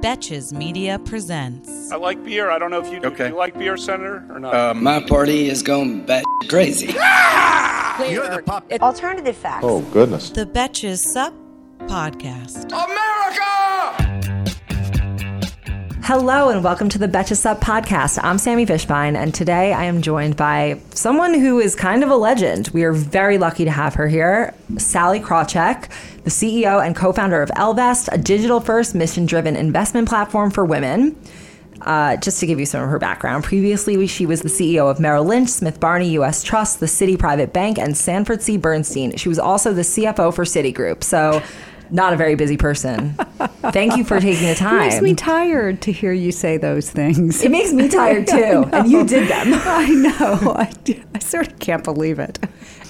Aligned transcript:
Betches 0.00 0.52
Media 0.52 0.98
presents. 0.98 1.90
I 1.90 1.96
like 1.96 2.22
beer. 2.24 2.50
I 2.50 2.58
don't 2.58 2.70
know 2.70 2.80
if 2.80 2.92
you 2.92 3.00
do. 3.00 3.08
Okay. 3.08 3.24
Do 3.28 3.30
you 3.30 3.36
like 3.38 3.58
beer, 3.58 3.76
Senator, 3.76 4.24
or 4.30 4.38
not? 4.38 4.54
Um, 4.54 4.82
My 4.82 5.00
party 5.00 5.48
is 5.48 5.62
going 5.62 6.04
bat 6.04 6.24
crazy. 6.48 6.86
You're 8.08 8.28
the 8.28 8.42
pup. 8.44 8.70
Alternative 8.80 9.36
facts. 9.36 9.64
Oh, 9.66 9.80
goodness. 9.92 10.30
The 10.30 10.44
Betches 10.46 10.98
Sup 10.98 11.34
podcast. 11.80 12.70
Hello 16.06 16.50
and 16.50 16.62
welcome 16.62 16.88
to 16.90 16.98
the 16.98 17.08
Betches 17.08 17.38
Sup 17.38 17.60
podcast. 17.60 18.20
I'm 18.22 18.38
Sami 18.38 18.64
Fishbein, 18.64 19.16
and 19.16 19.34
today 19.34 19.72
I 19.72 19.86
am 19.86 20.02
joined 20.02 20.36
by 20.36 20.80
someone 20.94 21.34
who 21.34 21.58
is 21.58 21.74
kind 21.74 22.04
of 22.04 22.10
a 22.10 22.14
legend. 22.14 22.68
We 22.68 22.84
are 22.84 22.92
very 22.92 23.38
lucky 23.38 23.64
to 23.64 23.72
have 23.72 23.94
her 23.94 24.06
here, 24.06 24.54
Sallie 24.78 25.18
Krawcheck, 25.18 25.88
the 26.22 26.30
CEO 26.30 26.80
and 26.80 26.94
co-founder 26.94 27.42
of 27.42 27.50
Ellevest, 27.56 28.08
a 28.12 28.18
digital-first, 28.18 28.94
mission-driven 28.94 29.56
investment 29.56 30.08
platform 30.08 30.52
for 30.52 30.64
women. 30.64 31.20
Uh, 31.80 32.16
just 32.18 32.38
to 32.38 32.46
give 32.46 32.60
you 32.60 32.66
some 32.66 32.84
of 32.84 32.88
her 32.88 33.00
background, 33.00 33.42
previously 33.42 34.06
she 34.06 34.26
was 34.26 34.42
the 34.42 34.48
CEO 34.48 34.88
of 34.88 35.00
Merrill 35.00 35.24
Lynch, 35.24 35.48
Smith 35.48 35.80
Barney 35.80 36.10
U.S. 36.10 36.44
Trust, 36.44 36.78
the 36.78 36.86
Citi 36.86 37.18
Private 37.18 37.52
Bank, 37.52 37.80
and 37.80 37.96
Sanford 37.96 38.42
C. 38.42 38.56
Bernstein. 38.56 39.16
She 39.16 39.28
was 39.28 39.40
also 39.40 39.72
the 39.72 39.82
CFO 39.82 40.32
for 40.32 40.44
Citigroup. 40.44 41.02
So, 41.02 41.42
not 41.90 42.12
a 42.12 42.16
very 42.16 42.34
busy 42.34 42.56
person. 42.56 43.14
Thank 43.72 43.96
you 43.96 44.04
for 44.04 44.20
taking 44.20 44.48
the 44.48 44.54
time. 44.54 44.76
It 44.86 44.90
makes 44.90 45.02
me 45.02 45.14
tired 45.14 45.82
to 45.82 45.92
hear 45.92 46.12
you 46.12 46.32
say 46.32 46.56
those 46.56 46.90
things. 46.90 47.42
It 47.42 47.50
makes 47.50 47.72
me 47.72 47.88
tired 47.88 48.26
too, 48.28 48.68
and 48.72 48.90
you 48.90 49.06
did 49.06 49.28
them. 49.28 49.48
I 49.54 49.88
know. 49.88 50.54
I, 50.56 50.72
I 51.14 51.18
sort 51.18 51.48
of 51.48 51.58
can't 51.58 51.82
believe 51.84 52.18
it. 52.18 52.38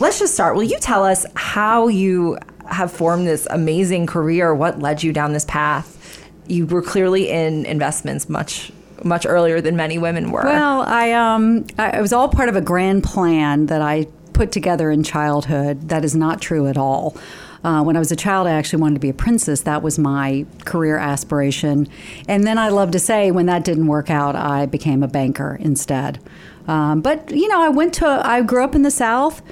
Let's 0.00 0.18
just 0.18 0.34
start. 0.34 0.56
Will 0.56 0.64
you 0.64 0.78
tell 0.78 1.04
us 1.04 1.24
how 1.34 1.88
you 1.88 2.38
have 2.68 2.92
formed 2.92 3.26
this 3.26 3.46
amazing 3.50 4.06
career? 4.06 4.54
What 4.54 4.80
led 4.80 5.02
you 5.02 5.12
down 5.12 5.32
this 5.32 5.44
path? 5.44 6.22
You 6.48 6.66
were 6.66 6.82
clearly 6.82 7.30
in 7.30 7.64
investments 7.66 8.28
much 8.28 8.70
much 9.04 9.26
earlier 9.26 9.60
than 9.60 9.76
many 9.76 9.98
women 9.98 10.30
were. 10.30 10.42
Well, 10.42 10.82
I 10.82 11.12
um, 11.12 11.66
I, 11.78 11.98
it 11.98 12.00
was 12.00 12.12
all 12.12 12.28
part 12.28 12.48
of 12.48 12.56
a 12.56 12.60
grand 12.60 13.04
plan 13.04 13.66
that 13.66 13.82
I 13.82 14.06
put 14.36 14.52
together 14.52 14.90
in 14.90 15.02
childhood. 15.02 15.88
That 15.88 16.04
is 16.04 16.14
not 16.14 16.40
true 16.40 16.66
at 16.68 16.76
all. 16.76 17.16
Uh, 17.64 17.82
when 17.82 17.96
I 17.96 17.98
was 17.98 18.12
a 18.12 18.16
child, 18.16 18.46
I 18.46 18.52
actually 18.52 18.82
wanted 18.82 18.94
to 18.96 19.00
be 19.00 19.08
a 19.08 19.14
princess. 19.14 19.62
That 19.62 19.82
was 19.82 19.98
my 19.98 20.46
career 20.64 20.98
aspiration. 20.98 21.88
And 22.28 22.44
then 22.44 22.58
I 22.58 22.68
love 22.68 22.90
to 22.92 22.98
say, 22.98 23.30
when 23.30 23.46
that 23.46 23.64
didn't 23.64 23.86
work 23.86 24.10
out, 24.10 24.36
I 24.36 24.66
became 24.66 25.02
a 25.02 25.08
banker 25.08 25.56
instead. 25.60 26.20
Um, 26.68 27.00
but 27.00 27.30
you 27.30 27.48
know, 27.48 27.60
I 27.62 27.70
went 27.70 27.94
to. 27.94 28.06
I 28.06 28.42
grew 28.42 28.62
up 28.62 28.74
in 28.74 28.82
the 28.82 28.90
South. 28.90 29.42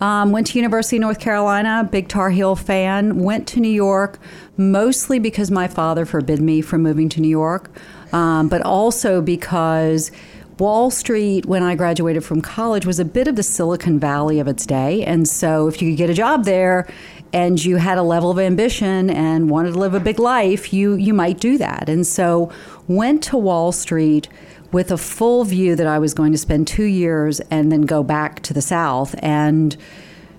Um, 0.00 0.32
went 0.32 0.48
to 0.48 0.58
University 0.58 0.96
of 0.96 1.02
North 1.02 1.20
Carolina, 1.20 1.88
big 1.90 2.08
Tar 2.08 2.28
Heel 2.30 2.56
fan. 2.56 3.18
Went 3.20 3.48
to 3.48 3.60
New 3.60 3.68
York, 3.68 4.18
mostly 4.56 5.18
because 5.18 5.50
my 5.50 5.68
father 5.68 6.04
forbid 6.04 6.40
me 6.40 6.60
from 6.60 6.82
moving 6.82 7.08
to 7.10 7.20
New 7.20 7.28
York, 7.28 7.70
um, 8.12 8.48
but 8.48 8.60
also 8.62 9.22
because 9.22 10.10
Wall 10.58 10.90
Street, 10.90 11.46
when 11.46 11.62
I 11.62 11.74
graduated 11.74 12.24
from 12.24 12.40
college, 12.40 12.86
was 12.86 13.00
a 13.00 13.04
bit 13.04 13.26
of 13.26 13.34
the 13.34 13.42
Silicon 13.42 13.98
Valley 13.98 14.38
of 14.38 14.46
its 14.46 14.64
day. 14.66 15.04
And 15.04 15.26
so, 15.26 15.66
if 15.66 15.82
you 15.82 15.90
could 15.90 15.98
get 15.98 16.10
a 16.10 16.14
job 16.14 16.44
there 16.44 16.88
and 17.32 17.62
you 17.62 17.76
had 17.76 17.98
a 17.98 18.02
level 18.02 18.30
of 18.30 18.38
ambition 18.38 19.10
and 19.10 19.50
wanted 19.50 19.72
to 19.72 19.78
live 19.78 19.94
a 19.94 20.00
big 20.00 20.20
life, 20.20 20.72
you 20.72 20.94
you 20.94 21.12
might 21.12 21.40
do 21.40 21.58
that. 21.58 21.88
And 21.88 22.06
so, 22.06 22.52
went 22.86 23.22
to 23.24 23.36
Wall 23.36 23.72
Street 23.72 24.28
with 24.70 24.92
a 24.92 24.96
full 24.96 25.44
view 25.44 25.74
that 25.76 25.86
I 25.86 25.98
was 25.98 26.14
going 26.14 26.32
to 26.32 26.38
spend 26.38 26.68
two 26.68 26.84
years 26.84 27.40
and 27.50 27.72
then 27.72 27.82
go 27.82 28.02
back 28.02 28.40
to 28.42 28.52
the 28.52 28.62
South. 28.62 29.14
And 29.18 29.76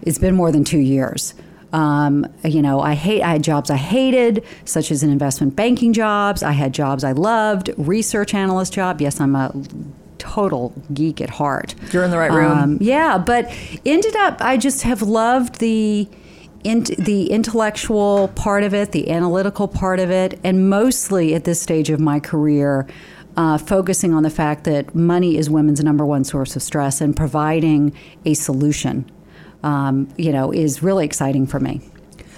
it's 0.02 0.18
been 0.18 0.36
more 0.36 0.52
than 0.52 0.64
two 0.64 0.80
years. 0.80 1.34
Um, 1.74 2.26
you 2.44 2.62
know, 2.62 2.80
I 2.80 2.94
hate. 2.94 3.22
I 3.22 3.34
had 3.34 3.44
jobs 3.44 3.70
I 3.70 3.76
hated, 3.76 4.46
such 4.64 4.92
as 4.92 5.04
an 5.04 5.10
investment 5.10 5.58
banking 5.58 5.92
jobs. 5.92 6.42
I 6.42 6.54
had 6.54 6.74
jobs 6.74 7.04
I 7.04 7.12
loved, 7.12 7.70
research 7.76 8.34
analyst 8.34 8.72
job. 8.72 9.02
Yes, 9.02 9.20
I'm 9.20 9.36
a 9.36 9.52
total 10.18 10.74
geek 10.94 11.22
at 11.22 11.30
heart. 11.30 11.76
You're 11.92 12.04
in 12.04 12.12
the 12.12 12.18
right 12.18 12.32
room. 12.32 12.52
Um, 12.52 12.78
yeah, 12.82 13.18
but 13.18 13.52
ended 13.86 14.16
up. 14.16 14.42
I 14.42 14.58
just 14.58 14.84
have 14.84 15.02
loved 15.02 15.60
the. 15.60 16.08
In, 16.64 16.82
the 16.98 17.30
intellectual 17.30 18.30
part 18.30 18.64
of 18.64 18.74
it, 18.74 18.92
the 18.92 19.12
analytical 19.12 19.68
part 19.68 20.00
of 20.00 20.10
it, 20.10 20.40
and 20.44 20.68
mostly 20.68 21.36
at 21.36 21.44
this 21.44 21.62
stage 21.62 21.92
of 21.92 22.00
my 22.00 22.20
career, 22.20 22.88
uh, 23.38 23.58
focusing 23.60 24.16
on 24.16 24.24
the 24.24 24.32
fact 24.32 24.64
that 24.64 24.96
money 24.96 25.38
is 25.38 25.48
women's 25.48 25.84
number 25.84 26.04
one 26.04 26.24
source 26.24 26.56
of 26.56 26.64
stress 26.64 27.02
and 27.02 27.16
providing 27.16 27.94
a 28.26 28.34
solution, 28.34 29.10
um, 29.62 30.08
you 30.18 30.32
know, 30.32 30.52
is 30.52 30.82
really 30.82 31.06
exciting 31.06 31.46
for 31.46 31.60
me. 31.60 31.82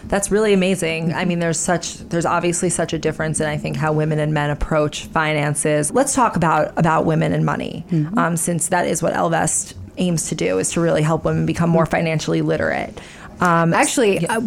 That's 0.07 0.31
really 0.31 0.53
amazing. 0.53 1.13
I 1.13 1.25
mean, 1.25 1.40
there's 1.40 1.59
such 1.59 1.97
there's 1.97 2.25
obviously 2.25 2.69
such 2.69 2.94
a 2.94 3.00
difference 3.00 3.40
in 3.40 3.47
I 3.47 3.57
think 3.57 3.75
how 3.75 3.94
women 3.94 4.19
and 4.19 4.34
men 4.34 4.50
approach 4.50 5.06
finances. 5.06 5.91
Let's 5.91 6.13
talk 6.13 6.35
about 6.35 6.72
about 6.78 7.06
women 7.06 7.34
and 7.34 7.45
money, 7.45 7.85
um, 8.18 8.38
since 8.38 8.69
that 8.69 8.88
is 8.88 9.03
what 9.03 9.13
Ellevest 9.13 9.73
aims 9.97 10.29
to 10.29 10.35
do 10.35 10.59
is 10.59 10.72
to 10.73 10.81
really 10.81 11.01
help 11.01 11.25
women 11.25 11.45
become 11.45 11.69
more 11.69 11.85
financially 11.85 12.41
literate. 12.41 13.00
Um, 13.40 13.74
Actually, 13.74 14.25
uh, 14.28 14.42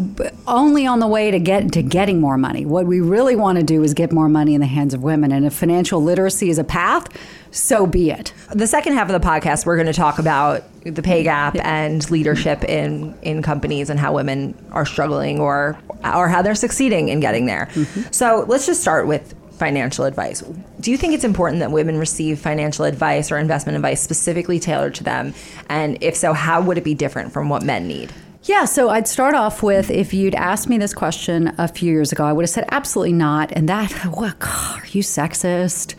only 0.46 0.86
on 0.86 0.98
the 0.98 1.06
way 1.06 1.30
to 1.30 1.38
get 1.38 1.72
to 1.72 1.82
getting 1.82 2.20
more 2.20 2.36
money. 2.36 2.66
What 2.66 2.86
we 2.86 3.00
really 3.00 3.36
want 3.36 3.58
to 3.58 3.64
do 3.64 3.82
is 3.82 3.94
get 3.94 4.12
more 4.12 4.28
money 4.28 4.54
in 4.54 4.60
the 4.60 4.66
hands 4.66 4.94
of 4.94 5.02
women, 5.02 5.32
and 5.32 5.46
if 5.46 5.54
financial 5.54 6.02
literacy 6.02 6.50
is 6.50 6.58
a 6.58 6.64
path, 6.64 7.06
so 7.52 7.86
be 7.86 8.10
it. 8.10 8.32
the 8.52 8.66
second 8.66 8.94
half 8.94 9.08
of 9.10 9.20
the 9.20 9.26
podcast, 9.26 9.66
we're 9.66 9.76
going 9.76 9.86
to 9.86 9.92
talk 9.92 10.18
about 10.18 10.64
the 10.84 11.02
pay 11.02 11.22
gap 11.22 11.56
and 11.60 12.08
leadership 12.10 12.64
in 12.64 13.16
in 13.22 13.42
companies 13.42 13.90
and 13.90 14.00
how 14.00 14.14
women 14.14 14.54
are 14.72 14.86
struggling 14.86 15.40
or 15.40 15.78
or 16.04 16.28
how 16.28 16.42
they're 16.42 16.54
succeeding 16.54 17.08
in 17.08 17.20
getting 17.20 17.46
there. 17.46 17.68
So 18.10 18.44
let's 18.48 18.66
just 18.66 18.80
start 18.80 19.06
with 19.06 19.34
financial 19.52 20.06
advice. 20.06 20.42
Do 20.80 20.90
you 20.90 20.96
think 20.96 21.12
it's 21.12 21.24
important 21.24 21.60
that 21.60 21.70
women 21.70 21.98
receive 21.98 22.38
financial 22.38 22.86
advice 22.86 23.30
or 23.30 23.36
investment 23.36 23.76
advice 23.76 24.00
specifically 24.00 24.58
tailored 24.58 24.94
to 24.96 25.04
them? 25.04 25.34
And 25.68 25.98
if 26.02 26.16
so, 26.16 26.32
how 26.32 26.62
would 26.62 26.78
it 26.78 26.84
be 26.84 26.94
different 26.94 27.32
from 27.32 27.50
what 27.50 27.62
men 27.62 27.86
need? 27.86 28.10
Yeah, 28.44 28.64
so 28.64 28.88
I'd 28.88 29.06
start 29.06 29.34
off 29.34 29.62
with 29.62 29.90
if 29.90 30.14
you'd 30.14 30.34
asked 30.34 30.66
me 30.66 30.78
this 30.78 30.94
question 30.94 31.54
a 31.58 31.68
few 31.68 31.92
years 31.92 32.10
ago, 32.10 32.24
I 32.24 32.32
would 32.32 32.44
have 32.44 32.50
said 32.50 32.64
absolutely 32.70 33.12
not. 33.12 33.52
And 33.52 33.68
that, 33.68 33.92
what, 34.14 34.34
are 34.42 34.86
you 34.86 35.02
sexist? 35.02 35.92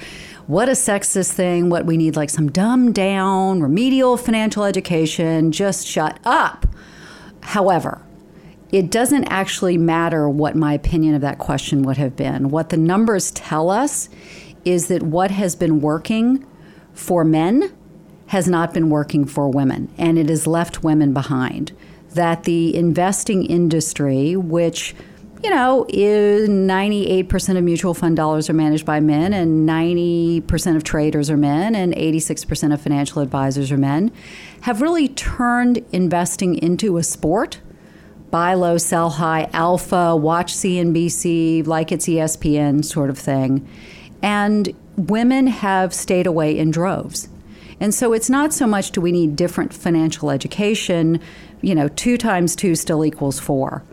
What 0.48 0.68
a 0.68 0.72
sexist 0.72 1.34
thing. 1.34 1.70
What 1.70 1.86
we 1.86 1.98
need, 1.98 2.16
like 2.16 2.32
some 2.32 2.52
dumbed 2.52 2.96
down, 2.96 3.62
remedial 3.62 4.18
financial 4.18 4.64
education. 4.64 5.52
Just 5.52 5.86
shut 5.86 6.20
up. 6.26 6.66
However, 7.42 8.02
it 8.72 8.90
doesn't 8.90 9.26
actually 9.26 9.78
matter 9.78 10.28
what 10.28 10.56
my 10.56 10.74
opinion 10.74 11.14
of 11.14 11.22
that 11.22 11.38
question 11.38 11.84
would 11.84 11.98
have 11.98 12.16
been. 12.16 12.50
What 12.50 12.70
the 12.70 12.78
numbers 12.78 13.30
tell 13.32 13.70
us 13.70 14.10
is 14.66 14.88
that 14.88 15.04
what 15.04 15.30
has 15.30 15.56
been 15.56 15.80
working 15.80 16.44
for 16.94 17.24
men 17.24 17.72
has 18.28 18.48
not 18.48 18.74
been 18.74 18.90
working 18.90 19.26
for 19.26 19.48
women, 19.48 19.94
and 19.98 20.18
it 20.18 20.30
has 20.30 20.48
left 20.48 20.84
women 20.84 21.14
behind. 21.14 21.72
That 22.14 22.44
the 22.44 22.76
investing 22.76 23.46
industry, 23.46 24.36
which 24.36 24.96
you 25.44 25.50
know, 25.50 25.88
is 25.90 26.48
98% 26.48 27.58
of 27.58 27.64
mutual 27.64 27.96
fund 27.96 28.16
dollars 28.16 28.48
are 28.50 28.54
managed 28.54 28.86
by 28.86 29.00
men, 29.00 29.34
and 29.34 29.68
90% 29.68 30.76
of 30.76 30.84
traders 30.84 31.32
are 31.32 31.38
men, 31.38 31.74
and 31.74 31.96
86% 31.96 32.74
of 32.74 32.80
financial 32.80 33.24
advisors 33.24 33.72
are 33.72 33.78
men, 33.78 34.12
have 34.62 34.82
really 34.82 35.08
turned 35.08 35.84
investing 35.92 36.56
into 36.56 36.98
a 36.98 37.04
sport 37.04 37.60
buy 38.30 38.54
low, 38.54 38.78
sell 38.78 39.10
high, 39.10 39.50
alpha, 39.52 40.16
watch 40.16 40.54
CNBC 40.54 41.68
like 41.68 41.92
it's 41.92 42.08
ESPN 42.08 42.84
sort 42.84 43.10
of 43.10 43.20
thing. 43.20 43.68
And 44.24 44.74
women 44.96 45.48
have 45.48 45.94
stayed 45.94 46.26
away 46.26 46.58
in 46.58 46.72
droves. 46.72 47.28
And 47.82 47.94
so 47.94 48.14
it's 48.14 48.30
not 48.30 48.54
so 48.54 48.66
much 48.66 48.92
do 48.92 49.02
we 49.02 49.12
need 49.12 49.36
different 49.36 49.74
financial 49.74 50.32
education, 50.32 51.20
you 51.62 51.76
know, 51.76 51.88
two 51.90 52.18
times 52.18 52.56
two 52.56 52.76
still 52.76 53.06
equals 53.06 53.40
four. 53.40 53.84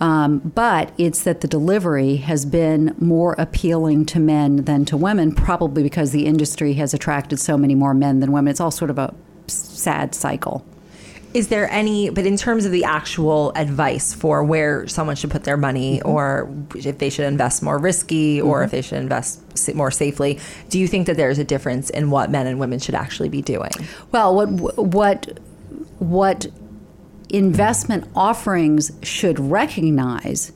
Um, 0.00 0.38
but 0.38 0.92
it's 0.98 1.22
that 1.22 1.42
the 1.42 1.48
delivery 1.48 2.16
has 2.16 2.44
been 2.44 2.94
more 2.98 3.34
appealing 3.38 4.04
to 4.06 4.18
men 4.18 4.64
than 4.64 4.84
to 4.86 4.96
women, 4.96 5.32
probably 5.32 5.84
because 5.84 6.10
the 6.10 6.26
industry 6.26 6.72
has 6.74 6.92
attracted 6.92 7.38
so 7.38 7.56
many 7.56 7.76
more 7.76 7.94
men 7.94 8.18
than 8.18 8.32
women. 8.32 8.50
It's 8.50 8.60
all 8.60 8.72
sort 8.72 8.90
of 8.90 8.98
a 8.98 9.14
sad 9.46 10.14
cycle. 10.14 10.66
Is 11.34 11.48
there 11.48 11.70
any, 11.70 12.10
but 12.10 12.26
in 12.26 12.36
terms 12.36 12.66
of 12.66 12.72
the 12.72 12.84
actual 12.84 13.52
advice 13.54 14.12
for 14.12 14.44
where 14.44 14.86
someone 14.86 15.16
should 15.16 15.30
put 15.30 15.44
their 15.44 15.56
money 15.56 15.98
Mm-hmm. 16.00 16.08
or 16.08 16.52
if 16.74 16.98
they 16.98 17.08
should 17.08 17.24
invest 17.24 17.62
more 17.62 17.78
risky 17.78 18.40
or 18.40 18.64
if 18.64 18.70
they 18.70 18.82
should 18.82 18.98
invest 18.98 19.40
more 19.74 19.90
safely, 19.90 20.38
do 20.68 20.78
you 20.78 20.88
think 20.88 21.06
that 21.06 21.16
there's 21.16 21.38
a 21.38 21.44
difference 21.44 21.90
in 21.90 22.10
what 22.10 22.30
men 22.30 22.46
and 22.46 22.58
women 22.58 22.80
should 22.80 22.94
actually 22.94 23.28
be 23.28 23.40
doing? 23.40 23.70
Well, 24.10 24.34
what 24.34 24.76
what 24.76 25.38
what 26.00 26.46
investment 27.32 28.08
offerings 28.14 28.92
should 29.02 29.40
recognize 29.40 30.52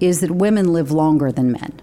is 0.00 0.20
that 0.20 0.30
women 0.30 0.72
live 0.72 0.90
longer 0.90 1.32
than 1.32 1.52
men. 1.52 1.80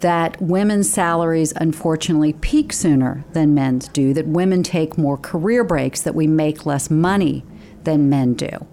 That 0.00 0.40
women's 0.40 0.92
salaries 0.92 1.52
unfortunately 1.56 2.34
peak 2.34 2.72
sooner 2.72 3.24
than 3.32 3.54
men's 3.54 3.88
do, 3.88 4.12
that 4.14 4.26
women 4.26 4.62
take 4.62 4.98
more 4.98 5.16
career 5.16 5.64
breaks, 5.64 6.02
that 6.02 6.14
we 6.14 6.26
make 6.26 6.66
less 6.66 6.90
money 6.90 7.44
than 7.84 8.08
men 8.08 8.34
do. 8.34 8.66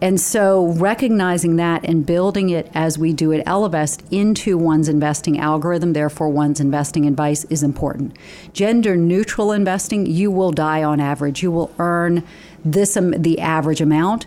And 0.00 0.20
so 0.20 0.66
recognizing 0.74 1.56
that 1.56 1.84
and 1.84 2.06
building 2.06 2.50
it 2.50 2.70
as 2.72 2.96
we 2.96 3.12
do 3.12 3.32
at 3.32 3.44
Ellevest 3.46 4.04
into 4.12 4.56
one's 4.56 4.88
investing 4.88 5.40
algorithm, 5.40 5.92
therefore 5.92 6.28
one's 6.28 6.60
investing 6.60 7.06
advice 7.06 7.44
is 7.44 7.64
important. 7.64 8.16
Gender 8.52 8.96
neutral 8.96 9.50
investing, 9.50 10.06
you 10.06 10.30
will 10.30 10.52
die 10.52 10.84
on 10.84 11.00
average. 11.00 11.42
You 11.42 11.50
will 11.50 11.74
earn 11.80 12.22
this 12.64 12.96
um, 12.96 13.10
the 13.10 13.40
average 13.40 13.80
amount 13.80 14.26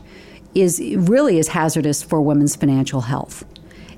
is 0.54 0.82
really 0.96 1.38
is 1.38 1.50
hazardous 1.50 2.04
for 2.04 2.22
women's 2.22 2.56
financial 2.56 3.02
health. 3.02 3.44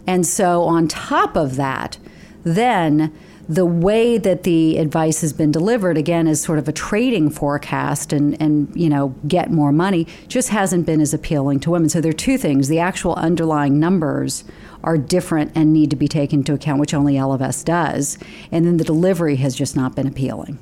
And 0.05 0.25
so 0.25 0.63
on 0.63 0.87
top 0.87 1.35
of 1.35 1.55
that, 1.55 1.97
then 2.43 3.13
the 3.47 3.65
way 3.65 4.17
that 4.17 4.43
the 4.43 4.77
advice 4.77 5.21
has 5.21 5.33
been 5.33 5.51
delivered 5.51 5.97
again 5.97 6.27
is 6.27 6.41
sort 6.41 6.59
of 6.59 6.67
a 6.67 6.71
trading 6.71 7.29
forecast 7.29 8.13
and, 8.13 8.41
and 8.41 8.73
you 8.73 8.89
know 8.89 9.09
get 9.27 9.51
more 9.51 9.71
money 9.73 10.07
just 10.29 10.49
hasn't 10.49 10.85
been 10.85 11.01
as 11.01 11.13
appealing 11.13 11.59
to 11.59 11.71
women. 11.71 11.89
So 11.89 11.99
there 11.99 12.11
are 12.11 12.13
two 12.13 12.37
things. 12.37 12.69
The 12.69 12.79
actual 12.79 13.15
underlying 13.15 13.79
numbers 13.79 14.43
are 14.83 14.97
different 14.97 15.51
and 15.55 15.73
need 15.73 15.89
to 15.89 15.95
be 15.95 16.07
taken 16.07 16.39
into 16.39 16.53
account 16.53 16.79
which 16.79 16.93
only 16.93 17.15
Ellevest 17.15 17.65
does. 17.65 18.17
And 18.51 18.65
then 18.65 18.77
the 18.77 18.83
delivery 18.83 19.37
has 19.37 19.55
just 19.55 19.75
not 19.75 19.95
been 19.95 20.07
appealing 20.07 20.59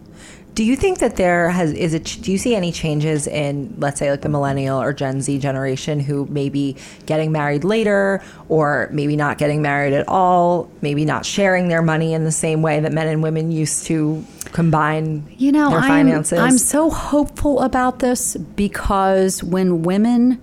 Do 0.54 0.66
you 0.66 0.76
think 0.76 1.00
that 1.00 1.16
there 1.16 1.50
has 1.50 1.72
is 1.72 1.94
it? 1.94 2.18
Do 2.22 2.32
you 2.32 2.38
see 2.38 2.56
any 2.56 2.72
changes 2.72 3.26
in, 3.26 3.74
let's 3.78 4.00
say, 4.00 4.12
like 4.12 4.22
the 4.22 4.30
millennial 4.30 4.82
or 4.82 4.92
Gen 4.92 5.22
Z 5.22 5.40
generation 5.40 6.00
who 6.00 6.26
may 6.26 6.50
be 6.50 6.76
getting 7.06 7.32
married 7.32 7.64
later, 7.64 8.22
or 8.50 8.90
maybe 8.92 9.16
not 9.16 9.38
getting 9.38 9.62
married 9.62 9.94
at 9.94 10.08
all, 10.10 10.70
maybe 10.82 11.06
not 11.06 11.26
sharing 11.26 11.70
their 11.70 11.82
money 11.82 12.14
in 12.14 12.26
the 12.26 12.32
same 12.32 12.62
way 12.62 12.82
that 12.82 12.92
men 12.92 13.08
and 13.08 13.24
women 13.24 13.52
used 13.52 13.86
to 13.86 14.26
combine 14.52 15.26
You 15.38 15.54
know, 15.54 15.70
their 15.70 15.80
I'm, 15.80 15.88
finances? 15.88 16.40
I'm 16.40 16.58
so 16.58 16.90
hopeful 16.90 17.62
about 17.62 18.00
this 18.00 18.36
because 18.36 19.44
when 19.44 19.84
women 19.84 20.42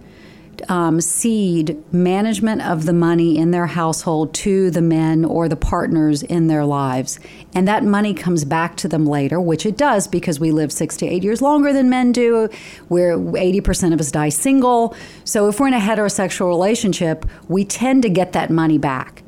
um, 0.71 1.01
cede 1.01 1.77
management 1.93 2.63
of 2.63 2.85
the 2.87 2.93
money 2.93 3.37
in 3.39 3.51
their 3.51 3.67
household 3.67 4.33
to 4.35 4.71
the 4.71 4.83
men 4.83 5.25
or 5.25 5.49
the 5.49 5.57
partners 5.57 6.23
in 6.23 6.47
their 6.47 6.65
lives, 6.65 7.19
and 7.55 7.67
that 7.69 7.85
money 7.85 8.15
comes 8.15 8.45
back 8.45 8.77
to 8.79 8.89
them 8.89 9.07
later, 9.07 9.41
which 9.41 9.65
it 9.67 9.77
does 9.77 10.07
because 10.09 10.39
we 10.41 10.51
live 10.51 10.73
six 10.73 10.97
to 10.99 11.07
eight 11.07 11.23
years 11.23 11.41
longer 11.43 11.73
than 11.73 11.89
men 11.91 12.13
do. 12.13 12.49
We're 12.89 13.17
80% 13.17 13.93
of 13.93 14.01
us 14.01 14.11
die 14.11 14.29
single. 14.31 14.95
So 15.25 15.49
if 15.49 15.59
we're 15.61 15.69
in 15.69 15.75
a 15.75 15.81
heterosexual 15.81 16.47
relationship, 16.49 17.27
we 17.49 17.65
tend 17.65 18.03
to 18.03 18.09
get 18.09 18.33
that 18.33 18.51
money 18.51 18.79
back. 18.79 19.23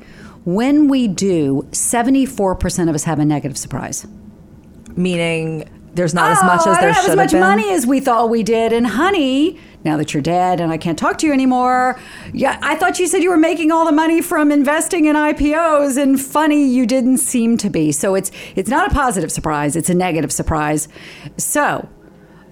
When 0.45 0.89
we 0.89 1.07
do, 1.09 1.67
74% 1.73 2.89
of 2.89 2.95
us 2.95 3.05
have 3.05 3.19
a 3.19 3.25
negative 3.25 3.59
surprise. 3.59 4.07
Meaning 4.97 5.69
there's 5.95 6.15
not 6.15 6.33
as 6.33 6.39
Oh, 6.43 6.47
much 6.47 6.61
as 6.61 6.65
there 6.79 6.87
don't 6.89 6.93
have 6.95 7.03
should 7.03 7.11
as 7.11 7.17
much 7.17 7.33
have 7.33 7.41
been. 7.41 7.41
money 7.41 7.71
as 7.73 7.87
we 7.87 8.01
thought 8.01 8.31
we 8.31 8.43
did. 8.43 8.73
And 8.73 8.87
honey, 8.87 9.59
now 9.85 9.97
that 9.97 10.13
you're 10.13 10.23
dead 10.23 10.61
and 10.61 10.73
I 10.73 10.79
can't 10.79 10.99
talk 10.99 11.19
to 11.19 11.27
you 11.27 11.33
anymore, 11.33 11.99
yeah, 12.33 12.59
I 12.63 12.77
thought 12.77 12.99
you 12.99 13.07
said 13.07 13.23
you 13.23 13.31
were 13.31 13.37
making 13.37 13.71
all 13.73 13.85
the 13.85 13.93
money 13.93 14.21
from 14.21 14.51
investing 14.51 15.07
in 15.07 15.17
IPOs, 15.17 16.01
and 16.01 16.21
funny, 16.21 16.67
you 16.67 16.87
didn't 16.87 17.19
seem 17.19 17.57
to 17.59 17.71
be. 17.71 17.93
So 17.93 18.15
it's 18.15 18.31
it's 18.57 18.71
not 18.71 18.91
a 18.91 18.95
positive 18.95 19.33
surprise; 19.33 19.77
it's 19.77 19.91
a 19.91 19.95
negative 19.95 20.33
surprise. 20.33 20.89
So. 21.37 21.89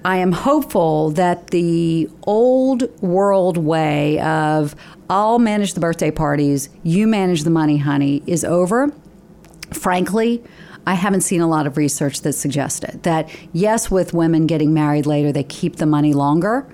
I 0.04 0.18
am 0.18 0.30
hopeful 0.30 1.10
that 1.10 1.48
the 1.48 2.08
old 2.22 2.84
world 3.02 3.56
way 3.56 4.20
of 4.20 4.76
I'll 5.10 5.40
manage 5.40 5.74
the 5.74 5.80
birthday 5.80 6.12
parties, 6.12 6.70
you 6.84 7.08
manage 7.08 7.42
the 7.42 7.50
money, 7.50 7.78
honey, 7.78 8.22
is 8.24 8.44
over 8.44 8.92
frankly, 9.72 10.42
I 10.86 10.94
haven't 10.94 11.20
seen 11.22 11.40
a 11.40 11.48
lot 11.48 11.66
of 11.66 11.76
research 11.76 12.22
that 12.22 12.32
suggests 12.32 12.82
it. 12.82 13.02
That 13.02 13.28
yes, 13.52 13.90
with 13.90 14.14
women 14.14 14.46
getting 14.46 14.72
married 14.72 15.06
later, 15.06 15.32
they 15.32 15.44
keep 15.44 15.76
the 15.76 15.86
money 15.86 16.14
longer. 16.14 16.66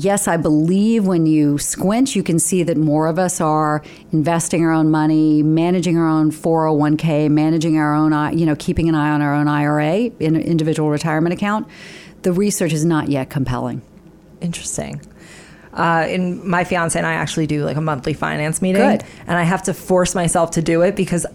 Yes, 0.00 0.28
I 0.28 0.36
believe 0.36 1.08
when 1.08 1.26
you 1.26 1.58
squint, 1.58 2.14
you 2.14 2.22
can 2.22 2.38
see 2.38 2.62
that 2.62 2.76
more 2.76 3.08
of 3.08 3.18
us 3.18 3.40
are 3.40 3.82
investing 4.12 4.64
our 4.64 4.70
own 4.70 4.92
money, 4.92 5.42
managing 5.42 5.98
our 5.98 6.06
own 6.06 6.30
401k, 6.30 7.28
managing 7.28 7.78
our 7.78 7.96
own, 7.96 8.38
you 8.38 8.46
know, 8.46 8.54
keeping 8.54 8.88
an 8.88 8.94
eye 8.94 9.10
on 9.10 9.22
our 9.22 9.34
own 9.34 9.48
IRA, 9.48 10.12
in 10.20 10.36
an 10.36 10.42
individual 10.42 10.88
retirement 10.88 11.32
account. 11.32 11.66
The 12.22 12.32
research 12.32 12.72
is 12.72 12.84
not 12.84 13.08
yet 13.08 13.28
compelling. 13.28 13.82
Interesting. 14.40 15.00
Uh, 15.72 16.06
and 16.08 16.44
my 16.44 16.62
fiance 16.62 16.96
and 16.96 17.04
I 17.04 17.14
actually 17.14 17.48
do 17.48 17.64
like 17.64 17.76
a 17.76 17.80
monthly 17.80 18.12
finance 18.12 18.62
meeting, 18.62 18.82
Good. 18.82 19.02
and 19.26 19.36
I 19.36 19.42
have 19.42 19.64
to 19.64 19.74
force 19.74 20.14
myself 20.14 20.52
to 20.52 20.62
do 20.62 20.82
it 20.82 20.94
because 20.94 21.26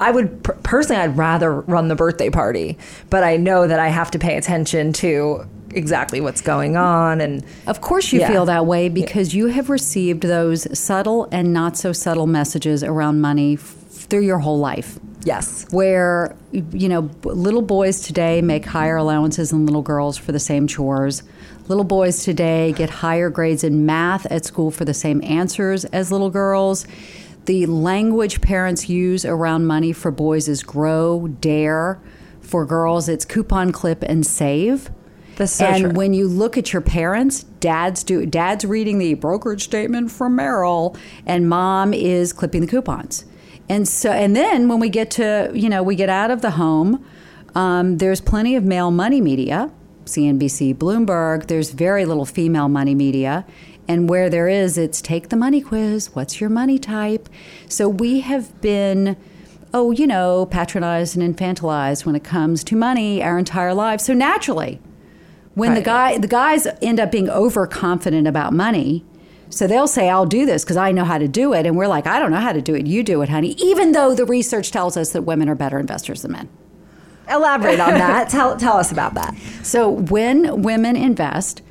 I 0.00 0.10
would 0.10 0.42
personally 0.62 1.02
I'd 1.02 1.18
rather 1.18 1.60
run 1.60 1.88
the 1.88 1.94
birthday 1.94 2.30
party, 2.30 2.78
but 3.10 3.24
I 3.24 3.36
know 3.36 3.66
that 3.66 3.78
I 3.78 3.88
have 3.88 4.10
to 4.12 4.18
pay 4.18 4.38
attention 4.38 4.94
to 4.94 5.46
exactly 5.74 6.20
what's 6.20 6.40
going 6.40 6.76
on 6.76 7.20
and 7.20 7.44
Of 7.66 7.80
course, 7.80 8.12
you 8.12 8.20
Yeah. 8.20 8.28
feel 8.30 8.44
that 8.46 8.66
way 8.66 8.88
because 8.88 9.34
you 9.34 9.46
have 9.46 9.68
received 9.70 10.22
those 10.22 10.66
subtle 10.78 11.28
and 11.32 11.52
not 11.52 11.76
so 11.76 11.92
subtle 11.92 12.26
messages 12.26 12.82
around 12.84 13.20
money 13.20 13.54
f- 13.54 13.74
through 13.90 14.22
your 14.22 14.38
whole 14.38 14.58
life. 14.58 14.98
yes, 15.24 15.66
where 15.72 16.36
you 16.52 16.88
know 16.88 17.10
little 17.24 17.62
boys 17.62 18.00
today 18.00 18.40
make 18.40 18.64
higher 18.64 18.96
allowances 18.96 19.50
than 19.50 19.66
little 19.66 19.82
girls 19.82 20.16
for 20.16 20.30
the 20.32 20.38
same 20.38 20.66
chores. 20.68 21.22
Little 21.68 21.82
boys 21.84 22.22
today 22.22 22.72
get 22.72 22.88
higher 22.90 23.28
grades 23.28 23.64
in 23.64 23.84
math 23.84 24.24
at 24.30 24.44
school 24.44 24.70
for 24.70 24.84
the 24.84 24.94
same 24.94 25.20
answers 25.24 25.84
as 25.86 26.12
little 26.12 26.30
girls. 26.30 26.86
The 27.46 27.66
language 27.66 28.40
parents 28.40 28.88
use 28.88 29.24
around 29.24 29.66
money 29.66 29.92
for 29.92 30.12
boys 30.12 30.46
is 30.48 30.62
grow 30.62 31.26
dare. 31.40 31.98
For 32.40 32.64
girls 32.64 33.08
it's 33.08 33.24
coupon 33.24 33.72
clip 33.72 34.04
and 34.04 34.24
save 34.24 34.90
That's 35.36 35.52
so 35.52 35.66
and 35.66 35.84
true. 35.84 35.92
when 35.92 36.14
you 36.14 36.28
look 36.28 36.58
at 36.58 36.72
your 36.72 36.82
parents, 36.82 37.44
dad's 37.60 38.02
do 38.02 38.26
dad's 38.26 38.64
reading 38.64 38.98
the 38.98 39.14
brokerage 39.14 39.64
statement 39.64 40.10
from 40.10 40.34
Merrill, 40.36 40.96
and 41.26 41.48
mom 41.48 41.94
is 41.94 42.32
clipping 42.32 42.62
the 42.62 42.66
coupons. 42.66 43.24
And 43.68 43.86
so, 43.86 44.10
and 44.10 44.34
then 44.34 44.68
when 44.68 44.80
we 44.80 44.88
get 44.88 45.10
to 45.12 45.50
you 45.54 45.68
know 45.68 45.82
we 45.82 45.94
get 45.94 46.08
out 46.08 46.30
of 46.30 46.40
the 46.40 46.52
home, 46.52 47.04
um, 47.54 47.98
there's 47.98 48.20
plenty 48.20 48.56
of 48.56 48.64
male 48.64 48.90
money 48.90 49.20
media, 49.20 49.70
CNBC, 50.06 50.74
Bloomberg. 50.74 51.46
There's 51.46 51.70
very 51.70 52.04
little 52.04 52.26
female 52.26 52.68
money 52.68 52.94
media. 52.94 53.44
And 53.88 54.08
where 54.08 54.28
there 54.28 54.48
is, 54.48 54.76
it's 54.76 55.00
take 55.00 55.28
the 55.28 55.36
money 55.36 55.60
quiz. 55.60 56.12
What's 56.12 56.40
your 56.40 56.50
money 56.50 56.76
type? 56.76 57.28
So 57.68 57.88
we 57.88 58.18
have 58.18 58.60
been 58.60 59.16
oh, 59.76 59.90
you 59.90 60.06
know, 60.06 60.46
patronized 60.46 61.18
and 61.18 61.36
infantilized 61.36 62.06
when 62.06 62.14
it 62.14 62.24
comes 62.24 62.64
to 62.64 62.74
money 62.74 63.22
our 63.22 63.38
entire 63.38 63.74
lives. 63.74 64.04
So 64.04 64.14
naturally, 64.14 64.80
when 65.56 65.74
the 65.74 65.80
guy 65.80 66.18
the 66.18 66.28
guys 66.28 66.68
end 66.82 67.00
up 67.00 67.10
being 67.10 67.30
overconfident 67.30 68.28
about 68.28 68.52
money, 68.52 69.04
so 69.48 69.66
they'll 69.66 69.88
say, 69.88 70.10
"I'll 70.10 70.26
do 70.26 70.44
this 70.44 70.62
because 70.62 70.76
I 70.76 70.92
know 70.92 71.04
how 71.04 71.16
to 71.18 71.26
do 71.26 71.54
it," 71.54 71.64
and 71.66 71.76
we're 71.76 71.88
like, 71.88 72.06
"I 72.06 72.18
don't 72.18 72.30
know 72.30 72.40
how 72.40 72.52
to 72.52 72.60
do 72.60 72.74
it. 72.74 72.86
You 72.86 73.02
do 73.02 73.22
it, 73.22 73.30
honey." 73.30 73.56
Even 73.58 73.92
though 73.92 74.14
the 74.14 74.26
research 74.26 74.70
tells 74.70 74.96
us 74.98 75.12
that 75.12 75.22
women 75.22 75.48
are 75.48 75.54
better 75.54 75.78
investors 75.78 76.22
than 76.22 76.32
men. 76.32 76.48
elaborate 77.28 77.80
on 77.80 77.94
that. 77.94 78.28
tell 78.34 78.56
tell 78.56 78.76
us 78.76 78.92
about 78.92 79.14
that. 79.14 79.34
So 79.62 79.88
when 79.88 80.62
women 80.62 80.94
invest, 80.94 81.62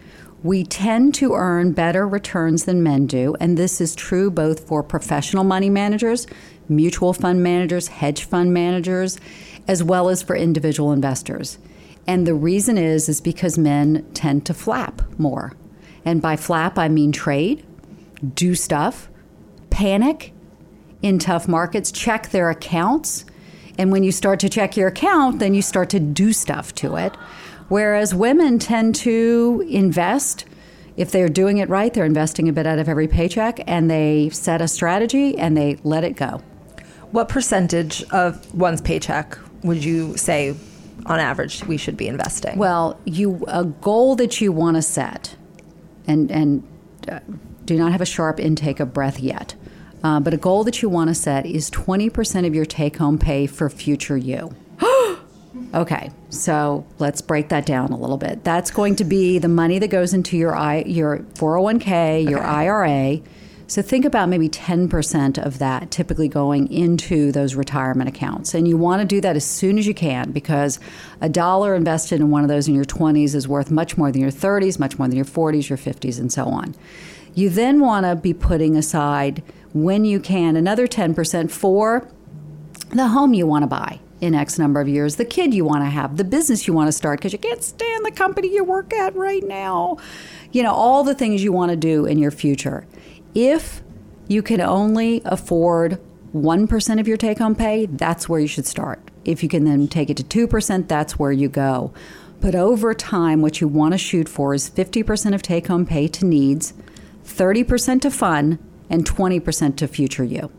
we 0.43 0.63
tend 0.63 1.13
to 1.15 1.33
earn 1.33 1.71
better 1.71 2.07
returns 2.07 2.65
than 2.65 2.83
men 2.83 3.05
do, 3.05 3.35
and 3.39 3.55
this 3.55 3.79
is 3.79 3.95
true 3.95 4.29
both 4.31 4.67
for 4.67 4.83
professional 4.83 5.43
money 5.43 5.69
managers, 5.69 6.27
mutual 6.67 7.13
fund 7.13 7.41
managers, 7.43 7.87
hedge 7.87 8.23
fund 8.23 8.51
managers, 8.53 9.19
as 9.67 9.83
well 9.83 10.09
as 10.09 10.23
for 10.23 10.35
individual 10.35 10.91
investors. 10.91 11.57
And 12.07 12.27
the 12.27 12.35
reason 12.35 12.77
is 12.77 13.09
is 13.09 13.21
because 13.21 13.57
men 13.57 14.05
tend 14.13 14.45
to 14.45 14.53
flap 14.53 15.01
more. 15.17 15.53
And 16.03 16.21
by 16.21 16.35
flap 16.35 16.77
I 16.77 16.87
mean 16.87 17.11
trade, 17.11 17.65
do 18.35 18.55
stuff, 18.55 19.09
panic 19.69 20.33
in 21.01 21.19
tough 21.19 21.47
markets, 21.47 21.91
check 21.91 22.29
their 22.29 22.49
accounts 22.49 23.25
And 23.77 23.91
when 23.91 24.03
you 24.03 24.11
start 24.11 24.39
to 24.41 24.49
check 24.49 24.77
your 24.77 24.87
account, 24.87 25.39
then 25.39 25.53
you 25.53 25.61
start 25.61 25.89
to 25.91 25.99
do 25.99 26.31
stuff 26.33 26.73
to 26.75 26.95
it. 26.95 27.15
Whereas 27.67 28.13
women 28.13 28.59
tend 28.59 28.95
to 28.95 29.65
invest. 29.69 30.45
If 30.97 31.11
they're 31.11 31.27
doing 31.27 31.57
it 31.57 31.67
right, 31.67 31.93
they're 31.93 32.05
investing 32.05 32.47
a 32.47 32.53
bit 32.53 32.65
out 32.65 32.79
of 32.79 32.87
every 32.87 33.07
paycheck 33.07 33.59
and 33.67 33.91
they 33.91 34.29
set 34.29 34.61
a 34.61 34.67
strategy 34.67 35.37
and 35.37 35.57
they 35.57 35.77
let 35.83 36.03
it 36.03 36.15
go. 36.15 36.41
What 37.11 37.27
percentage 37.27 38.03
of 38.11 38.53
one's 38.53 38.81
paycheck 38.81 39.37
would 39.63 39.83
you 39.83 40.15
say, 40.15 40.55
on 41.05 41.19
average, 41.19 41.63
we 41.65 41.77
should 41.77 41.97
be 41.97 42.07
investing? 42.07 42.57
Well, 42.57 42.99
you 43.05 43.43
a 43.47 43.65
goal 43.65 44.15
that 44.15 44.41
you 44.41 44.51
want 44.51 44.75
to 44.77 44.81
set, 44.81 45.35
and 46.07 46.31
and 46.31 46.67
uh, 47.07 47.19
do 47.65 47.77
not 47.77 47.91
have 47.91 48.01
a 48.01 48.05
sharp 48.05 48.39
intake 48.39 48.79
of 48.79 48.93
breath 48.93 49.19
yet. 49.19 49.55
Uh, 50.03 50.19
but 50.19 50.35
a 50.35 50.37
goal 50.37 50.63
that 50.63 50.83
you 50.83 50.89
want 50.89 51.09
to 51.09 51.15
set 51.15 51.47
is 51.47 51.71
20% 51.71 52.45
of 52.45 52.53
your 52.53 52.65
take 52.65 52.97
home 52.97 53.17
pay 53.17 53.47
for 53.47 53.71
future 53.71 54.15
you. 54.15 54.55
okay, 55.73 56.11
so 56.29 56.85
let's 56.99 57.21
break 57.21 57.49
that 57.49 57.65
down 57.65 57.91
a 57.91 57.97
little 57.97 58.17
bit. 58.17 58.43
That's 58.43 58.69
going 58.69 58.97
to 58.97 59.03
be 59.03 59.39
the 59.39 59.47
money 59.47 59.79
that 59.79 59.87
goes 59.87 60.13
into 60.13 60.37
your 60.37 60.55
I, 60.55 60.81
your 60.81 61.19
401k, 61.33 62.29
your 62.29 62.43
IRA. 62.43 63.19
So 63.67 63.81
think 63.81 64.05
about 64.05 64.29
maybe 64.29 64.47
10% 64.47 65.43
of 65.43 65.57
that 65.57 65.89
typically 65.89 66.27
going 66.27 66.71
into 66.71 67.31
those 67.31 67.55
retirement 67.55 68.07
accounts. 68.07 68.53
And 68.53 68.67
you 68.67 68.77
want 68.77 69.01
to 69.01 69.07
do 69.07 69.19
that 69.21 69.35
as 69.35 69.43
soon 69.43 69.79
as 69.79 69.87
you 69.87 69.93
can 69.93 70.31
because 70.31 70.79
a 71.19 71.29
dollar 71.29 71.73
invested 71.73 72.19
in 72.19 72.29
one 72.29 72.43
of 72.43 72.47
those 72.47 72.67
in 72.67 72.75
your 72.75 72.85
20s 72.85 73.33
is 73.33 73.47
worth 73.47 73.71
much 73.71 73.97
more 73.97 74.11
than 74.11 74.21
your 74.21 74.31
30s, 74.31 74.77
much 74.77 74.99
more 74.99 75.07
than 75.07 75.15
your 75.15 75.25
40s, 75.25 75.67
your 75.69 75.79
50s, 75.79 76.19
and 76.19 76.31
so 76.31 76.45
on. 76.45 76.75
You 77.33 77.49
then 77.49 77.79
want 77.79 78.05
to 78.05 78.15
be 78.15 78.33
putting 78.33 78.77
aside 78.77 79.41
when 79.73 80.05
you 80.05 80.19
can 80.19 80.55
another 80.55 80.87
10% 80.87 81.49
for 81.49 82.07
the 82.91 83.07
home 83.07 83.33
you 83.33 83.47
want 83.47 83.63
to 83.63 83.67
buy 83.67 83.99
in 84.21 84.33
X 84.33 84.57
number 84.57 84.79
of 84.79 84.87
years, 84.87 85.17
the 85.17 85.25
kid 85.25 85.53
you 85.53 85.65
want 85.65 85.81
to 85.81 85.89
have, 85.89 86.17
the 86.17 86.23
business 86.23 86.67
you 86.67 86.73
want 86.73 86.87
to 86.87 86.91
start 86.91 87.19
because 87.19 87.33
you 87.33 87.39
can't 87.39 87.63
stand 87.63 88.05
the 88.05 88.11
company 88.11 88.53
you 88.53 88.63
work 88.63 88.93
at 88.93 89.15
right 89.15 89.43
now. 89.43 89.97
You 90.51 90.63
know, 90.63 90.73
all 90.73 91.03
the 91.03 91.13
things 91.13 91.43
you 91.43 91.51
want 91.51 91.71
to 91.71 91.75
do 91.75 92.05
in 92.05 92.17
your 92.17 92.31
future. 92.31 92.85
If 93.35 93.83
you 94.27 94.41
can 94.41 94.61
only 94.61 95.21
afford 95.25 96.01
1% 96.33 96.99
of 96.99 97.07
your 97.07 97.17
take 97.17 97.37
home 97.39 97.55
pay, 97.55 97.85
that's 97.85 98.27
where 98.27 98.39
you 98.39 98.47
should 98.47 98.65
start. 98.65 98.99
If 99.25 99.43
you 99.43 99.49
can 99.49 99.65
then 99.65 99.87
take 99.87 100.09
it 100.09 100.17
to 100.17 100.47
2%, 100.47 100.87
that's 100.87 101.19
where 101.19 101.31
you 101.31 101.49
go. 101.49 101.93
But 102.41 102.55
over 102.55 102.93
time, 102.93 103.41
what 103.41 103.59
you 103.61 103.67
want 103.67 103.93
to 103.93 103.97
shoot 103.97 104.29
for 104.29 104.53
is 104.53 104.69
50% 104.69 105.33
of 105.33 105.41
take 105.41 105.67
home 105.67 105.85
pay 105.85 106.07
to 106.09 106.25
needs, 106.25 106.73
30% 107.25 108.01
to 108.01 108.11
fun, 108.11 108.59
and 108.89 109.05
20% 109.05 109.75
to 109.77 109.87
future 109.87 110.23
you. 110.23 110.51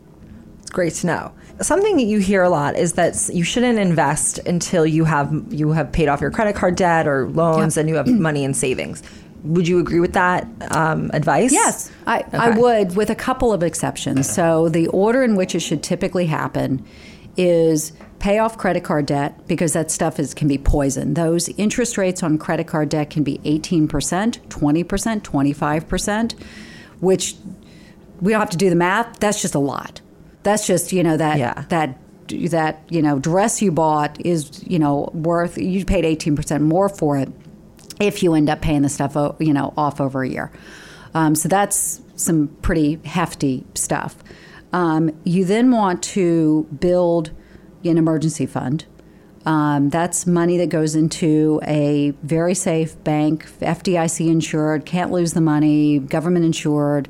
It's 0.61 0.69
great 0.69 0.93
to 0.95 1.07
know. 1.07 1.31
Something 1.61 1.97
that 1.97 2.03
you 2.03 2.19
hear 2.19 2.43
a 2.43 2.49
lot 2.49 2.75
is 2.75 2.93
that 2.93 3.29
you 3.33 3.43
shouldn't 3.43 3.79
invest 3.79 4.37
until 4.39 4.85
you 4.85 5.05
have 5.05 5.33
you 5.49 5.71
have 5.71 5.91
paid 5.91 6.07
off 6.07 6.21
your 6.21 6.29
credit 6.29 6.55
card 6.55 6.75
debt 6.75 7.07
or 7.07 7.29
loans 7.29 7.77
Yep. 7.77 7.81
and 7.81 7.89
you 7.89 7.95
have 7.95 8.07
money 8.07 8.43
in 8.43 8.53
savings. 8.53 9.01
Would 9.43 9.67
you 9.67 9.79
agree 9.79 9.99
with 9.99 10.13
that 10.13 10.47
um, 10.71 11.11
advice? 11.13 11.51
Yes, 11.53 11.91
I, 12.05 12.23
I 12.33 12.49
would, 12.57 12.95
with 12.95 13.09
a 13.09 13.15
couple 13.15 13.53
of 13.53 13.63
exceptions. 13.63 14.29
So, 14.29 14.67
the 14.69 14.87
order 14.87 15.23
in 15.23 15.35
which 15.35 15.55
it 15.55 15.59
should 15.59 15.83
typically 15.83 16.25
happen 16.25 16.85
is 17.37 17.93
pay 18.19 18.39
off 18.39 18.57
credit 18.57 18.83
card 18.83 19.05
debt 19.05 19.47
because 19.47 19.73
that 19.73 19.91
stuff 19.91 20.19
is 20.19 20.33
can 20.33 20.47
be 20.47 20.57
poison. 20.57 21.13
Those 21.13 21.49
interest 21.49 21.97
rates 21.97 22.23
on 22.23 22.37
credit 22.37 22.67
card 22.67 22.89
debt 22.89 23.09
can 23.11 23.23
be 23.23 23.37
18%, 23.39 23.87
20%, 23.87 25.21
25%, 25.21 26.33
which 26.99 27.35
we 28.19 28.31
don't 28.31 28.39
have 28.39 28.49
to 28.49 28.57
do 28.57 28.69
the 28.69 28.75
math. 28.75 29.19
That's 29.19 29.41
just 29.41 29.55
a 29.55 29.59
lot. 29.59 30.01
That's 30.43 30.65
just, 30.65 30.91
you 30.91 31.03
know, 31.03 31.17
that 31.17 31.37
Yeah. 31.37 31.65
that 31.69 31.97
that, 32.49 32.81
you 32.89 33.01
know, 33.01 33.19
dress 33.19 33.61
you 33.61 33.71
bought 33.71 34.19
is, 34.25 34.61
you 34.67 34.79
know, 34.79 35.09
worth 35.13 35.57
you 35.57 35.85
paid 35.85 36.03
18% 36.03 36.61
more 36.61 36.89
for 36.89 37.17
it 37.17 37.29
if 37.99 38.21
you 38.21 38.33
end 38.33 38.49
up 38.49 38.61
paying 38.61 38.81
the 38.81 38.89
stuff, 38.89 39.15
you 39.39 39.53
know, 39.53 39.73
off 39.77 39.99
over 39.99 40.23
a 40.23 40.29
year. 40.29 40.51
Um, 41.13 41.35
so 41.35 41.49
that's 41.49 42.01
some 42.15 42.49
pretty 42.61 42.99
hefty 43.05 43.65
stuff. 43.73 44.17
Um, 44.73 45.17
you 45.23 45.45
then 45.45 45.71
want 45.71 46.03
to 46.03 46.67
build 46.79 47.31
an 47.83 47.97
emergency 47.97 48.45
fund. 48.45 48.85
Um, 49.45 49.89
that's 49.89 50.27
money 50.27 50.57
that 50.57 50.67
goes 50.67 50.93
into 50.93 51.61
a 51.63 52.11
very 52.21 52.53
safe 52.53 53.01
bank, 53.05 53.47
FDIC 53.61 54.29
insured, 54.29 54.85
can't 54.85 55.09
lose 55.09 55.33
the 55.33 55.41
money, 55.41 55.99
government 55.99 56.43
insured, 56.43 57.07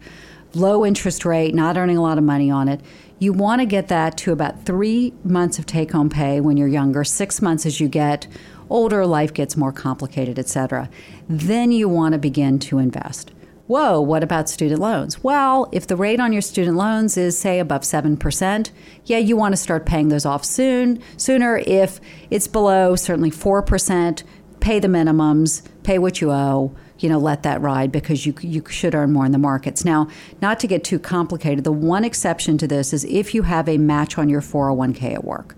low 0.57 0.85
interest 0.85 1.25
rate, 1.25 1.53
not 1.55 1.77
earning 1.77 1.97
a 1.97 2.01
lot 2.01 2.17
of 2.17 2.23
money 2.23 2.49
on 2.49 2.67
it. 2.67 2.81
You 3.19 3.33
want 3.33 3.61
to 3.61 3.65
get 3.65 3.87
that 3.87 4.17
to 4.19 4.31
about 4.31 4.65
three 4.65 5.13
months 5.23 5.57
of 5.59 5.65
take 5.65 5.91
home 5.91 6.09
pay 6.09 6.39
when 6.39 6.57
you're 6.57 6.67
younger, 6.67 7.03
six 7.03 7.41
months 7.41 7.65
as 7.65 7.79
you 7.79 7.87
get 7.87 8.27
older, 8.69 9.05
life 9.05 9.33
gets 9.33 9.57
more 9.57 9.71
complicated, 9.71 10.37
et 10.37 10.47
cetera. 10.47 10.89
Then 11.29 11.71
you 11.71 11.87
want 11.87 12.13
to 12.13 12.19
begin 12.19 12.59
to 12.59 12.79
invest. 12.79 13.31
Whoa, 13.67 13.99
what 13.99 14.23
about 14.23 14.47
student 14.49 14.79
loans? 14.79 15.23
Well, 15.23 15.67
if 15.73 15.87
the 15.87 15.97
rate 15.97 16.21
on 16.21 16.31
your 16.31 16.41
student 16.41 16.77
loans 16.77 17.17
is, 17.17 17.37
say, 17.37 17.59
above 17.59 17.81
7%, 17.81 18.71
yeah, 19.03 19.17
you 19.17 19.35
want 19.35 19.53
to 19.53 19.57
start 19.57 19.85
paying 19.85 20.07
those 20.07 20.25
off 20.25 20.45
soon, 20.45 21.01
sooner. 21.17 21.57
If 21.57 21.99
it's 22.29 22.47
below 22.47 22.95
certainly 22.95 23.31
4%, 23.31 24.23
pay 24.61 24.79
the 24.79 24.87
minimums, 24.87 25.63
pay 25.83 25.99
what 25.99 26.21
you 26.21 26.31
owe, 26.31 26.73
you 26.99 27.09
know, 27.09 27.19
let 27.19 27.43
that 27.43 27.61
ride 27.61 27.91
because 27.91 28.25
you, 28.25 28.33
you 28.41 28.63
should 28.69 28.95
earn 28.95 29.13
more 29.13 29.25
in 29.25 29.31
the 29.31 29.37
markets. 29.37 29.85
Now, 29.85 30.07
not 30.41 30.59
to 30.61 30.67
get 30.67 30.83
too 30.83 30.99
complicated, 30.99 31.63
the 31.63 31.71
one 31.71 32.03
exception 32.03 32.57
to 32.59 32.67
this 32.67 32.93
is 32.93 33.03
if 33.05 33.35
you 33.35 33.43
have 33.43 33.69
a 33.69 33.77
match 33.77 34.17
on 34.17 34.29
your 34.29 34.41
401k 34.41 35.13
at 35.13 35.23
work. 35.23 35.55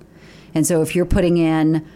And 0.53 0.65
so 0.65 0.81
if 0.81 0.96
you're 0.96 1.05
putting 1.05 1.38
in 1.38 1.88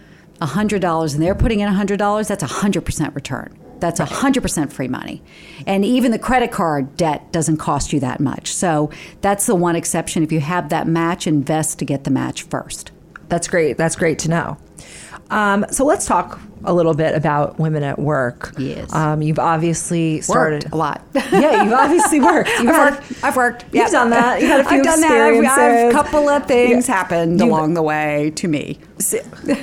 $100 0.41 1.13
and 1.13 1.23
they're 1.23 1.35
putting 1.35 1.59
in 1.59 1.69
$100, 1.73 2.27
that's 2.27 2.43
a 2.43 2.47
100% 2.47 3.15
return. 3.15 3.57
That's 3.79 3.99
a 3.99 4.05
100% 4.05 4.71
free 4.71 4.87
money. 4.87 5.21
And 5.67 5.83
even 5.83 6.11
the 6.11 6.19
credit 6.19 6.51
card 6.51 6.95
debt 6.95 7.33
doesn't 7.33 7.57
cost 7.57 7.91
you 7.91 7.99
that 7.99 8.21
much. 8.21 8.53
So 8.53 8.89
that's 9.19 9.45
the 9.45 9.55
one 9.55 9.75
exception. 9.75 10.23
If 10.23 10.31
you 10.31 10.39
have 10.39 10.69
that 10.69 10.87
match, 10.87 11.27
invest 11.27 11.79
to 11.79 11.85
get 11.85 12.05
the 12.05 12.11
match 12.11 12.43
first. 12.43 12.91
That's 13.27 13.47
great. 13.47 13.77
That's 13.77 13.97
great 13.97 14.19
to 14.19 14.29
know. 14.29 14.57
Um, 15.33 15.65
so 15.71 15.83
let's 15.85 16.05
talk 16.05 16.39
a 16.65 16.73
little 16.73 16.93
bit 16.93 17.13
about 17.15 17.59
women 17.59 17.83
at 17.83 17.99
work. 17.99 18.53
Yes. 18.57 18.93
Um, 18.93 19.21
you've 19.21 19.39
obviously 19.39 20.21
started 20.21 20.63
Worked 20.63 20.73
a 20.73 20.77
lot. 20.77 21.01
yeah, 21.13 21.63
you've 21.63 21.73
obviously 21.73 22.21
worked. 22.21 22.49
You've 22.59 22.69
I've 22.69 22.75
had- 22.75 22.93
worked. 22.93 23.23
I've 23.23 23.35
worked. 23.35 23.65
You've 23.73 23.91
done 23.91 24.09
that. 24.11 24.39
You've 24.39 24.49
had 24.49 24.59
a 24.61 24.63
few 24.69 24.77
I've 24.79 24.83
done 24.85 25.01
that. 25.01 25.11
I've- 25.21 25.45
I've- 25.47 25.87
A 25.89 25.91
couple 25.91 26.29
of 26.29 26.45
things 26.45 26.87
Yeah. 26.87 26.95
happened 26.95 27.39
You've- 27.39 27.49
along 27.49 27.73
the 27.73 27.81
way 27.81 28.31
to 28.35 28.47
me. 28.47 28.79
Do 29.09 29.17
you 29.47 29.55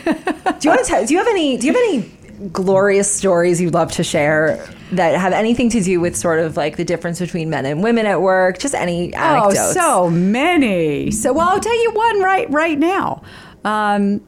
want 0.70 0.80
to 0.80 0.84
tell? 0.84 1.06
Do 1.06 1.14
you 1.14 1.18
have 1.18 1.28
any? 1.28 1.56
Do 1.56 1.66
you 1.68 1.72
have 1.72 1.82
any 1.88 2.10
glorious 2.52 3.10
stories 3.12 3.60
you'd 3.60 3.74
love 3.74 3.92
to 3.92 4.02
share 4.04 4.66
that 4.92 5.14
have 5.18 5.32
anything 5.32 5.68
to 5.70 5.80
do 5.82 6.00
with 6.00 6.16
sort 6.16 6.38
of 6.40 6.56
like 6.56 6.76
the 6.76 6.84
difference 6.84 7.18
between 7.20 7.48
men 7.48 7.64
and 7.64 7.82
women 7.82 8.04
at 8.06 8.20
work? 8.20 8.58
Just 8.58 8.74
any 8.74 9.14
anecdotes. 9.14 9.58
Oh, 9.58 9.72
so 9.72 10.10
many. 10.10 11.10
So, 11.12 11.32
well, 11.32 11.48
I'll 11.48 11.60
tell 11.60 11.82
you 11.82 11.92
one 11.92 12.22
right 12.22 12.50
right 12.50 12.78
now. 12.78 13.22
Um, 13.64 14.20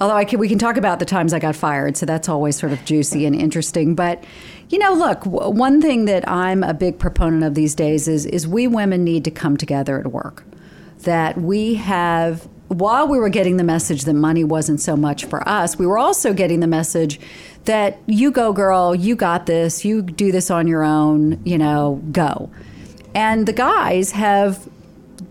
although 0.00 0.16
I 0.16 0.24
can, 0.24 0.38
we 0.38 0.48
can 0.48 0.58
talk 0.58 0.76
about 0.76 0.98
the 0.98 1.04
times 1.04 1.32
I 1.32 1.38
got 1.38 1.56
fired, 1.56 1.96
so 1.96 2.06
that's 2.06 2.28
always 2.28 2.56
sort 2.58 2.72
of 2.72 2.84
juicy 2.84 3.26
and 3.26 3.34
interesting. 3.34 3.94
But 3.94 4.22
you 4.68 4.78
know, 4.78 4.94
look, 4.94 5.22
w- 5.24 5.50
one 5.50 5.80
thing 5.80 6.06
that 6.06 6.28
I'm 6.28 6.62
a 6.62 6.74
big 6.74 6.98
proponent 6.98 7.44
of 7.44 7.54
these 7.54 7.74
days 7.74 8.08
is 8.08 8.26
is 8.26 8.46
we 8.46 8.66
women 8.66 9.04
need 9.04 9.24
to 9.24 9.30
come 9.30 9.56
together 9.56 9.98
at 9.98 10.08
work. 10.08 10.44
That 11.00 11.38
we 11.38 11.74
have. 11.74 12.48
While 12.68 13.06
we 13.06 13.18
were 13.18 13.28
getting 13.28 13.58
the 13.58 13.64
message 13.64 14.06
that 14.06 14.14
money 14.14 14.42
wasn't 14.42 14.80
so 14.80 14.96
much 14.96 15.24
for 15.26 15.48
us, 15.48 15.78
we 15.78 15.86
were 15.86 15.98
also 15.98 16.32
getting 16.32 16.58
the 16.58 16.66
message 16.66 17.20
that 17.66 18.00
you 18.06 18.32
go, 18.32 18.52
girl, 18.52 18.92
you 18.92 19.14
got 19.14 19.46
this, 19.46 19.84
you 19.84 20.02
do 20.02 20.32
this 20.32 20.50
on 20.50 20.66
your 20.66 20.82
own, 20.82 21.40
you 21.44 21.58
know, 21.58 22.02
go. 22.10 22.50
And 23.14 23.46
the 23.46 23.52
guys 23.52 24.10
have 24.10 24.68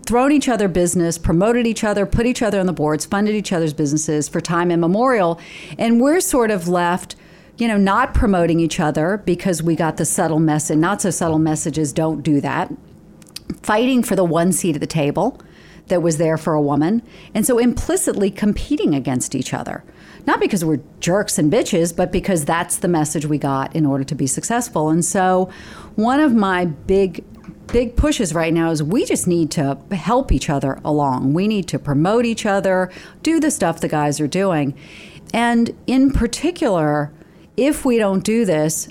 thrown 0.04 0.32
each 0.32 0.48
other 0.48 0.68
business, 0.68 1.18
promoted 1.18 1.66
each 1.66 1.84
other, 1.84 2.06
put 2.06 2.26
each 2.26 2.42
other 2.42 2.60
on 2.60 2.66
the 2.66 2.72
boards, 2.72 3.04
funded 3.04 3.34
each 3.34 3.52
other's 3.52 3.72
businesses 3.72 4.28
for 4.28 4.40
time 4.40 4.70
immemorial. 4.70 5.40
And 5.78 6.00
we're 6.00 6.20
sort 6.20 6.50
of 6.50 6.68
left, 6.68 7.16
you 7.58 7.68
know, 7.68 7.76
not 7.76 8.14
promoting 8.14 8.60
each 8.60 8.80
other 8.80 9.22
because 9.24 9.62
we 9.62 9.76
got 9.76 9.96
the 9.96 10.04
subtle 10.04 10.40
message, 10.40 10.78
not 10.78 11.02
so 11.02 11.10
subtle 11.10 11.38
messages, 11.38 11.92
don't 11.92 12.22
do 12.22 12.40
that. 12.40 12.72
Fighting 13.62 14.02
for 14.02 14.16
the 14.16 14.24
one 14.24 14.52
seat 14.52 14.76
at 14.76 14.80
the 14.80 14.86
table 14.86 15.40
that 15.88 16.02
was 16.02 16.18
there 16.18 16.36
for 16.36 16.54
a 16.54 16.62
woman. 16.62 17.02
And 17.34 17.46
so 17.46 17.58
implicitly 17.58 18.30
competing 18.30 18.94
against 18.94 19.34
each 19.34 19.54
other. 19.54 19.84
Not 20.26 20.40
because 20.40 20.64
we're 20.64 20.80
jerks 20.98 21.38
and 21.38 21.52
bitches, 21.52 21.94
but 21.94 22.10
because 22.10 22.44
that's 22.44 22.78
the 22.78 22.88
message 22.88 23.26
we 23.26 23.38
got 23.38 23.74
in 23.76 23.86
order 23.86 24.02
to 24.02 24.14
be 24.16 24.26
successful. 24.26 24.88
And 24.88 25.04
so 25.04 25.48
one 25.94 26.18
of 26.18 26.34
my 26.34 26.64
big 26.64 27.24
big 27.66 27.96
pushes 27.96 28.34
right 28.34 28.52
now 28.52 28.70
is 28.70 28.82
we 28.82 29.04
just 29.04 29.26
need 29.26 29.50
to 29.52 29.78
help 29.92 30.32
each 30.32 30.48
other 30.48 30.80
along. 30.84 31.34
We 31.34 31.48
need 31.48 31.68
to 31.68 31.78
promote 31.78 32.24
each 32.24 32.46
other, 32.46 32.90
do 33.22 33.40
the 33.40 33.50
stuff 33.50 33.80
the 33.80 33.88
guys 33.88 34.20
are 34.20 34.26
doing. 34.26 34.74
And 35.34 35.76
in 35.86 36.12
particular, 36.12 37.12
if 37.56 37.84
we 37.84 37.98
don't 37.98 38.24
do 38.24 38.44
this, 38.44 38.88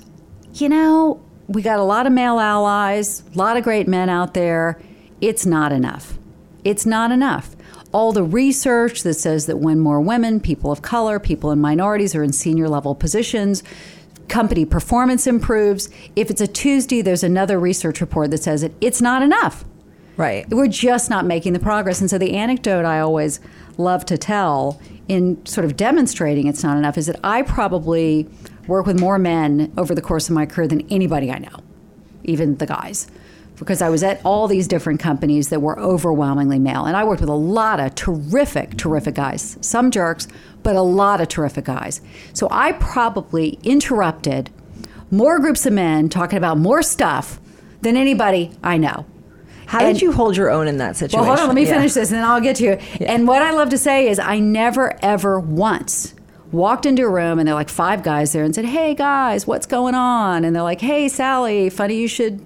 you 0.53 0.69
know, 0.69 1.21
we 1.47 1.61
got 1.61 1.79
a 1.79 1.83
lot 1.83 2.07
of 2.07 2.13
male 2.13 2.39
allies, 2.39 3.23
a 3.33 3.37
lot 3.37 3.57
of 3.57 3.63
great 3.63 3.87
men 3.87 4.09
out 4.09 4.33
there. 4.33 4.81
It's 5.21 5.45
not 5.45 5.71
enough. 5.71 6.17
It's 6.63 6.85
not 6.85 7.11
enough. 7.11 7.55
all 7.95 8.11
the 8.11 8.23
research 8.23 9.03
that 9.03 9.13
says 9.13 9.45
that 9.45 9.55
when 9.55 9.79
more 9.79 10.01
women, 10.01 10.41
people 10.41 10.69
of 10.69 10.81
color, 10.81 11.17
people 11.17 11.49
in 11.49 11.61
minorities 11.61 12.13
are 12.13 12.23
in 12.23 12.33
senior 12.33 12.67
level 12.67 12.93
positions, 12.93 13.63
company 14.27 14.65
performance 14.65 15.27
improves. 15.27 15.89
If 16.15 16.29
it's 16.29 16.41
a 16.41 16.47
Tuesday, 16.47 17.01
there's 17.01 17.23
another 17.23 17.59
research 17.59 18.01
report 18.01 18.31
that 18.31 18.43
says 18.43 18.63
it, 18.63 18.73
it's 18.81 19.01
not 19.01 19.21
enough. 19.21 19.65
Right. 20.17 20.47
We're 20.49 20.67
just 20.67 21.09
not 21.09 21.25
making 21.25 21.53
the 21.53 21.59
progress. 21.59 21.99
And 21.99 22.09
so 22.09 22.17
the 22.17 22.35
anecdote 22.35 22.85
I 22.85 22.99
always 22.99 23.39
love 23.77 24.05
to 24.05 24.17
tell 24.17 24.79
in 25.07 25.45
sort 25.45 25.65
of 25.65 25.75
demonstrating 25.75 26.47
it's 26.47 26.63
not 26.63 26.77
enough 26.77 26.97
is 26.97 27.07
that 27.07 27.19
I 27.23 27.41
probably 27.41 28.29
work 28.67 28.85
with 28.85 28.99
more 28.99 29.19
men 29.19 29.71
over 29.77 29.93
the 29.93 30.01
course 30.01 30.29
of 30.29 30.35
my 30.35 30.45
career 30.45 30.67
than 30.67 30.81
anybody 30.89 31.31
I 31.31 31.39
know, 31.39 31.59
even 32.23 32.55
the 32.57 32.65
guys. 32.65 33.07
Because 33.57 33.81
I 33.81 33.89
was 33.89 34.03
at 34.03 34.19
all 34.25 34.47
these 34.47 34.67
different 34.67 34.99
companies 34.99 35.49
that 35.49 35.61
were 35.61 35.79
overwhelmingly 35.79 36.59
male. 36.59 36.85
And 36.85 36.97
I 36.97 37.03
worked 37.05 37.21
with 37.21 37.29
a 37.29 37.33
lot 37.33 37.79
of 37.79 37.95
terrific, 37.95 38.75
terrific 38.77 39.15
guys. 39.15 39.57
Some 39.61 39.91
jerks, 39.91 40.27
but 40.61 40.75
a 40.75 40.81
lot 40.81 41.21
of 41.21 41.29
terrific 41.29 41.65
guys. 41.65 42.01
So 42.33 42.47
I 42.51 42.73
probably 42.73 43.57
interrupted 43.63 44.49
more 45.11 45.39
groups 45.39 45.65
of 45.65 45.71
men 45.73 46.09
talking 46.09 46.37
about 46.37 46.57
more 46.57 46.81
stuff 46.83 47.39
than 47.81 47.95
anybody 47.95 48.51
I 48.63 48.77
know. 48.77 49.05
How 49.67 49.79
And- 49.79 49.93
did 49.93 50.01
you 50.01 50.11
hold 50.11 50.35
your 50.35 50.49
own 50.51 50.67
in 50.67 50.77
that 50.77 50.95
situation? 50.97 51.19
Well, 51.19 51.29
hold 51.29 51.39
on, 51.39 51.47
let 51.47 51.55
me 51.55 51.63
Yeah. 51.65 51.75
finish 51.75 51.93
this 51.93 52.09
and 52.11 52.17
then 52.19 52.25
I'll 52.27 52.41
get 52.41 52.57
to 52.57 52.63
you. 52.63 52.77
And 53.01 53.27
what 53.27 53.41
I 53.41 53.51
love 53.51 53.69
to 53.69 53.77
say 53.77 54.09
is 54.09 54.19
I 54.19 54.39
never, 54.39 54.93
ever 55.01 55.39
once 55.39 56.13
walked 56.51 56.85
into 56.85 57.03
a 57.03 57.09
room 57.09 57.39
and 57.39 57.47
there 57.47 57.53
are 57.53 57.57
like 57.59 57.69
five 57.69 58.03
guys 58.03 58.31
there 58.33 58.43
and 58.43 58.53
said, 58.53 58.65
Hey 58.65 58.93
guys, 58.95 59.47
what's 59.47 59.65
going 59.65 59.95
on? 59.95 60.43
And 60.43 60.55
they're 60.55 60.61
like, 60.63 60.81
Hey 60.81 61.07
Sallie, 61.07 61.69
funny 61.69 61.95
you 61.95 62.07
should 62.07 62.41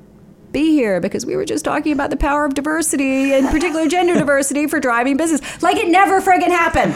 be 0.52 0.72
here 0.72 1.00
because 1.00 1.26
we 1.26 1.36
were 1.36 1.46
just 1.46 1.64
talking 1.64 1.92
about 1.92 2.10
the 2.10 2.18
power 2.18 2.46
of 2.46 2.54
diversity 2.54 3.34
and 3.34 3.48
particular 3.50 3.88
gender 3.88 4.16
diversity 4.16 4.68
for 4.68 4.80
driving 4.80 5.18
business. 5.18 5.62
Like 5.62 5.78
it 5.78 5.90
never 5.90 6.22
friggin' 6.22 6.50
happened. 6.50 6.94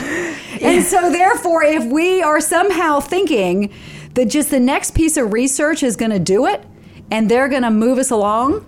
And 0.62 0.84
so 0.84 1.12
therefore, 1.12 1.64
if 1.64 1.86
we 1.86 2.22
are 2.22 2.42
somehow 2.42 3.00
thinking 3.00 3.72
that 4.14 4.26
just 4.26 4.50
the 4.50 4.60
next 4.60 4.96
piece 4.96 5.18
of 5.18 5.34
research 5.34 5.84
is 5.84 5.96
gonna 5.96 6.20
do 6.20 6.46
it 6.46 6.64
and 7.12 7.30
they're 7.30 7.50
gonna 7.50 7.72
move 7.72 7.98
us 7.98 8.12
along, 8.12 8.66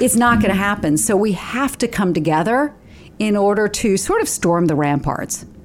it's 0.00 0.16
not 0.16 0.40
going 0.40 0.50
to 0.50 0.56
happen. 0.56 0.96
So 0.96 1.16
we 1.16 1.32
have 1.32 1.76
to 1.78 1.86
come 1.86 2.14
together 2.14 2.74
in 3.18 3.36
order 3.36 3.68
to 3.68 3.96
sort 3.96 4.22
of 4.22 4.28
storm 4.28 4.66
the 4.66 4.74
ramparts. 4.74 5.44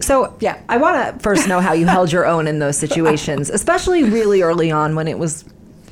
So, 0.00 0.36
yeah, 0.40 0.60
I 0.68 0.76
want 0.76 1.14
to 1.16 1.22
first 1.22 1.48
know 1.48 1.60
how 1.60 1.72
you 1.72 1.86
held 1.86 2.12
your 2.12 2.26
own 2.26 2.46
in 2.46 2.58
those 2.58 2.76
situations, 2.76 3.48
especially 3.50 4.04
really 4.04 4.42
early 4.42 4.70
on 4.70 4.94
when 4.94 5.08
it 5.08 5.18
was. 5.18 5.44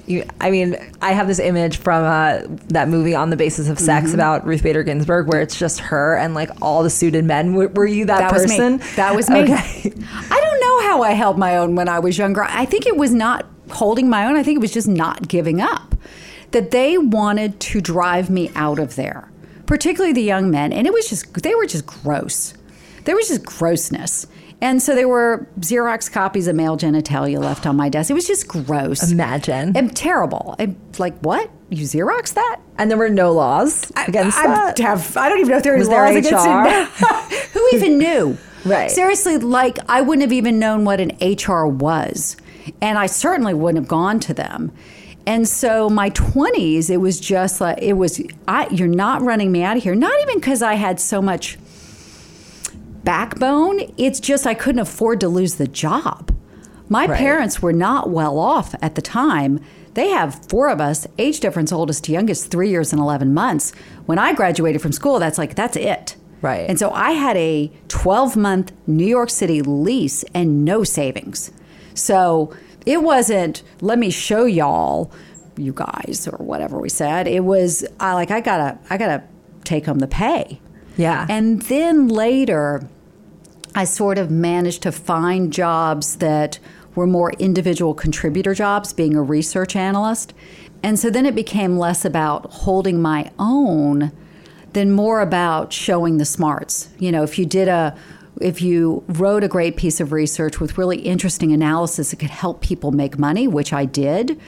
You, 0.07 0.25
I 0.41 0.51
mean, 0.51 0.77
I 1.01 1.13
have 1.13 1.29
this 1.29 1.39
image 1.39 1.77
from 1.77 2.03
uh, 2.05 2.41
that 2.69 2.89
movie 2.89 3.15
on 3.15 3.31
the 3.31 3.37
basis 3.37 3.69
of 3.69 3.79
sex 3.79 4.07
Mm-hmm. 4.07 4.15
about 4.15 4.45
Ruth 4.45 4.63
Bader 4.65 4.83
Ginsburg, 4.83 5.29
where 5.29 5.41
it's 5.41 5.57
just 5.57 5.79
her 5.79 6.17
and 6.17 6.35
like 6.35 6.51
all 6.61 6.83
the 6.83 6.91
suited 6.91 7.25
men. 7.25 7.55
Were, 7.55 7.69
were 7.69 7.87
you 7.87 8.05
that, 8.07 8.19
That 8.19 8.33
person? 8.33 8.79
was. 8.79 8.97
That 8.97 9.15
was 9.15 9.31
me. 9.31 9.45
Okay. 9.45 9.93
I 10.31 10.41
don't 10.41 10.61
know 10.61 10.89
how 10.89 11.03
I 11.03 11.13
held 11.13 11.39
my 11.39 11.57
own 11.57 11.77
when 11.77 11.89
I 11.89 12.01
was 12.01 12.19
younger. 12.19 12.43
I 12.43 12.65
think 12.65 12.85
it 12.87 12.97
was 12.97 13.13
not 13.15 13.47
holding 13.71 14.11
my 14.11 14.27
own. 14.27 14.37
I 14.37 14.43
think 14.43 14.57
it 14.57 14.61
was 14.61 14.73
just 14.73 14.89
not 14.89 15.29
giving 15.29 15.61
up. 15.61 15.95
That 16.51 16.73
they 16.73 16.99
wanted 16.99 17.61
to 17.61 17.81
drive 17.81 18.29
me 18.29 18.51
out 18.57 18.81
of 18.81 18.97
there, 18.97 19.31
particularly 19.67 20.13
the 20.13 20.23
young 20.23 20.51
men. 20.51 20.73
And 20.73 20.87
it 20.87 20.93
was 20.93 21.09
just, 21.09 21.33
they 21.43 21.55
were 21.55 21.67
just 21.67 21.87
gross. 21.87 22.55
There 23.05 23.17
was 23.17 23.29
just 23.29 23.45
grossness. 23.45 24.27
And 24.61 24.81
so 24.81 24.95
there 24.95 25.09
were 25.09 25.49
Xerox 25.59 26.11
copies 26.11 26.47
of 26.47 26.55
male 26.55 26.77
genitalia 26.77 27.41
left 27.41 27.67
on 27.67 27.77
my 27.77 27.89
desk. 27.89 28.11
It 28.11 28.15
was 28.15 28.29
just 28.29 28.47
gross. 28.47 29.11
Imagine. 29.11 29.77
And 29.77 29.95
terrible. 29.95 30.55
And 30.61 30.77
like, 30.99 31.19
what? 31.19 31.51
You 31.69 31.85
Xerox 31.85 32.35
that? 32.35 32.61
And 32.79 32.89
there 32.89 32.97
were 32.97 33.09
no 33.09 33.33
laws 33.33 33.91
against 34.07 34.39
I, 34.39 34.47
that. 34.47 34.79
have, 34.79 35.17
I 35.17 35.29
don't 35.29 35.41
even 35.41 35.51
know 35.51 35.57
if 35.57 35.65
there 35.65 35.73
Was 35.77 35.89
was 35.89 35.89
there 35.89 36.15
laws 36.15 36.17
against 36.17 36.47
it. 36.47 37.49
Who 37.53 37.69
even 37.73 37.99
knew? 37.99 38.39
Right. 38.65 38.91
Seriously, 38.91 39.39
like 39.39 39.79
I 39.89 40.01
wouldn't 40.01 40.23
have 40.23 40.33
even 40.33 40.59
known 40.59 40.85
what 40.85 41.01
an 41.01 41.11
HR 41.21 41.67
was, 41.67 42.37
and 42.81 42.99
I 42.99 43.07
certainly 43.07 43.55
wouldn't 43.55 43.83
have 43.83 43.89
gone 43.89 44.21
to 44.21 44.35
them. 44.35 44.73
And 45.27 45.49
so 45.49 45.89
my 45.89 46.11
20s, 46.11 46.91
it 46.91 46.99
was 46.99 47.19
just 47.19 47.61
like 47.61 47.79
it 47.83 47.95
was. 47.95 48.23
I, 48.47 48.69
you're 48.69 48.87
not 48.87 49.23
running 49.23 49.51
me 49.51 49.63
out 49.63 49.77
of 49.77 49.83
here. 49.83 49.95
Not 49.95 50.13
even 50.23 50.37
because 50.37 50.63
I 50.63 50.75
had 50.75 51.01
so 51.01 51.21
much 51.21 51.59
backbone. 53.05 53.81
It's 53.99 54.21
just 54.21 54.47
I 54.47 54.55
couldn't 54.55 54.81
afford 54.81 55.21
to 55.21 55.29
lose 55.29 55.57
the 55.57 55.67
job. 55.67 56.35
My 56.89 57.07
Right. 57.07 57.19
parents 57.19 57.63
were 57.63 57.73
not 57.73 58.11
well 58.11 58.39
off 58.39 58.75
at 58.83 58.95
the 58.95 59.03
time. 59.03 59.61
They 59.95 60.09
have 60.09 60.41
four 60.49 60.69
of 60.69 60.81
us, 60.81 61.07
age 61.19 61.41
difference 61.41 61.73
oldest 61.73 62.05
to 62.05 62.13
youngest, 62.13 62.51
three 62.51 62.71
years 62.71 62.93
and 62.93 63.01
11 63.01 63.35
months. 63.35 63.73
When 64.07 64.19
I 64.19 64.33
graduated 64.33 64.81
from 64.81 64.93
school, 64.93 65.19
that's 65.19 65.39
like, 65.39 65.55
that's 65.55 65.77
it. 65.77 66.17
Right. 66.41 66.69
And 66.69 66.79
so 66.79 66.91
I 66.91 67.13
had 67.13 67.37
a 67.37 67.71
12 67.89 68.37
month 68.37 68.73
New 68.87 69.07
York 69.07 69.31
City 69.31 69.63
lease 69.63 70.25
and 70.35 70.65
no 70.65 70.83
savings. 70.83 71.51
So 71.95 72.53
it 72.87 73.03
wasn't, 73.03 73.63
let 73.81 73.99
me 73.99 74.11
show 74.11 74.45
y'all, 74.45 75.13
you 75.57 75.73
guys, 75.73 76.27
or 76.31 76.43
whatever 76.45 76.79
we 76.81 76.89
said. 76.89 77.29
It 77.29 77.45
was, 77.45 77.85
I 78.01 78.15
like, 78.15 78.31
I 78.31 78.41
gotta, 78.41 78.79
I 78.91 78.97
gotta 78.97 79.23
take 79.65 79.85
home 79.87 79.99
the 80.01 80.09
pay. 80.09 80.61
Yeah. 80.97 81.27
And 81.29 81.63
then 81.63 82.09
later, 82.09 82.89
I 83.75 83.85
sort 83.85 84.19
of 84.19 84.31
managed 84.31 84.83
to 84.83 84.93
find 84.93 85.53
jobs 85.53 86.17
that 86.17 86.59
were 86.95 87.07
more 87.07 87.33
individual 87.35 87.95
contributor 87.95 88.55
jobs, 88.55 88.93
being 88.93 89.17
a 89.17 89.23
research 89.23 89.75
analyst. 89.77 90.35
And 90.83 90.99
so 90.99 91.11
then 91.11 91.27
it 91.27 91.35
became 91.35 91.79
less 91.79 92.05
about 92.05 92.51
holding 92.51 93.01
my 93.01 93.31
own 93.39 94.13
than 94.73 94.91
more 94.93 95.21
about 95.21 95.73
showing 95.73 96.19
the 96.19 96.25
smarts. 96.25 96.89
You 96.99 97.13
know, 97.13 97.23
if 97.23 97.39
you 97.39 97.47
did 97.47 97.69
a 97.69 97.97
if 98.41 98.63
you 98.63 99.05
wrote 99.09 99.45
a 99.45 99.49
great 99.49 99.77
piece 99.77 100.01
of 100.01 100.11
research 100.11 100.59
with 100.59 100.79
really 100.79 100.99
interesting 101.01 101.53
analysis 101.53 102.11
that 102.11 102.19
could 102.19 102.31
help 102.31 102.63
people 102.63 102.91
make 102.91 103.19
money, 103.19 103.47
which 103.47 103.73
I 103.73 103.85
did, 103.85 104.41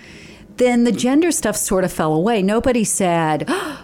then 0.56 0.84
the 0.84 0.92
gender 0.92 1.30
stuff 1.30 1.54
sort 1.54 1.84
of 1.84 1.92
fell 1.92 2.14
away. 2.14 2.42
Nobody 2.42 2.82
said, 2.82 3.44
oh, 3.48 3.83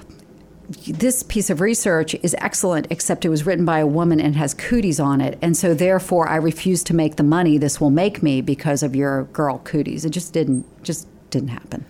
this 0.70 1.24
piece 1.24 1.50
of 1.50 1.60
research 1.60 2.14
is 2.22 2.36
excellent, 2.38 2.86
except 2.90 3.24
it 3.24 3.28
was 3.28 3.44
written 3.44 3.64
by 3.64 3.80
a 3.80 3.86
woman 3.86 4.20
and 4.20 4.36
has 4.36 4.54
cooties 4.54 5.00
on 5.00 5.20
it. 5.20 5.36
And 5.42 5.56
so 5.56 5.74
therefore 5.74 6.28
I 6.28 6.36
refuse 6.36 6.84
to 6.84 6.94
make 6.94 7.16
the 7.16 7.24
money 7.24 7.58
this 7.58 7.80
will 7.80 7.90
make 7.90 8.22
me 8.22 8.40
because 8.40 8.82
of 8.82 8.94
your 8.94 9.24
girl 9.24 9.58
cooties. 9.58 10.04
It 10.04 10.10
just 10.10 10.32
didn't 10.32 10.64
just 10.84 11.08
didn't 11.30 11.48
happen. 11.48 11.84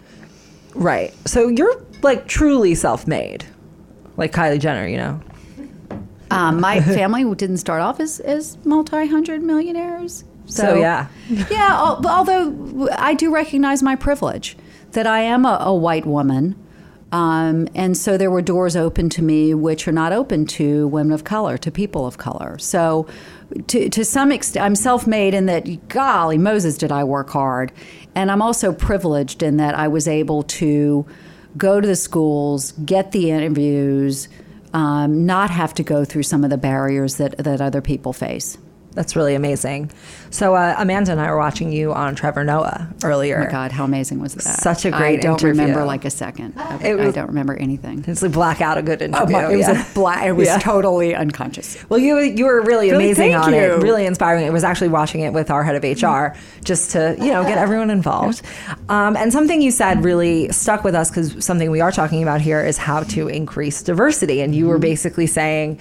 Right. 0.74 1.12
So 1.28 1.48
you're 1.48 1.84
like 2.02 2.26
truly 2.26 2.74
self-made, 2.74 3.44
like 4.16 4.32
Kylie 4.32 4.60
Jenner, 4.60 4.86
you 4.86 4.96
know. 4.96 5.20
Um, 6.30 6.60
my 6.60 6.80
family 6.94 7.22
didn't 7.34 7.58
start 7.58 7.82
off 7.82 8.00
as, 8.00 8.20
as 8.20 8.56
multi 8.64 9.06
hundred 9.06 9.42
millionaires. 9.42 10.24
So, 10.46 10.76
yeah. 10.76 11.08
yeah. 11.50 11.76
Although 11.78 12.88
I 12.92 13.14
do 13.14 13.32
recognize 13.32 13.82
my 13.82 13.94
privilege 13.94 14.56
that 14.92 15.06
I 15.06 15.20
am 15.20 15.44
a, 15.44 15.58
a 15.60 15.74
white 15.74 16.06
woman. 16.06 16.56
Um, 17.12 17.66
and 17.74 17.96
so 17.96 18.16
there 18.16 18.30
were 18.30 18.42
doors 18.42 18.76
open 18.76 19.08
to 19.10 19.22
me 19.22 19.52
which 19.52 19.88
are 19.88 19.92
not 19.92 20.12
open 20.12 20.46
to 20.46 20.86
women 20.88 21.12
of 21.12 21.24
color, 21.24 21.58
to 21.58 21.70
people 21.70 22.06
of 22.06 22.18
color. 22.18 22.56
So 22.58 23.06
to, 23.66 23.88
to 23.88 24.04
some 24.04 24.30
extent, 24.30 24.64
I'm 24.64 24.76
self 24.76 25.06
made 25.06 25.34
in 25.34 25.46
that, 25.46 25.88
golly, 25.88 26.38
Moses, 26.38 26.78
did 26.78 26.92
I 26.92 27.04
work 27.04 27.30
hard. 27.30 27.72
And 28.14 28.30
I'm 28.30 28.42
also 28.42 28.72
privileged 28.72 29.42
in 29.42 29.56
that 29.56 29.74
I 29.74 29.88
was 29.88 30.06
able 30.06 30.44
to 30.44 31.04
go 31.56 31.80
to 31.80 31.86
the 31.86 31.96
schools, 31.96 32.72
get 32.84 33.10
the 33.10 33.30
interviews, 33.30 34.28
um, 34.72 35.26
not 35.26 35.50
have 35.50 35.74
to 35.74 35.82
go 35.82 36.04
through 36.04 36.22
some 36.22 36.44
of 36.44 36.50
the 36.50 36.58
barriers 36.58 37.16
that, 37.16 37.36
that 37.38 37.60
other 37.60 37.80
people 37.80 38.12
face. 38.12 38.56
That's 38.92 39.14
really 39.14 39.36
amazing. 39.36 39.90
So 40.30 40.54
uh, 40.56 40.74
Amanda 40.78 41.12
and 41.12 41.20
I 41.20 41.30
were 41.30 41.38
watching 41.38 41.70
you 41.72 41.92
on 41.92 42.14
Trevor 42.16 42.42
Noah 42.44 42.88
earlier. 43.04 43.40
Oh 43.40 43.44
my 43.44 43.50
God, 43.50 43.70
how 43.72 43.84
amazing 43.84 44.20
was 44.20 44.34
that? 44.34 44.42
Such 44.60 44.84
a 44.84 44.90
great 44.90 45.20
I 45.20 45.22
don't 45.22 45.40
interview. 45.42 45.60
remember 45.62 45.84
like 45.84 46.04
a 46.04 46.10
second. 46.10 46.54
I, 46.56 46.76
It 46.88 47.00
I 47.00 47.04
was- 47.06 47.14
don't 47.14 47.28
remember 47.28 47.54
anything. 47.54 48.04
It's 48.08 48.20
like 48.22 48.32
black 48.32 48.60
out 48.60 48.78
a 48.78 48.82
good 48.82 49.00
interview. 49.00 49.36
Oh 49.36 49.40
my- 49.42 49.52
it 49.52 49.56
was 49.56 49.68
yeah. 49.68 49.88
a 49.90 49.94
black. 49.94 50.24
It 50.26 50.32
was 50.32 50.46
Yeah. 50.48 50.58
totally 50.58 51.14
unconscious. 51.14 51.76
Well, 51.88 52.00
you 52.00 52.18
you 52.18 52.44
were 52.46 52.60
really 52.62 52.90
Really, 52.90 53.04
amazing 53.10 53.32
thank 53.32 53.44
on 53.46 53.52
you. 53.54 53.60
it, 53.60 53.82
really 53.82 54.06
inspiring. 54.06 54.44
It 54.44 54.52
was 54.52 54.64
actually 54.64 54.88
watching 54.88 55.20
it 55.20 55.32
with 55.32 55.50
our 55.50 55.62
head 55.62 55.76
of 55.76 55.84
HR 55.84 56.36
just 56.64 56.90
to 56.92 57.16
you 57.18 57.32
know 57.32 57.42
get 57.44 57.58
everyone 57.58 57.90
involved. 57.90 58.42
Um, 58.88 59.16
and 59.16 59.32
something 59.32 59.62
you 59.62 59.70
said 59.70 60.02
really 60.04 60.50
stuck 60.50 60.82
with 60.84 60.94
us 60.96 61.10
because 61.10 61.44
something 61.44 61.70
we 61.70 61.80
are 61.80 61.92
talking 61.92 62.22
about 62.24 62.40
here 62.40 62.60
is 62.64 62.76
how 62.76 63.02
to 63.04 63.28
increase 63.28 63.82
diversity. 63.82 64.40
And 64.40 64.52
you 64.54 64.66
were 64.66 64.78
basically 64.78 65.26
saying 65.28 65.78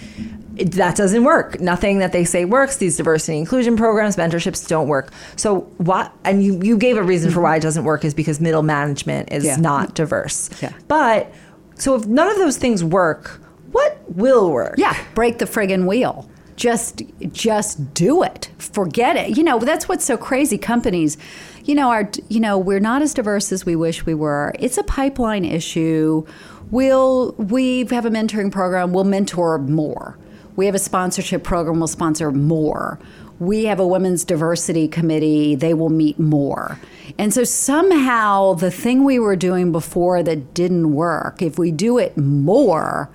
it- 0.59 0.71
that 0.73 0.95
doesn't 0.95 1.23
work. 1.23 1.59
Nothing 1.59 1.99
that 1.99 2.11
they 2.11 2.23
say 2.23 2.45
works. 2.45 2.77
These 2.77 2.97
diversity 2.97 3.37
inclusion 3.37 3.75
programs, 3.77 4.15
mentorships 4.15 4.67
don't 4.67 4.87
work. 4.87 5.11
So 5.35 5.61
what? 5.77 6.11
And 6.23 6.43
you 6.43 6.59
you 6.61 6.77
gave 6.77 6.97
a 6.97 7.03
reason 7.03 7.31
for 7.31 7.41
why 7.41 7.55
it 7.57 7.61
doesn't 7.61 7.83
work 7.83 8.03
is 8.05 8.13
because 8.13 8.39
middle 8.39 8.63
management 8.63 9.31
is 9.31 9.43
Yeah. 9.45 9.55
not 9.57 9.95
diverse. 9.95 10.49
Yeah. 10.61 10.71
But 10.87 11.31
so 11.75 11.95
if 11.95 12.05
none 12.05 12.27
of 12.29 12.37
those 12.37 12.57
things 12.57 12.83
work, 12.83 13.41
what 13.71 13.97
will 14.15 14.51
work? 14.51 14.75
Yeah, 14.77 14.95
break 15.15 15.37
the 15.39 15.45
friggin' 15.45 15.85
wheel. 15.85 16.29
Just 16.55 17.03
just 17.31 17.93
do 17.93 18.21
it. 18.21 18.49
Forget 18.57 19.15
it. 19.15 19.37
You 19.37 19.43
know, 19.43 19.59
that's 19.59 19.87
what's 19.87 20.03
so 20.03 20.17
crazy. 20.17 20.57
Companies, 20.57 21.17
you 21.63 21.73
know, 21.73 21.89
are 21.89 22.09
you 22.27 22.41
know, 22.41 22.57
we're 22.57 22.81
not 22.81 23.01
as 23.01 23.13
diverse 23.13 23.51
as 23.53 23.65
we 23.65 23.77
wish 23.77 24.05
we 24.05 24.13
were. 24.13 24.53
It's 24.59 24.77
a 24.77 24.83
pipeline 24.83 25.45
issue. 25.45 26.25
We'll 26.69 27.31
we 27.37 27.85
have 27.91 28.05
a 28.05 28.09
mentoring 28.09 28.51
program, 28.51 28.91
we'll 28.91 29.05
mentor 29.05 29.57
more. 29.59 30.17
We 30.55 30.65
have 30.65 30.75
a 30.75 30.79
sponsorship 30.79 31.43
program, 31.43 31.79
we'll 31.79 31.87
sponsor 31.87 32.31
more. 32.31 32.99
We 33.39 33.65
have 33.65 33.79
a 33.79 33.87
women's 33.87 34.25
diversity 34.25 34.87
committee, 34.87 35.55
they 35.55 35.73
will 35.73 35.89
meet 35.89 36.19
more. 36.19 36.79
And 37.17 37.33
so 37.33 37.43
somehow 37.43 38.53
the 38.53 38.71
thing 38.71 39.03
we 39.03 39.17
were 39.19 39.35
doing 39.35 39.71
before 39.71 40.21
that 40.23 40.53
didn't 40.53 40.93
work, 40.93 41.41
if 41.41 41.57
we 41.57 41.71
do 41.71 41.97
it 41.97 42.17
more, 42.17 43.09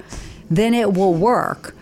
then 0.51 0.75
it 0.75 0.95
will 0.95 1.15
work. 1.15 1.77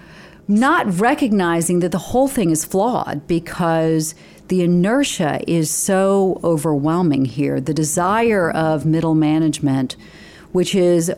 Not 0.48 0.98
recognizing 0.98 1.80
that 1.80 1.92
the 1.92 1.98
whole 1.98 2.28
thing 2.28 2.50
is 2.50 2.64
flawed 2.64 3.26
because 3.28 4.14
the 4.48 4.62
inertia 4.62 5.40
is 5.46 5.70
so 5.70 6.40
overwhelming 6.42 7.24
here. 7.24 7.60
The 7.60 7.72
desire 7.72 8.50
of 8.50 8.84
middle 8.84 9.14
management, 9.14 9.96
which 10.50 10.74
is 10.74 11.12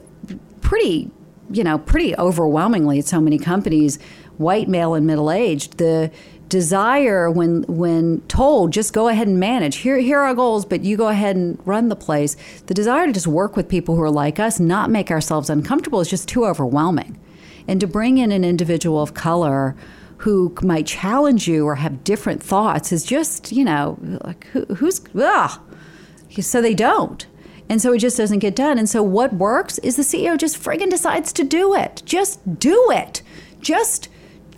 pretty, 0.60 1.10
you 1.50 1.64
know, 1.64 1.78
pretty 1.78 2.14
overwhelmingly 2.16 2.98
at 2.98 3.06
so 3.06 3.20
many 3.20 3.38
companies, 3.38 3.98
white 4.38 4.68
male 4.68 4.94
and 4.94 5.06
middle 5.06 5.30
aged, 5.30 5.78
the 5.78 6.10
desire 6.48 7.30
when 7.30 7.62
when 7.64 8.20
told 8.22 8.72
just 8.72 8.92
go 8.92 9.08
ahead 9.08 9.26
and 9.26 9.40
manage. 9.40 9.76
Here 9.76 9.98
here 9.98 10.20
are 10.20 10.26
our 10.26 10.34
goals 10.34 10.64
but 10.64 10.84
you 10.84 10.96
go 10.96 11.08
ahead 11.08 11.36
and 11.36 11.58
run 11.64 11.88
the 11.88 11.96
place. 11.96 12.36
The 12.66 12.74
desire 12.74 13.06
to 13.06 13.12
just 13.12 13.26
work 13.26 13.56
with 13.56 13.68
people 13.68 13.96
who 13.96 14.02
are 14.02 14.10
like 14.10 14.38
us 14.38 14.60
not 14.60 14.90
make 14.90 15.10
ourselves 15.10 15.50
uncomfortable 15.50 16.00
is 16.00 16.08
just 16.08 16.28
too 16.28 16.44
overwhelming. 16.44 17.18
And 17.66 17.80
to 17.80 17.86
bring 17.86 18.18
in 18.18 18.30
an 18.30 18.44
individual 18.44 19.02
of 19.02 19.14
color 19.14 19.74
who 20.18 20.54
might 20.62 20.86
challenge 20.86 21.48
you 21.48 21.66
or 21.66 21.76
have 21.76 22.04
different 22.04 22.42
thoughts 22.42 22.92
is 22.92 23.04
just 23.04 23.50
you 23.50 23.64
know 23.64 23.98
like 24.24 24.46
who, 24.48 24.64
who's 24.76 25.00
ah 25.16 25.60
so 26.40 26.60
they 26.60 26.74
don't. 26.74 27.26
And 27.68 27.80
so 27.80 27.92
it 27.92 27.98
just 27.98 28.16
doesn't 28.16 28.40
get 28.40 28.54
done. 28.54 28.78
And 28.78 28.88
so 28.88 29.02
what 29.02 29.32
works 29.32 29.78
is 29.78 29.96
the 29.96 30.02
ceo 30.02 30.36
just 30.36 30.62
friggin 30.62 30.90
decides 30.90 31.32
to 31.32 31.44
do 31.44 31.74
it. 31.74 32.02
Just 32.04 32.58
do 32.58 32.90
it. 32.90 33.22
Just 33.60 34.08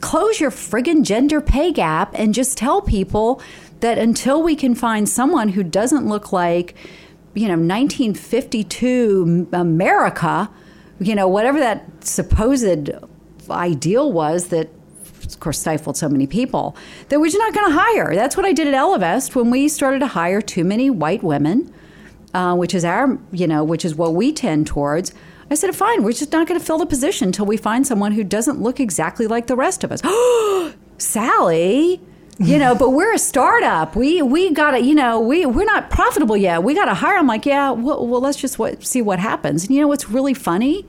close 0.00 0.40
your 0.40 0.50
friggin 0.50 1.02
gender 1.02 1.40
pay 1.40 1.72
gap 1.72 2.12
and 2.14 2.34
just 2.34 2.56
tell 2.58 2.80
people 2.82 3.40
that 3.80 3.98
until 3.98 4.42
we 4.42 4.56
can 4.56 4.74
find 4.74 5.08
someone 5.08 5.50
who 5.50 5.62
doesn't 5.62 6.06
look 6.06 6.32
like 6.32 6.74
you 7.34 7.46
know 7.46 7.54
1952 7.54 9.48
america 9.52 10.50
you 10.98 11.14
know 11.14 11.28
whatever 11.28 11.58
that 11.58 11.84
supposed 12.04 12.90
ideal 13.50 14.12
was 14.12 14.48
that 14.48 14.68
of 15.26 15.40
course 15.40 15.58
stifled 15.58 15.96
so 15.96 16.08
many 16.08 16.26
people 16.26 16.76
that 17.08 17.18
we're 17.20 17.26
just 17.26 17.38
not 17.38 17.52
going 17.52 17.68
to 17.68 17.76
hire. 17.76 18.14
That's 18.14 18.36
what 18.36 18.46
i 18.46 18.52
did 18.52 18.66
at 18.68 18.74
ellevest 18.74 19.34
when 19.34 19.50
we 19.50 19.68
started 19.68 19.98
to 20.00 20.06
hire 20.06 20.40
too 20.40 20.64
many 20.64 20.88
white 20.90 21.22
women 21.22 21.72
uh, 22.34 22.54
which 22.54 22.74
is 22.74 22.84
our 22.84 23.18
you 23.32 23.46
know 23.46 23.64
which 23.64 23.84
is 23.84 23.94
what 23.94 24.14
we 24.14 24.32
tend 24.32 24.66
towards 24.66 25.12
i 25.50 25.54
said 25.54 25.74
fine 25.74 26.02
we're 26.02 26.12
just 26.12 26.32
not 26.32 26.46
going 26.46 26.58
to 26.58 26.64
fill 26.64 26.78
the 26.78 26.86
position 26.86 27.28
until 27.28 27.46
we 27.46 27.56
find 27.56 27.86
someone 27.86 28.12
who 28.12 28.24
doesn't 28.24 28.60
look 28.60 28.80
exactly 28.80 29.26
like 29.26 29.46
the 29.46 29.56
rest 29.56 29.84
of 29.84 29.92
us. 29.92 30.00
Sallie 30.98 32.00
you 32.38 32.58
know 32.58 32.74
but 32.74 32.90
we're 32.90 33.14
a 33.14 33.18
startup. 33.18 33.96
We 33.96 34.20
we 34.20 34.52
gotta 34.52 34.80
you 34.80 34.94
know 34.94 35.20
we 35.20 35.46
we're 35.46 35.64
not 35.64 35.90
profitable 35.90 36.36
yet. 36.36 36.62
We 36.62 36.74
gotta 36.74 36.94
hire. 36.94 37.16
I'm 37.16 37.26
like 37.26 37.46
yeah 37.46 37.70
well, 37.70 38.06
well 38.06 38.20
let's 38.20 38.38
just 38.38 38.58
what, 38.58 38.84
see 38.84 39.00
what 39.00 39.18
happens. 39.18 39.64
And 39.64 39.74
you 39.74 39.80
know 39.80 39.88
what's 39.88 40.10
really 40.10 40.34
funny 40.34 40.86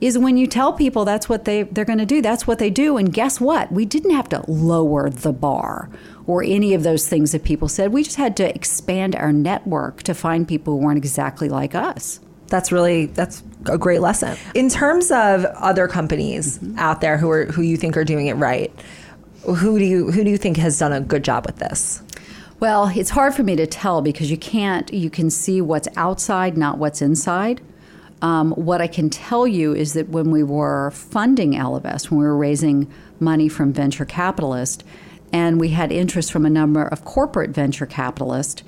is 0.00 0.18
when 0.18 0.36
you 0.36 0.46
tell 0.46 0.72
people 0.72 1.04
that's 1.04 1.28
what 1.28 1.44
they 1.44 1.64
they're 1.64 1.84
going 1.84 1.98
to 1.98 2.06
do 2.06 2.20
that's 2.20 2.46
what 2.46 2.58
they 2.58 2.70
do 2.70 2.96
and 2.96 3.12
guess 3.12 3.40
what? 3.40 3.70
We 3.72 3.84
didn't 3.84 4.12
have 4.12 4.28
to 4.30 4.44
lower 4.50 5.10
the 5.10 5.32
bar 5.32 5.90
or 6.26 6.42
any 6.42 6.74
of 6.74 6.82
those 6.82 7.08
things 7.08 7.32
that 7.32 7.44
people 7.44 7.68
said. 7.68 7.92
We 7.92 8.02
just 8.02 8.16
had 8.16 8.36
to 8.38 8.54
expand 8.54 9.14
our 9.14 9.32
network 9.32 10.02
to 10.04 10.14
find 10.14 10.48
people 10.48 10.74
who 10.74 10.84
weren't 10.84 10.98
exactly 10.98 11.48
like 11.48 11.74
us. 11.74 12.20
That's 12.48 12.72
really 12.72 13.06
that's 13.06 13.42
a 13.68 13.78
great 13.78 14.00
lesson. 14.00 14.36
In 14.54 14.68
terms 14.68 15.10
of 15.10 15.44
other 15.44 15.88
companies 15.88 16.58
out 16.76 17.00
there 17.00 17.16
who 17.18 17.30
are 17.30 17.46
who 17.46 17.62
you 17.62 17.76
think 17.76 17.96
are 17.96 18.04
doing 18.04 18.26
it 18.26 18.34
right 18.34 18.72
who 19.54 19.78
do 19.78 19.84
you 19.84 20.10
who 20.10 20.24
do 20.24 20.30
you 20.30 20.36
think 20.36 20.56
has 20.56 20.78
done 20.78 20.92
a 20.92 21.00
good 21.00 21.24
job 21.24 21.46
with 21.46 21.56
this? 21.56 22.02
Well 22.58 22.90
it's 22.94 23.10
hard 23.10 23.34
for 23.34 23.42
me 23.42 23.56
to 23.56 23.66
tell 23.66 24.02
because 24.02 24.30
you 24.30 24.36
can't 24.36 24.92
you 24.92 25.10
can 25.10 25.30
see 25.30 25.60
what's 25.60 25.88
outside 25.96 26.56
not 26.56 26.78
what's 26.78 27.00
inside. 27.00 27.60
Um, 28.22 28.52
what 28.52 28.80
I 28.80 28.86
can 28.86 29.10
tell 29.10 29.46
you 29.46 29.74
is 29.74 29.92
that 29.92 30.08
when 30.08 30.30
we 30.30 30.42
were 30.42 30.90
funding 30.92 31.52
Ellevest, 31.52 32.10
when 32.10 32.18
we 32.18 32.24
were 32.24 32.36
raising 32.36 32.90
money 33.20 33.46
from 33.46 33.74
venture 33.74 34.06
capitalists, 34.06 34.82
and 35.34 35.60
we 35.60 35.68
had 35.68 35.92
interest 35.92 36.32
from 36.32 36.46
a 36.46 36.50
number 36.50 36.86
of 36.86 37.04
corporate 37.04 37.50
venture 37.50 37.84
capitalists 37.84 38.62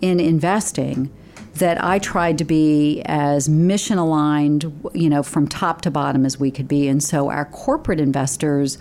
in 0.00 0.18
investing, 0.18 1.12
that 1.58 1.82
I 1.82 1.98
tried 1.98 2.38
to 2.38 2.44
be 2.44 3.02
as 3.06 3.48
mission 3.48 3.98
aligned, 3.98 4.64
you 4.92 5.08
know, 5.08 5.22
from 5.22 5.48
top 5.48 5.80
to 5.82 5.90
bottom 5.90 6.26
as 6.26 6.38
we 6.38 6.50
could 6.50 6.68
be. 6.68 6.86
And 6.88 7.02
so 7.02 7.30
our 7.30 7.46
corporate 7.46 8.00
investors 8.00 8.78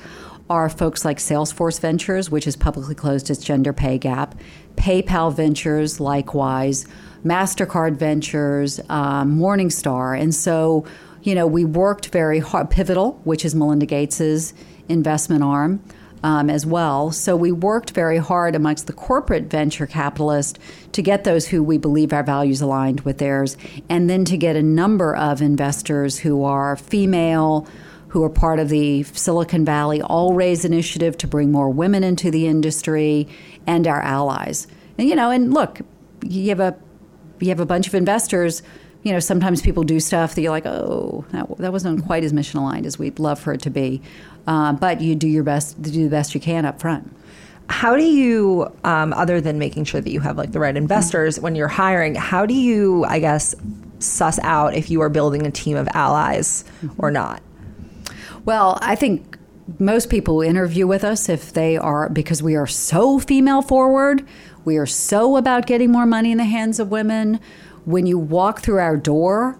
are 0.50 0.70
folks 0.70 1.04
like 1.04 1.18
Salesforce 1.18 1.80
Ventures, 1.80 2.30
which 2.30 2.46
has 2.46 2.56
publicly 2.56 2.94
closed 2.94 3.30
its 3.30 3.44
gender 3.44 3.74
pay 3.74 3.98
gap, 3.98 4.36
PayPal 4.76 5.34
Ventures, 5.34 6.00
likewise, 6.00 6.86
MasterCard 7.24 7.96
Ventures, 7.98 8.80
um, 8.90 9.40
Morningstar. 9.40 10.20
And 10.20 10.36
so, 10.36 10.86
you 11.24 11.34
know, 11.34 11.48
we 11.48 11.66
worked 11.66 12.10
very 12.10 12.40
hard, 12.40 12.70
Pivotal, 12.70 13.20
which 13.24 13.44
is 13.44 13.56
Melinda 13.56 13.86
Gates's 13.86 14.54
investment 14.88 15.44
arm. 15.44 15.82
Um, 16.26 16.50
as 16.50 16.66
well. 16.66 17.12
So 17.12 17.36
we 17.36 17.52
worked 17.52 17.92
very 17.92 18.18
hard 18.18 18.56
amongst 18.56 18.88
the 18.88 18.94
corporate 18.94 19.44
venture 19.44 19.86
capitalists 19.86 20.58
to 20.94 21.04
get 21.04 21.24
those 21.24 21.48
who 21.48 21.62
we 21.62 21.78
believe 21.78 22.12
our 22.12 22.24
values 22.24 22.62
aligned 22.62 23.02
with 23.02 23.20
theirs, 23.20 23.58
and 23.90 24.10
then 24.10 24.26
to 24.26 24.36
get 24.36 24.56
a 24.56 24.64
number 24.64 25.16
of 25.16 25.40
investors 25.40 26.18
who 26.18 26.44
are 26.44 26.78
female, 26.78 27.68
who 28.08 28.24
are 28.24 28.30
part 28.30 28.60
of 28.60 28.70
the 28.70 29.04
Silicon 29.04 29.66
Valley 29.66 30.02
All 30.02 30.34
Raise 30.34 30.66
initiative 30.66 31.16
to 31.20 31.28
bring 31.28 31.52
more 31.52 31.70
women 31.70 32.04
into 32.04 32.32
the 32.32 32.48
industry, 32.48 33.28
and 33.68 33.86
our 33.86 34.02
allies. 34.02 34.66
And 34.98 35.08
you 35.08 35.16
know, 35.16 35.30
and 35.30 35.54
look, 35.54 35.82
you 36.24 36.50
have 36.50 36.60
a 36.60 36.76
you 37.40 37.50
have 37.50 37.60
a 37.60 37.68
bunch 37.68 37.86
of 37.86 37.94
investors. 37.94 38.64
You 39.04 39.12
know, 39.12 39.20
sometimes 39.20 39.62
people 39.62 39.84
do 39.84 40.00
stuff 40.00 40.34
that 40.34 40.42
you're 40.42 40.50
like, 40.50 40.66
oh, 40.66 41.24
that, 41.30 41.58
that 41.60 41.72
wasn't 41.72 42.04
quite 42.08 42.24
as 42.24 42.34
mission 42.34 42.60
aligned 42.60 42.88
as 42.88 42.98
we'd 42.98 43.20
love 43.20 43.40
for 43.40 43.54
it 43.54 43.62
to 43.62 43.70
be. 43.70 44.02
Uh, 44.48 44.74
but 44.74 45.02
you 45.02 45.16
do 45.16 45.28
your 45.28 45.44
best 45.44 45.84
to 45.84 45.92
do 45.92 46.04
the 46.04 46.10
best 46.10 46.36
you 46.36 46.42
can 46.42 46.66
up 46.66 46.80
front. 46.80 47.12
How 47.68 47.96
do 47.96 48.04
you, 48.04 48.72
um, 48.84 49.12
other 49.14 49.42
than 49.42 49.58
making 49.58 49.86
sure 49.86 50.00
that 50.00 50.12
you 50.12 50.20
have 50.20 50.38
like 50.38 50.52
the 50.52 50.60
right 50.60 50.78
investors 50.78 51.40
when 51.40 51.56
you're 51.56 51.68
hiring, 51.68 52.14
how 52.14 52.46
do 52.46 52.54
you, 52.54 53.06
I 53.06 53.20
guess, 53.20 53.56
suss 53.98 54.38
out 54.40 54.76
if 54.76 54.92
you 54.92 55.02
are 55.02 55.10
building 55.10 55.48
a 55.48 55.52
team 55.52 55.76
of 55.76 55.88
allies 55.94 56.64
or 57.00 57.10
not? 57.10 57.42
Well, 58.46 58.78
I 58.82 58.96
think 58.96 59.40
most 59.80 60.12
people 60.12 60.42
interview 60.42 60.86
with 60.86 61.04
us, 61.04 61.28
if 61.28 61.54
they 61.54 61.76
are, 61.76 62.08
because 62.10 62.44
we 62.44 62.56
are 62.56 62.68
so 62.68 63.18
female 63.18 63.64
forward, 63.64 64.24
we 64.64 64.78
are 64.78 64.86
so 64.86 65.38
about 65.38 65.66
getting 65.66 65.92
more 65.92 66.06
money 66.06 66.32
in 66.32 66.38
the 66.38 66.46
hands 66.46 66.80
of 66.80 66.92
women. 66.92 67.40
When 67.86 68.06
you 68.06 68.20
walk 68.20 68.62
through 68.62 68.80
our 68.80 68.98
door, 68.98 69.60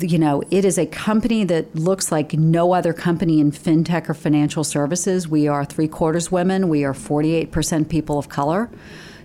you 0.00 0.18
know, 0.18 0.42
it 0.50 0.64
is 0.64 0.76
a 0.76 0.86
company 0.86 1.44
that 1.44 1.74
looks 1.74 2.10
like 2.10 2.32
no 2.32 2.72
other 2.72 2.92
company 2.92 3.38
in 3.38 3.52
fintech 3.52 4.08
or 4.08 4.14
financial 4.14 4.64
services. 4.64 5.28
We 5.28 5.46
are 5.46 5.64
three 5.64 5.86
quarters 5.86 6.32
women. 6.32 6.68
We 6.68 6.84
are 6.84 6.92
48% 6.92 7.88
people 7.88 8.18
of 8.18 8.28
color. 8.28 8.70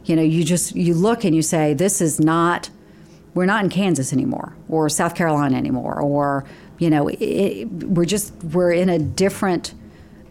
You 0.06 0.16
know, 0.16 0.22
you 0.22 0.44
just, 0.44 0.76
you 0.76 0.94
look 0.94 1.24
and 1.24 1.36
you 1.36 1.42
say, 1.42 1.74
this 1.74 2.02
is 2.02 2.20
not, 2.20 2.70
we're 3.34 3.46
not 3.46 3.64
in 3.64 3.70
Kansas 3.70 4.14
anymore 4.14 4.56
or 4.70 4.90
South 4.90 5.16
Carolina 5.16 5.58
anymore 5.58 6.00
or, 6.00 6.46
you 6.78 6.90
know, 6.90 7.08
it, 7.08 7.66
we're 7.66 8.06
just, 8.06 8.34
we're 8.44 8.74
in 8.74 8.90
a 8.90 9.00
different 9.00 9.74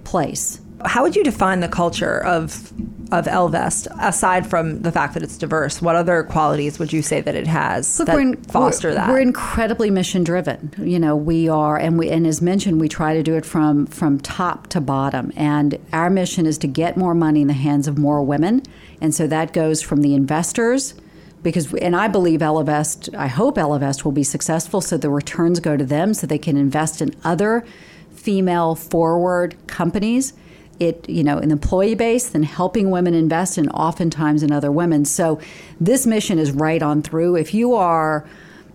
place. 0.04 0.61
How 0.85 1.02
would 1.02 1.16
you 1.16 1.24
define 1.24 1.61
the 1.61 1.68
culture 1.68 2.22
of 2.22 2.72
of 3.12 3.27
Ellevest 3.27 3.87
aside 4.01 4.48
from 4.48 4.81
the 4.81 4.90
fact 4.90 5.14
that 5.14 5.22
it's 5.22 5.37
diverse? 5.37 5.83
What 5.83 5.94
other 5.94 6.22
qualities 6.25 6.79
would 6.79 6.92
you 6.92 7.03
say 7.03 7.20
that 7.20 7.35
it 7.35 7.46
has 7.46 7.98
Look, 7.98 8.07
that 8.07 8.14
we're 8.14 8.22
in, 8.22 8.37
foster 8.44 8.88
we're, 8.88 8.94
that? 8.94 9.09
We're 9.11 9.20
incredibly 9.20 9.90
mission 9.90 10.25
driven. 10.25 10.72
You 10.79 10.98
know, 10.98 11.14
we 11.14 11.48
are, 11.48 11.77
and 11.77 11.98
we, 11.98 12.09
and 12.11 12.27
as 12.27 12.40
mentioned, 12.40 12.81
we 12.81 12.88
try 12.88 13.14
to 13.14 13.22
do 13.22 13.37
it 13.37 13.44
from 13.44 13.87
from 13.87 14.18
top 14.18 14.66
to 14.68 14.81
bottom. 14.81 15.31
And 15.37 15.79
our 15.92 16.09
mission 16.09 16.46
is 16.46 16.57
to 16.59 16.66
get 16.66 16.96
more 16.96 17.14
money 17.14 17.42
in 17.42 17.48
the 17.48 17.53
hands 17.53 17.87
of 17.87 17.98
more 17.98 18.22
women, 18.22 18.62
and 19.01 19.14
so 19.14 19.27
that 19.27 19.53
goes 19.53 19.83
from 19.83 20.01
the 20.01 20.14
investors. 20.14 20.94
Because, 21.42 21.75
and 21.75 21.96
I 21.96 22.07
believe 22.07 22.38
Ellevest, 22.38 23.12
I 23.16 23.27
hope 23.27 23.57
Ellevest 23.57 24.05
will 24.05 24.12
be 24.12 24.22
successful 24.22 24.81
so 24.81 24.96
the 24.96 25.11
returns 25.11 25.59
go 25.59 25.77
to 25.77 25.85
them 25.85 26.14
so 26.14 26.25
they 26.25 26.38
can 26.38 26.57
invest 26.57 27.03
in 27.03 27.16
other 27.25 27.64
female 28.12 28.77
forward 28.77 29.57
companies 29.66 30.35
it 30.82 31.08
you 31.08 31.24
know 31.24 31.38
an 31.38 31.50
employee 31.50 31.94
base 31.94 32.28
than 32.28 32.42
helping 32.42 32.90
women 32.90 33.14
invest 33.14 33.58
and 33.58 33.70
oftentimes 33.70 34.42
in 34.42 34.52
other 34.52 34.70
women. 34.70 35.04
So 35.04 35.40
this 35.80 36.06
mission 36.06 36.38
is 36.38 36.52
right 36.52 36.82
on 36.82 37.02
through. 37.02 37.36
If 37.36 37.54
you 37.54 37.74
are 37.74 38.26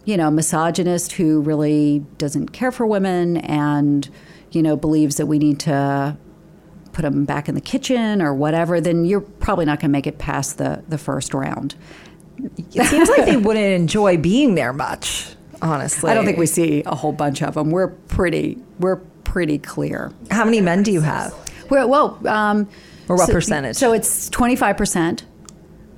you 0.07 0.15
know 0.15 0.31
misogynist 0.31 1.11
who 1.11 1.41
really 1.41 1.99
doesn't 2.17 2.53
care 2.53 2.71
for 2.71 2.87
women 2.87 3.37
and 3.37 4.09
you 4.51 4.63
know 4.63 4.75
believes 4.75 5.17
that 5.17 5.25
we 5.25 5.37
need 5.37 5.59
to 5.59 6.17
put 6.93 7.01
them 7.01 7.25
back 7.25 7.47
in 7.47 7.53
the 7.53 7.61
kitchen 7.61 8.21
or 8.21 8.33
whatever 8.33 8.81
then 8.81 9.05
you're 9.05 9.21
probably 9.21 9.65
not 9.65 9.79
going 9.79 9.89
to 9.89 9.91
make 9.91 10.07
it 10.07 10.17
past 10.17 10.57
the 10.57 10.81
the 10.87 10.97
first 10.97 11.33
round. 11.33 11.75
It 12.73 12.85
seems 12.85 13.09
like 13.09 13.25
they 13.25 13.37
wouldn't 13.37 13.65
enjoy 13.65 14.17
being 14.17 14.55
there 14.55 14.73
much 14.73 15.35
honestly. 15.61 16.09
I 16.09 16.13
don't 16.13 16.25
think 16.25 16.37
we 16.37 16.45
see 16.45 16.83
a 16.85 16.95
whole 16.95 17.11
bunch 17.11 17.43
of 17.43 17.55
them 17.55 17.69
we're 17.69 17.89
pretty 17.89 18.57
we're 18.79 19.01
pretty 19.25 19.57
clear. 19.59 20.13
How 20.31 20.45
many 20.45 20.61
men 20.61 20.83
do 20.83 20.91
you 20.91 21.01
have 21.01 21.35
well, 21.69 21.87
well 21.87 22.27
um, 22.27 22.69
or 23.07 23.17
what 23.17 23.27
so, 23.27 23.33
percentage? 23.33 23.75
So 23.75 23.93
it's 23.93 24.29
twenty 24.29 24.55
five 24.55 24.77
percent 24.77 25.25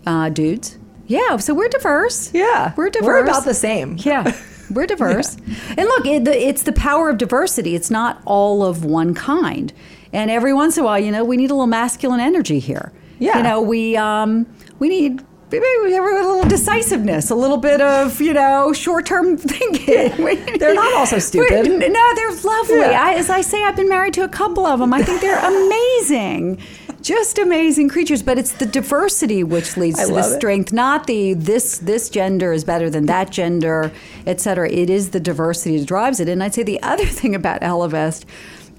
uh, 0.06 0.30
dudes. 0.30 0.78
Yeah, 1.08 1.38
so 1.38 1.54
we're 1.54 1.70
diverse. 1.70 2.32
Yeah, 2.34 2.74
we're 2.78 2.90
diverse. 2.90 3.08
We're 3.08 3.24
about 3.24 3.46
the 3.46 3.54
same. 3.54 3.98
Yeah, 4.06 4.36
we're 4.70 4.86
diverse. 4.94 5.38
yeah. 5.46 5.56
And 5.70 5.86
look, 5.88 6.06
it, 6.06 6.26
the, 6.26 6.48
it's 6.48 6.64
the 6.64 6.74
power 6.74 7.10
of 7.10 7.18
diversity. 7.18 7.76
It's 7.76 7.90
not 7.90 8.22
all 8.26 8.64
of 8.64 8.86
one 8.86 9.14
kind. 9.16 9.74
And 10.14 10.30
every 10.32 10.54
once 10.54 10.78
in 10.78 10.84
a 10.84 10.86
while, 10.86 11.00
you 11.00 11.12
know, 11.12 11.24
we 11.24 11.38
need 11.38 11.52
a 11.52 11.54
little 11.54 11.68
masculine 11.68 12.20
energy 12.20 12.60
here. 12.60 12.92
Yeah. 13.20 13.38
You 13.38 13.44
know, 13.44 13.62
we 13.62 13.98
um, 13.98 14.46
we 14.80 14.90
need 14.90 15.24
maybe 15.52 15.66
we 15.84 15.94
have 15.94 16.04
a 16.04 16.08
little 16.08 16.44
decisiveness, 16.48 17.30
a 17.30 17.36
little 17.36 17.58
bit 17.58 17.82
of 17.82 18.22
you 18.22 18.34
know 18.34 18.74
short-term 18.74 19.38
thinking. 19.54 20.58
they're 20.58 20.74
not 20.74 20.94
also 20.96 21.20
stupid. 21.20 21.66
no, 21.68 22.14
they're 22.16 22.36
lovely. 22.44 22.78
Yeah. 22.78 23.02
I, 23.04 23.14
as 23.16 23.30
I 23.30 23.42
say, 23.42 23.64
I've 23.64 23.76
been 23.76 23.90
married 23.90 24.14
to 24.16 24.24
a 24.24 24.30
couple 24.30 24.66
of 24.66 24.80
them. 24.80 24.94
I 24.94 25.02
think 25.04 25.22
they're 25.22 25.40
amazing, 25.66 26.60
just 27.02 27.38
amazing 27.40 27.90
creatures. 27.90 28.22
But 28.22 28.38
it's 28.38 28.54
the 28.54 28.66
diversity 28.66 29.44
which 29.44 29.78
leads 29.78 30.00
I 30.00 30.06
to 30.08 30.14
the 30.14 30.24
strength, 30.24 30.72
not 30.72 31.08
the 31.08 31.34
this 31.34 31.80
this 31.80 32.10
gender 32.10 32.54
is 32.54 32.64
better 32.64 32.90
than 32.90 33.06
that 33.08 33.32
gender, 33.32 33.92
et 34.26 34.40
cetera. 34.40 34.70
It 34.70 34.90
is 34.90 35.10
the 35.12 35.20
diversity 35.20 35.78
that 35.80 35.88
drives 35.88 36.20
it. 36.20 36.30
And 36.30 36.44
I'd 36.44 36.54
say 36.54 36.64
the 36.64 36.82
other 36.84 37.06
thing 37.20 37.36
about 37.36 37.62
Ellevest 37.62 38.26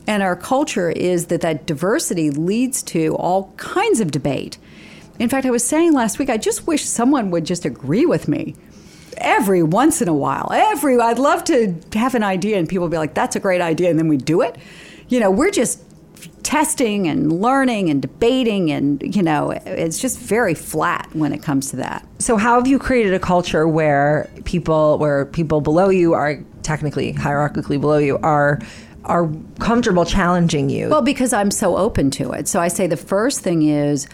and 0.06 0.22
our 0.22 0.34
culture 0.36 0.90
is 0.90 1.26
that 1.26 1.40
that 1.42 1.66
diversity 1.66 2.30
leads 2.30 2.82
to 2.84 3.14
all 3.16 3.52
kinds 3.56 4.00
of 4.00 4.10
debate. 4.10 4.58
In 5.20 5.28
fact, 5.28 5.44
I 5.44 5.50
was 5.50 5.62
saying 5.62 5.92
last 5.92 6.18
week, 6.18 6.30
I 6.30 6.38
just 6.38 6.66
wish 6.66 6.86
someone 6.86 7.30
would 7.30 7.44
just 7.44 7.66
agree 7.66 8.06
with 8.06 8.26
me 8.26 8.56
every 9.18 9.62
once 9.62 10.00
in 10.00 10.08
a 10.08 10.14
while. 10.14 10.48
Every, 10.50 10.98
I'd 10.98 11.18
love 11.18 11.44
to 11.44 11.74
have 11.92 12.14
an 12.14 12.22
idea 12.22 12.58
and 12.58 12.66
people 12.66 12.88
be 12.88 12.96
like, 12.96 13.12
that's 13.12 13.36
a 13.36 13.40
great 13.40 13.60
idea, 13.60 13.90
and 13.90 13.98
then 13.98 14.08
we 14.08 14.16
do 14.16 14.40
it. 14.40 14.56
You 15.08 15.20
know, 15.20 15.30
we're 15.30 15.50
just 15.50 15.84
testing 16.42 17.06
and 17.06 17.30
learning 17.30 17.90
and 17.90 18.00
debating, 18.00 18.70
and, 18.70 19.14
you 19.14 19.22
know, 19.22 19.50
it's 19.50 19.98
just 20.00 20.18
very 20.18 20.54
flat 20.54 21.06
when 21.12 21.34
it 21.34 21.42
comes 21.42 21.68
to 21.70 21.76
that. 21.76 22.08
So, 22.18 22.38
how 22.38 22.54
have 22.54 22.66
you 22.66 22.78
created 22.78 23.12
a 23.12 23.18
culture 23.20 23.68
where 23.68 24.30
people, 24.46 24.96
where 24.96 25.26
people 25.26 25.60
below 25.60 25.90
you 25.90 26.14
are 26.14 26.42
technically 26.62 27.12
hierarchically 27.12 27.78
below 27.78 27.98
you 27.98 28.16
are 28.22 28.58
are 29.04 29.30
comfortable 29.58 30.06
challenging 30.06 30.70
you? 30.70 30.88
Well, 30.88 31.02
because 31.02 31.34
I'm 31.34 31.50
so 31.50 31.76
open 31.76 32.10
to 32.12 32.32
it. 32.32 32.48
So 32.48 32.60
I 32.60 32.68
say 32.68 32.86
the 32.86 32.98
first 32.98 33.40
thing 33.40 33.62
is 33.62 34.06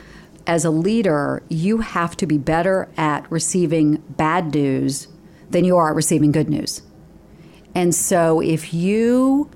as 0.47 0.65
a 0.65 0.71
leader, 0.71 1.43
you 1.49 1.79
have 1.79 2.17
to 2.19 2.27
be 2.27 2.39
better 2.39 2.89
at 2.97 3.31
receiving 3.31 3.97
bad 4.11 4.55
news 4.55 5.09
than 5.51 5.65
you 5.65 5.77
are 5.77 5.91
at 5.91 5.97
receiving 5.97 6.33
good 6.33 6.49
news. 6.49 6.83
And 7.75 7.95
so 7.95 8.41
if 8.41 8.73
you 8.73 9.51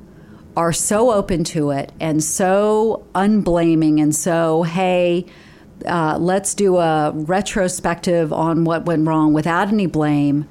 are 0.56 0.72
so 0.72 1.12
open 1.12 1.44
to 1.44 1.70
it 1.70 1.92
and 2.00 2.22
so 2.22 3.06
unblaming 3.14 4.00
and 4.00 4.14
so, 4.14 4.64
hey, 4.64 5.26
uh, 5.86 6.18
let's 6.18 6.54
do 6.54 6.76
a 6.76 7.12
retrospective 7.14 8.32
on 8.32 8.64
what 8.64 8.84
went 8.84 9.06
wrong 9.06 9.32
without 9.32 9.68
any 9.68 9.86
blame 9.86 10.46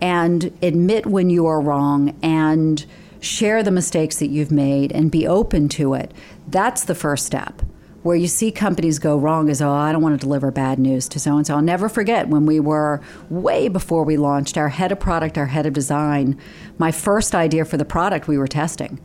and 0.00 0.52
admit 0.62 1.06
when 1.06 1.30
you 1.30 1.46
are 1.46 1.60
wrong 1.60 2.14
and 2.22 2.84
share 3.20 3.62
the 3.62 3.70
mistakes 3.70 4.18
that 4.18 4.28
you've 4.28 4.50
made 4.50 4.92
and 4.92 5.10
be 5.10 5.26
open 5.26 5.68
to 5.70 5.94
it. 5.94 6.12
That's 6.46 6.84
the 6.84 6.94
first 6.94 7.24
step 7.24 7.62
where 8.04 8.14
you 8.14 8.28
see 8.28 8.52
companies 8.52 8.98
go 8.98 9.16
wrong 9.16 9.48
is, 9.48 9.62
oh, 9.62 9.70
I 9.72 9.90
don't 9.90 10.02
want 10.02 10.20
to 10.20 10.24
deliver 10.24 10.50
bad 10.50 10.78
news 10.78 11.08
to 11.08 11.18
so 11.18 11.38
and 11.38 11.46
so. 11.46 11.56
I'll 11.56 11.62
never 11.62 11.88
forget 11.88 12.28
when 12.28 12.44
we 12.44 12.60
were 12.60 13.00
way 13.30 13.68
before 13.68 14.04
we 14.04 14.18
launched, 14.18 14.58
our 14.58 14.68
head 14.68 14.92
of 14.92 15.00
product, 15.00 15.38
our 15.38 15.46
head 15.46 15.64
of 15.64 15.72
design, 15.72 16.38
my 16.76 16.92
first 16.92 17.34
idea 17.34 17.64
for 17.64 17.78
the 17.78 17.84
product 17.86 18.28
we 18.28 18.36
were 18.36 18.46
testing. 18.46 19.00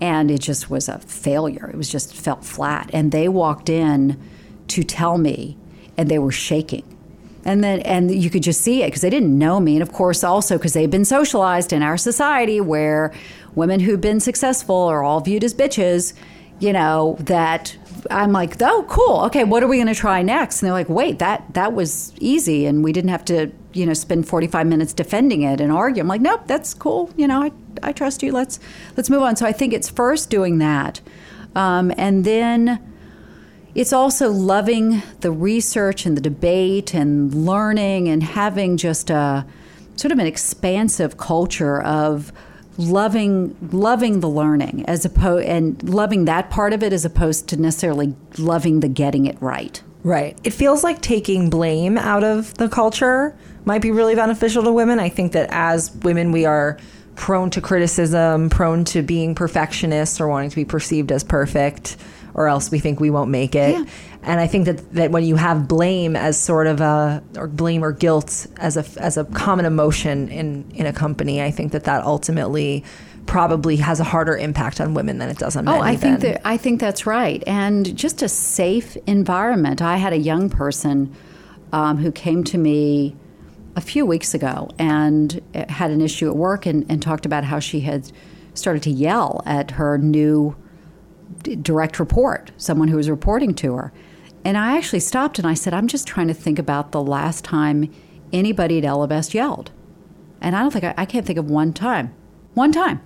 And 0.00 0.28
it 0.28 0.40
just 0.40 0.68
was 0.68 0.88
a 0.88 0.98
failure. 0.98 1.70
It 1.72 1.76
was 1.76 1.88
just 1.88 2.16
felt 2.16 2.44
flat. 2.44 2.90
And 2.92 3.12
they 3.12 3.28
walked 3.28 3.68
in 3.68 4.20
to 4.68 4.82
tell 4.82 5.18
me, 5.18 5.56
and 5.96 6.08
they 6.08 6.18
were 6.18 6.32
shaking. 6.32 6.98
And 7.44 7.62
then, 7.62 7.78
and 7.82 8.12
you 8.12 8.28
could 8.28 8.42
just 8.42 8.60
see 8.60 8.82
it 8.82 8.86
because 8.86 9.02
they 9.02 9.10
didn't 9.10 9.38
know 9.38 9.60
me, 9.60 9.74
and 9.74 9.82
of 9.82 9.92
course, 9.92 10.24
also 10.24 10.58
because 10.58 10.72
they've 10.72 10.90
been 10.90 11.04
socialized 11.04 11.72
in 11.72 11.84
our 11.84 11.96
society 11.96 12.60
where 12.60 13.12
women 13.54 13.78
who've 13.78 14.00
been 14.00 14.18
successful 14.18 14.74
are 14.74 15.04
all 15.04 15.20
viewed 15.20 15.44
as 15.44 15.54
bitches. 15.54 16.12
You 16.58 16.72
know 16.72 17.16
that 17.20 17.76
I'm 18.10 18.32
like, 18.32 18.60
oh, 18.60 18.84
cool. 18.88 19.20
Okay, 19.26 19.44
what 19.44 19.62
are 19.62 19.68
we 19.68 19.76
going 19.76 19.86
to 19.86 19.94
try 19.94 20.22
next? 20.22 20.60
And 20.60 20.66
they're 20.66 20.72
like, 20.72 20.88
wait, 20.88 21.18
that 21.18 21.54
that 21.54 21.72
was 21.72 22.12
easy, 22.20 22.66
and 22.66 22.82
we 22.82 22.92
didn't 22.92 23.10
have 23.10 23.24
to, 23.26 23.50
you 23.72 23.86
know, 23.86 23.94
spend 23.94 24.26
45 24.28 24.66
minutes 24.66 24.92
defending 24.92 25.42
it 25.42 25.60
and 25.60 25.72
argue. 25.72 26.02
I'm 26.02 26.08
like, 26.08 26.20
nope, 26.20 26.42
that's 26.46 26.74
cool. 26.74 27.10
You 27.16 27.28
know, 27.28 27.42
I, 27.42 27.52
I 27.82 27.92
trust 27.92 28.22
you. 28.22 28.32
Let's 28.32 28.60
let's 28.96 29.10
move 29.10 29.22
on. 29.22 29.36
So 29.36 29.46
I 29.46 29.52
think 29.52 29.72
it's 29.72 29.88
first 29.88 30.30
doing 30.30 30.58
that. 30.58 31.00
Um, 31.54 31.92
and 31.96 32.24
then 32.24 32.80
it's 33.74 33.92
also 33.92 34.30
loving 34.30 35.02
the 35.20 35.30
research 35.30 36.04
and 36.04 36.16
the 36.16 36.20
debate 36.20 36.94
and 36.94 37.34
learning 37.34 38.08
and 38.08 38.22
having 38.22 38.76
just 38.76 39.10
a 39.10 39.46
sort 39.96 40.12
of 40.12 40.18
an 40.18 40.26
expansive 40.26 41.16
culture 41.16 41.80
of 41.80 42.32
loving 42.78 43.56
loving 43.70 44.20
the 44.20 44.28
learning 44.28 44.84
as 44.86 45.04
opposed 45.04 45.46
and 45.46 45.82
loving 45.88 46.24
that 46.24 46.50
part 46.50 46.72
of 46.72 46.82
it 46.82 46.92
as 46.92 47.04
opposed 47.04 47.48
to 47.48 47.56
necessarily 47.56 48.14
loving 48.38 48.80
the 48.80 48.88
getting 48.88 49.26
it 49.26 49.40
right. 49.40 49.82
Right. 50.04 50.38
It 50.42 50.50
feels 50.50 50.82
like 50.82 51.00
taking 51.00 51.50
blame 51.50 51.96
out 51.96 52.24
of 52.24 52.54
the 52.54 52.68
culture 52.68 53.36
might 53.64 53.82
be 53.82 53.90
really 53.90 54.14
beneficial 54.14 54.64
to 54.64 54.72
women. 54.72 54.98
I 54.98 55.08
think 55.08 55.32
that 55.32 55.48
as 55.52 55.94
women, 55.96 56.32
we 56.32 56.44
are 56.44 56.78
prone 57.14 57.50
to 57.50 57.60
criticism, 57.60 58.50
prone 58.50 58.84
to 58.86 59.02
being 59.02 59.34
perfectionists 59.34 60.20
or 60.20 60.28
wanting 60.28 60.50
to 60.50 60.56
be 60.56 60.64
perceived 60.64 61.12
as 61.12 61.22
perfect, 61.22 61.96
or 62.34 62.48
else 62.48 62.70
we 62.70 62.78
think 62.78 63.00
we 63.00 63.10
won't 63.10 63.30
make 63.30 63.54
it. 63.54 63.72
Yeah. 63.72 63.84
And 64.22 64.40
I 64.40 64.46
think 64.46 64.66
that, 64.66 64.92
that 64.94 65.10
when 65.10 65.24
you 65.24 65.36
have 65.36 65.66
blame 65.66 66.14
as 66.14 66.38
sort 66.38 66.66
of 66.66 66.80
a, 66.80 67.22
or 67.36 67.48
blame 67.48 67.82
or 67.84 67.92
guilt 67.92 68.46
as 68.58 68.76
a, 68.76 68.84
as 69.00 69.16
a 69.16 69.24
common 69.24 69.64
emotion 69.64 70.28
in, 70.28 70.70
in 70.74 70.86
a 70.86 70.92
company, 70.92 71.42
I 71.42 71.50
think 71.50 71.72
that 71.72 71.84
that 71.84 72.04
ultimately 72.04 72.84
probably 73.26 73.76
has 73.76 74.00
a 74.00 74.04
harder 74.04 74.36
impact 74.36 74.80
on 74.80 74.94
women 74.94 75.18
than 75.18 75.28
it 75.28 75.38
does 75.38 75.56
on 75.56 75.64
men. 75.64 75.74
Oh, 75.74 75.80
I 75.80 75.96
think 75.96 76.20
that 76.20 76.40
I 76.44 76.56
think 76.56 76.80
that's 76.80 77.06
right, 77.06 77.42
and 77.46 77.96
just 77.96 78.20
a 78.20 78.28
safe 78.28 78.96
environment. 79.06 79.80
I 79.80 79.96
had 79.96 80.12
a 80.12 80.18
young 80.18 80.50
person 80.50 81.14
um, 81.72 81.98
who 81.98 82.10
came 82.10 82.42
to 82.44 82.58
me 82.58 83.14
a 83.76 83.80
few 83.80 84.04
weeks 84.04 84.34
ago 84.34 84.68
and 84.76 85.40
had 85.68 85.92
an 85.92 86.00
issue 86.00 86.28
at 86.28 86.36
work, 86.36 86.66
and, 86.66 86.84
and 86.88 87.00
talked 87.00 87.24
about 87.24 87.44
how 87.44 87.60
she 87.60 87.80
had 87.80 88.10
started 88.54 88.82
to 88.82 88.90
yell 88.90 89.40
at 89.46 89.70
her 89.72 89.98
new 89.98 90.56
direct 91.62 91.98
report, 91.98 92.52
someone 92.56 92.88
who 92.88 92.96
was 92.96 93.10
reporting 93.10 93.54
to 93.56 93.74
her. 93.74 93.92
And 94.44 94.56
I 94.58 94.76
actually 94.76 95.00
stopped 95.00 95.38
and 95.38 95.46
I 95.46 95.54
said, 95.54 95.72
I'm 95.72 95.86
just 95.86 96.06
trying 96.06 96.28
to 96.28 96.34
think 96.34 96.58
about 96.58 96.92
the 96.92 97.02
last 97.02 97.44
time 97.44 97.92
anybody 98.32 98.78
at 98.78 98.84
Ellevest 98.84 99.34
yelled. 99.34 99.70
And 100.40 100.56
I 100.56 100.60
don't 100.62 100.72
think 100.72 100.84
I, 100.84 100.94
I 100.96 101.04
can't 101.04 101.24
think 101.24 101.38
of 101.38 101.48
one 101.50 101.72
time. 101.72 102.12
One 102.54 102.72
time. 102.72 103.00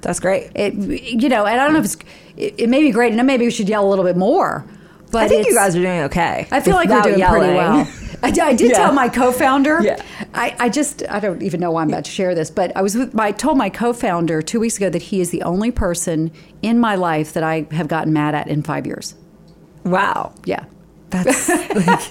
That's 0.00 0.20
great. 0.20 0.52
It, 0.54 0.74
you 0.74 1.28
know, 1.28 1.44
and 1.44 1.60
I 1.60 1.64
don't 1.64 1.74
know 1.74 1.80
if 1.80 1.84
it's, 1.86 1.96
it, 2.36 2.54
it 2.58 2.68
may 2.68 2.82
be 2.82 2.90
great, 2.90 3.12
and 3.12 3.26
maybe 3.26 3.44
we 3.44 3.50
should 3.50 3.68
yell 3.68 3.86
a 3.86 3.90
little 3.90 4.04
bit 4.04 4.16
more. 4.16 4.64
But 5.10 5.24
I 5.24 5.28
think 5.28 5.46
you 5.46 5.54
guys 5.54 5.76
are 5.76 5.82
doing 5.82 6.00
okay. 6.02 6.46
I 6.50 6.60
feel 6.60 6.74
like 6.74 6.88
we're 6.88 7.02
doing 7.02 7.20
pretty 7.20 7.54
well. 7.54 7.86
I, 8.22 8.28
I 8.28 8.54
did 8.54 8.70
Yeah. 8.70 8.76
tell 8.78 8.92
my 8.92 9.08
co-founder. 9.08 9.80
Yeah. 9.82 10.02
I, 10.34 10.54
I 10.58 10.68
just 10.68 11.02
I 11.08 11.20
don't 11.20 11.42
even 11.42 11.60
know 11.60 11.70
why 11.70 11.82
I'm 11.82 11.88
about 11.88 12.04
to 12.04 12.10
share 12.10 12.34
this, 12.34 12.50
but 12.50 12.76
I 12.76 12.82
was 12.82 12.94
with 12.96 13.14
my 13.14 13.26
I 13.28 13.32
told 13.32 13.56
my 13.58 13.70
co-founder 13.70 14.42
two 14.42 14.60
weeks 14.60 14.76
ago 14.76 14.90
that 14.90 15.02
he 15.02 15.20
is 15.20 15.30
the 15.30 15.42
only 15.42 15.70
person 15.70 16.30
in 16.62 16.78
my 16.78 16.94
life 16.96 17.32
that 17.32 17.42
I 17.42 17.66
have 17.70 17.88
gotten 17.88 18.12
mad 18.12 18.34
at 18.34 18.48
in 18.48 18.62
five 18.62 18.86
years. 18.86 19.14
Wow. 19.84 20.34
Yeah. 20.44 20.64
That's 21.10 21.48
like, 21.48 22.10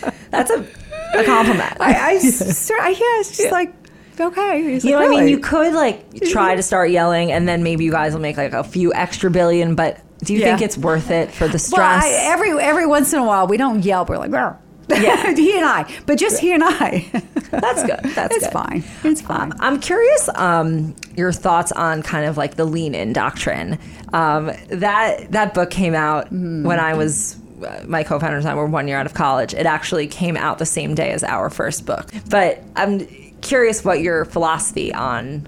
that's 0.30 0.50
a, 0.50 0.66
a 1.14 1.24
compliment. 1.24 1.76
I, 1.80 2.12
I, 2.12 2.18
sort- 2.20 2.80
I 2.80 2.90
yeah, 2.90 2.96
it's 3.20 3.36
just 3.36 3.50
like 3.52 3.72
okay. 4.18 4.62
He's 4.72 4.84
you 4.84 4.92
know 4.92 4.98
like, 4.98 5.08
what 5.10 5.16
I 5.18 5.20
mean? 5.20 5.28
You 5.28 5.38
could 5.40 5.74
like 5.74 6.22
try 6.30 6.54
to 6.54 6.62
start 6.62 6.90
yelling, 6.90 7.32
and 7.32 7.48
then 7.48 7.62
maybe 7.62 7.84
you 7.84 7.90
guys 7.90 8.12
will 8.12 8.20
make 8.20 8.36
like 8.36 8.52
a 8.52 8.64
few 8.64 8.92
extra 8.94 9.30
billion. 9.30 9.74
But 9.74 9.98
do 10.24 10.32
you 10.34 10.40
Yeah. 10.40 10.46
think 10.56 10.62
it's 10.62 10.76
worth 10.78 11.10
it 11.10 11.30
for 11.32 11.46
the 11.46 11.52
Well, 11.52 11.58
stress? 11.58 12.04
I, 12.04 12.10
every 12.32 12.50
every 12.60 12.86
once 12.86 13.12
in 13.12 13.18
a 13.18 13.24
while 13.24 13.46
we 13.46 13.56
don't 13.56 13.84
yell. 13.84 14.04
We're 14.04 14.18
like, 14.18 14.30
"Grr." 14.30 14.56
yeah, 14.88 15.34
he 15.36 15.56
and 15.56 15.64
I, 15.64 15.86
but 16.06 16.18
just 16.18 16.40
he 16.40 16.52
and 16.52 16.62
I. 16.64 17.08
That's 17.50 17.82
good. 17.84 18.00
That's 18.14 18.34
it's 18.36 18.44
good. 18.46 18.52
fine. 18.52 18.84
It's 19.04 19.20
fine. 19.20 19.52
I'm 19.60 19.78
curious 19.80 20.28
um, 20.34 20.94
your 21.16 21.32
thoughts 21.32 21.72
on 21.72 22.02
kind 22.02 22.26
of 22.26 22.36
like 22.36 22.54
the 22.56 22.64
lean 22.64 22.94
in 22.94 23.12
doctrine. 23.12 23.78
Um, 24.12 24.50
that 24.68 25.30
that 25.32 25.54
book 25.54 25.70
came 25.70 25.94
out 25.94 26.26
Mm-hmm. 26.26 26.64
when 26.64 26.80
I 26.80 26.94
was 26.94 27.36
uh, 27.64 27.84
my 27.86 28.02
co-founders 28.02 28.44
and 28.44 28.52
I 28.52 28.54
were 28.54 28.66
one 28.66 28.88
year 28.88 28.96
out 28.98 29.06
of 29.06 29.14
college. 29.14 29.54
It 29.54 29.66
actually 29.66 30.06
came 30.08 30.36
out 30.36 30.58
the 30.58 30.66
same 30.66 30.94
day 30.94 31.10
as 31.12 31.22
our 31.24 31.50
first 31.50 31.86
book. 31.86 32.10
But 32.28 32.62
I'm 32.76 33.06
curious 33.42 33.84
what 33.84 34.00
your 34.00 34.24
philosophy 34.24 34.92
on 34.94 35.46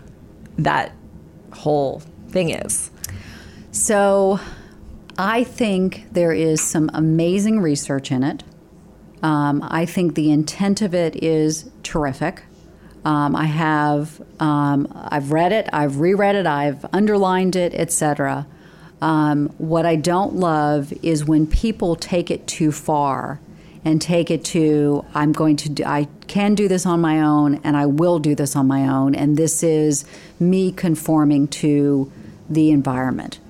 that 0.59 0.93
whole 1.53 2.01
thing 2.29 2.51
is. 2.51 2.91
So, 3.73 4.39
I 5.19 5.45
think 5.45 6.07
there 6.13 6.33
is 6.33 6.61
some 6.61 6.91
amazing 6.95 7.61
research 7.61 8.11
in 8.11 8.23
it. 8.23 8.45
Um, 9.23 9.63
I 9.69 9.85
think 9.85 10.15
the 10.15 10.31
intent 10.31 10.83
of 10.83 10.95
it 10.95 11.23
is 11.23 11.71
terrific. 11.83 12.43
Um, 13.05 13.37
I 13.37 13.45
have 13.47 14.23
um, 14.41 14.91
I've 14.95 15.33
read 15.33 15.53
it, 15.53 15.69
I've 15.73 15.99
reread 15.99 16.37
it, 16.37 16.47
I've 16.47 16.85
underlined 16.93 17.57
it, 17.57 17.75
etc. 17.75 18.47
Um, 19.01 19.49
what 19.59 19.85
I 19.85 19.97
don't 19.97 20.37
love 20.37 20.93
is 21.03 21.25
when 21.25 21.47
people 21.47 21.97
take 21.97 22.31
it 22.31 22.47
too 22.47 22.71
far 22.71 23.41
and 23.85 24.01
take 24.01 24.31
it 24.31 24.45
to 24.45 25.05
I'm 25.13 25.33
going 25.33 25.57
to 25.57 25.69
do, 25.69 25.85
I 25.85 26.07
can 26.29 26.55
do 26.55 26.69
this 26.69 26.87
on 26.87 27.01
my 27.01 27.21
own 27.21 27.61
and 27.65 27.77
I 27.77 27.87
will 27.87 28.21
do 28.21 28.37
this 28.37 28.55
on 28.55 28.69
my 28.69 28.89
own 28.89 29.17
and 29.17 29.37
this 29.37 29.65
is 29.65 30.05
me 30.39 30.71
conforming 30.71 31.49
to 31.49 32.11
the 32.49 32.71
environment. 32.71 33.41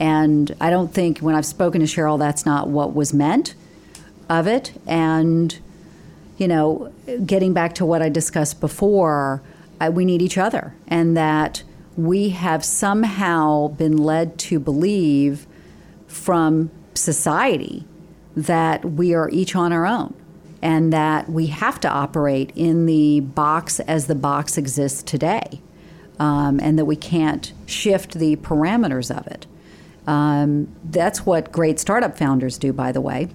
And 0.00 0.54
I 0.60 0.70
don't 0.70 0.92
think 0.92 1.18
when 1.18 1.34
I've 1.34 1.46
spoken 1.46 1.80
to 1.80 1.86
Sheryl 1.86 2.18
that's 2.18 2.46
not 2.46 2.68
what 2.68 2.94
was 2.94 3.12
meant 3.12 3.54
of 4.28 4.46
it 4.46 4.72
and 4.86 5.58
you 6.36 6.46
know 6.46 6.92
getting 7.24 7.54
back 7.54 7.74
to 7.76 7.86
what 7.86 8.02
I 8.02 8.08
discussed 8.08 8.60
before 8.60 9.42
I, 9.80 9.88
we 9.88 10.04
need 10.04 10.20
each 10.20 10.36
other 10.36 10.74
and 10.86 11.16
that 11.16 11.62
we 11.96 12.28
have 12.30 12.64
somehow 12.64 13.68
been 13.68 13.96
led 13.96 14.38
to 14.38 14.60
believe 14.60 15.46
from 16.06 16.70
society 16.94 17.84
that 18.36 18.84
we 18.84 19.14
are 19.14 19.28
each 19.30 19.56
on 19.56 19.72
our 19.72 19.86
own 19.86 20.14
and 20.62 20.92
that 20.92 21.28
we 21.28 21.46
have 21.46 21.80
to 21.80 21.88
operate 21.88 22.52
in 22.54 22.86
the 22.86 23.20
box 23.20 23.80
as 23.80 24.06
the 24.06 24.14
box 24.14 24.58
exists 24.58 25.02
today 25.02 25.60
um, 26.18 26.58
and 26.60 26.78
that 26.78 26.84
we 26.84 26.96
can't 26.96 27.52
shift 27.66 28.14
the 28.14 28.36
parameters 28.36 29.16
of 29.16 29.26
it. 29.26 29.46
Um, 30.08 30.74
that's 30.84 31.26
what 31.26 31.52
great 31.52 31.78
startup 31.78 32.16
founders 32.16 32.56
do, 32.56 32.72
by 32.72 32.92
the 32.92 33.00
way. 33.00 33.28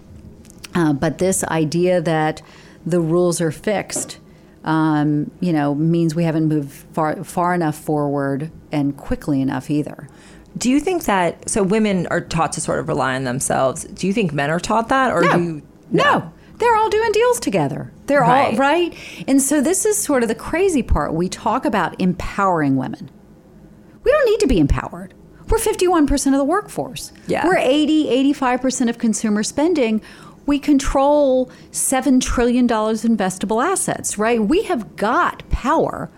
Uh, 0.73 0.91
but 0.93 1.19
this 1.19 1.43
idea 1.45 2.01
that 2.01 2.41
the 2.85 2.99
rules 2.99 3.39
are 3.39 3.51
fixed, 3.51 4.17
um, 4.63 5.29
you 5.39 5.53
know, 5.53 5.75
means 5.75 6.15
we 6.15 6.23
haven't 6.23 6.47
moved 6.47 6.71
far 6.93 7.23
far 7.23 7.53
enough 7.53 7.77
forward 7.77 8.49
and 8.71 8.97
quickly 8.97 9.39
enough 9.39 9.69
either. 9.69 10.07
Do 10.57 10.69
you 10.69 10.79
think 10.79 11.03
that 11.05 11.47
so 11.49 11.61
women 11.61 12.07
are 12.07 12.21
taught 12.21 12.53
to 12.53 12.61
sort 12.61 12.79
of 12.79 12.87
rely 12.87 13.15
on 13.15 13.23
themselves? 13.23 13.83
Do 13.83 14.07
you 14.07 14.13
think 14.13 14.33
men 14.33 14.49
are 14.49 14.59
taught 14.59 14.89
that, 14.89 15.11
or 15.11 15.21
do 15.21 15.43
you, 15.43 15.61
No. 15.91 16.31
They're 16.59 16.75
all 16.75 16.89
doing 16.89 17.11
deals 17.11 17.39
together. 17.39 17.91
They're 18.05 18.23
all 18.23 18.29
Right. 18.31 18.57
right. 18.57 18.97
And 19.27 19.41
so 19.41 19.59
this 19.59 19.85
is 19.85 19.97
sort 19.97 20.21
of 20.23 20.29
the 20.29 20.35
crazy 20.35 20.81
part. 20.83 21.13
We 21.13 21.27
talk 21.27 21.65
about 21.65 21.99
empowering 21.99 22.77
women. 22.77 23.09
We 24.03 24.11
don't 24.11 24.25
need 24.25 24.39
to 24.41 24.47
be 24.47 24.59
empowered. 24.59 25.13
We're 25.53 25.59
51% 25.59 26.11
of 26.25 26.39
the 26.39 26.43
workforce. 26.43 27.13
Yeah. 27.27 27.45
We're 27.45 27.59
80, 27.59 28.33
85% 28.33 28.89
of 28.89 28.97
consumer 28.97 29.43
spending. 29.43 30.01
We 30.47 30.57
control 30.57 31.51
$7 31.71 32.19
trillion 32.19 32.63
in 32.63 32.69
investable 32.69 33.63
assets, 33.63 34.17
right? 34.17 34.41
We 34.41 34.63
have 34.63 34.95
got 34.95 35.47
power, 35.51 36.09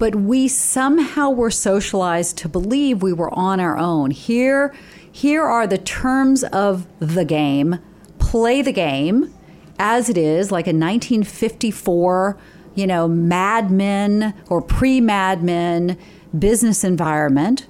but 0.00 0.16
we 0.16 0.48
somehow 0.48 1.30
were 1.30 1.52
socialized 1.52 2.36
to 2.38 2.48
believe 2.48 3.02
we 3.02 3.12
were 3.12 3.32
on 3.32 3.60
our 3.60 3.78
own. 3.78 4.10
Here, 4.10 4.74
here 5.12 5.44
are 5.44 5.68
the 5.68 5.78
terms 5.78 6.42
of 6.42 6.88
the 6.98 7.24
game. 7.24 7.78
Play 8.18 8.62
the 8.62 8.72
game 8.72 9.32
as 9.78 10.08
it 10.08 10.18
is, 10.18 10.50
like 10.50 10.66
a 10.66 10.74
1954, 10.74 12.36
you 12.74 12.88
know, 12.88 13.06
Mad 13.06 13.70
Men 13.70 14.34
or 14.48 14.60
pre 14.60 15.00
Mad 15.00 15.40
Men 15.44 15.96
business 16.36 16.82
environment. 16.82 17.68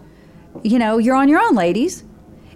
You 0.63 0.79
know, 0.79 0.99
you're 0.99 1.17
on 1.17 1.29
your 1.29 1.41
own, 1.41 1.55
ladies. 1.55 2.05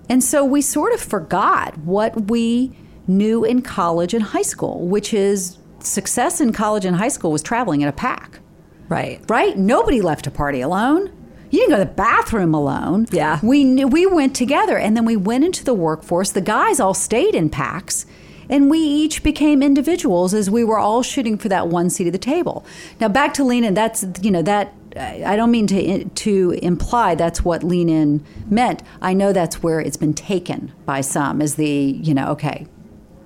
And 0.09 0.22
so 0.22 0.44
we 0.44 0.62
sort 0.62 0.92
of 0.92 1.00
forgot 1.00 1.76
what 1.78 2.30
we 2.30 2.72
knew 3.06 3.44
in 3.44 3.62
college 3.62 4.14
and 4.14 4.22
high 4.22 4.42
school, 4.42 4.87
which 4.87 5.12
is 5.12 5.59
success 5.80 6.40
in 6.40 6.53
college 6.53 6.84
and 6.84 6.97
high 6.97 7.09
school 7.09 7.32
was 7.32 7.42
traveling 7.42 7.80
in 7.80 7.88
a 7.88 7.92
pack, 7.92 8.40
right? 8.88 9.20
right? 9.28 9.57
Nobody 9.57 10.01
left 10.01 10.26
a 10.26 10.30
party 10.30 10.61
alone. 10.61 11.12
You 11.51 11.61
didn't 11.61 11.70
go 11.70 11.78
to 11.78 11.84
the 11.84 11.94
bathroom 11.94 12.55
alone. 12.55 13.07
Yeah. 13.11 13.38
We 13.42 13.64
knew, 13.64 13.86
we 13.86 14.07
went 14.07 14.34
together 14.34 14.78
and 14.78 14.97
then 14.97 15.05
we 15.05 15.16
went 15.16 15.44
into 15.44 15.64
the 15.64 15.74
workforce. 15.74 16.32
The 16.32 16.40
guys 16.40 16.80
all 16.80 16.94
stayed 16.94 17.34
in 17.34 17.51
packs 17.51 18.05
and 18.49 18.70
we 18.70 18.78
each 18.78 19.22
became 19.22 19.62
individuals 19.62 20.34
as 20.34 20.51
we 20.51 20.64
were 20.64 20.78
all 20.78 21.03
shooting 21.03 21.38
for 21.38 21.49
that 21.49 21.68
one 21.68 21.90
seat 21.90 22.07
at 22.07 22.12
the 22.12 22.18
table. 22.18 22.64
Now 23.01 23.09
back 23.09 23.34
to 23.34 23.44
lean 23.44 23.64
in, 23.64 23.74
that's 23.74 24.05
you 24.22 24.30
know 24.30 24.42
that 24.42 24.72
I 24.97 25.36
don't 25.36 25.51
mean 25.51 25.66
to 25.68 26.05
to 26.05 26.51
imply 26.62 27.14
that's 27.14 27.44
what 27.44 27.62
lean 27.62 27.88
in 27.88 28.24
meant. 28.49 28.82
I 29.01 29.14
know 29.14 29.32
that's 29.32 29.62
where 29.62 29.80
it's 29.80 29.97
been 29.97 30.14
taken 30.14 30.72
by 30.84 31.01
some 31.01 31.42
as 31.42 31.57
the 31.57 31.68
you 31.68 32.14
know 32.14 32.28
okay, 32.30 32.66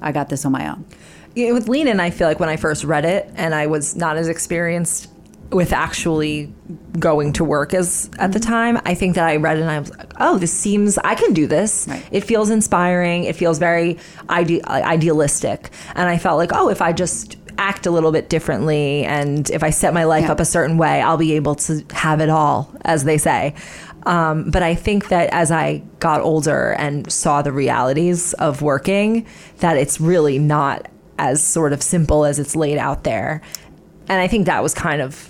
I 0.01 0.13
got 0.13 0.29
this 0.29 0.45
on 0.45 0.53
my 0.53 0.69
own. 0.69 0.85
Yeah, 1.35 1.53
with 1.53 1.69
lean 1.69 1.87
in, 1.87 2.01
I 2.01 2.11
feel 2.11 2.27
like 2.27 2.41
when 2.41 2.49
I 2.49 2.57
first 2.57 2.83
read 2.83 3.05
it 3.05 3.31
and 3.37 3.55
I 3.55 3.67
was 3.67 3.95
not 3.95 4.17
as 4.17 4.29
experienced 4.29 5.09
with 5.53 5.73
actually 5.73 6.53
going 6.99 7.33
to 7.33 7.45
work 7.45 7.75
as 7.75 8.09
at 8.19 8.33
the 8.33 8.39
mm-hmm. 8.39 8.51
time. 8.51 8.81
I 8.85 8.95
think 8.95 9.17
that 9.17 9.27
I 9.27 9.37
read 9.37 9.59
it 9.59 9.63
and 9.63 9.71
I 9.71 9.81
was 9.81 9.91
like, 9.91 10.13
oh, 10.21 10.39
this 10.39 10.53
seems 10.53 10.99
I 10.99 11.15
can 11.15 11.33
do 11.33 11.47
this. 11.47 11.87
Right. 11.89 12.05
It 12.11 12.21
feels 12.23 12.51
inspiring. 12.51 13.25
It 13.25 13.37
feels 13.37 13.59
very 13.59 13.99
ide- 14.29 14.65
idealistic, 14.67 15.71
and 15.95 16.09
I 16.09 16.19
felt 16.19 16.39
like, 16.39 16.51
oh, 16.53 16.69
if 16.69 16.81
I 16.83 16.93
just 16.93 17.40
act 17.61 17.85
a 17.87 17.91
little 17.91 18.11
bit 18.11 18.29
differently 18.31 19.05
and 19.05 19.51
if 19.51 19.63
I 19.63 19.69
set 19.71 19.93
my 19.93 20.05
life 20.05 20.25
Yeah. 20.25 20.33
up 20.33 20.41
a 20.41 20.45
certain 20.47 20.79
way, 20.79 21.03
I'll 21.03 21.19
be 21.19 21.35
able 21.35 21.55
to 21.57 21.85
have 21.93 22.21
it 22.21 22.31
all, 22.31 22.73
as 22.87 23.05
they 23.05 23.19
say. 23.19 23.55
Um, 24.07 24.51
but 24.51 24.63
I 24.63 24.75
think 24.75 25.09
that 25.09 25.29
as 25.31 25.51
I 25.53 25.83
got 25.99 26.23
older 26.23 26.75
and 26.79 27.11
saw 27.13 27.43
the 27.43 27.53
realities 27.53 28.33
of 28.35 28.63
working, 28.63 29.27
that 29.59 29.77
it's 29.77 30.01
really 30.01 30.39
not 30.39 30.89
as 31.19 31.43
sort 31.43 31.75
of 31.75 31.83
simple 31.83 32.25
as 32.25 32.39
it's 32.39 32.57
laid 32.57 32.79
out 32.79 33.05
there. 33.05 33.43
And 34.09 34.21
I 34.23 34.27
think 34.27 34.47
that 34.47 34.63
was 34.63 34.73
kind 34.73 35.03
of 35.03 35.29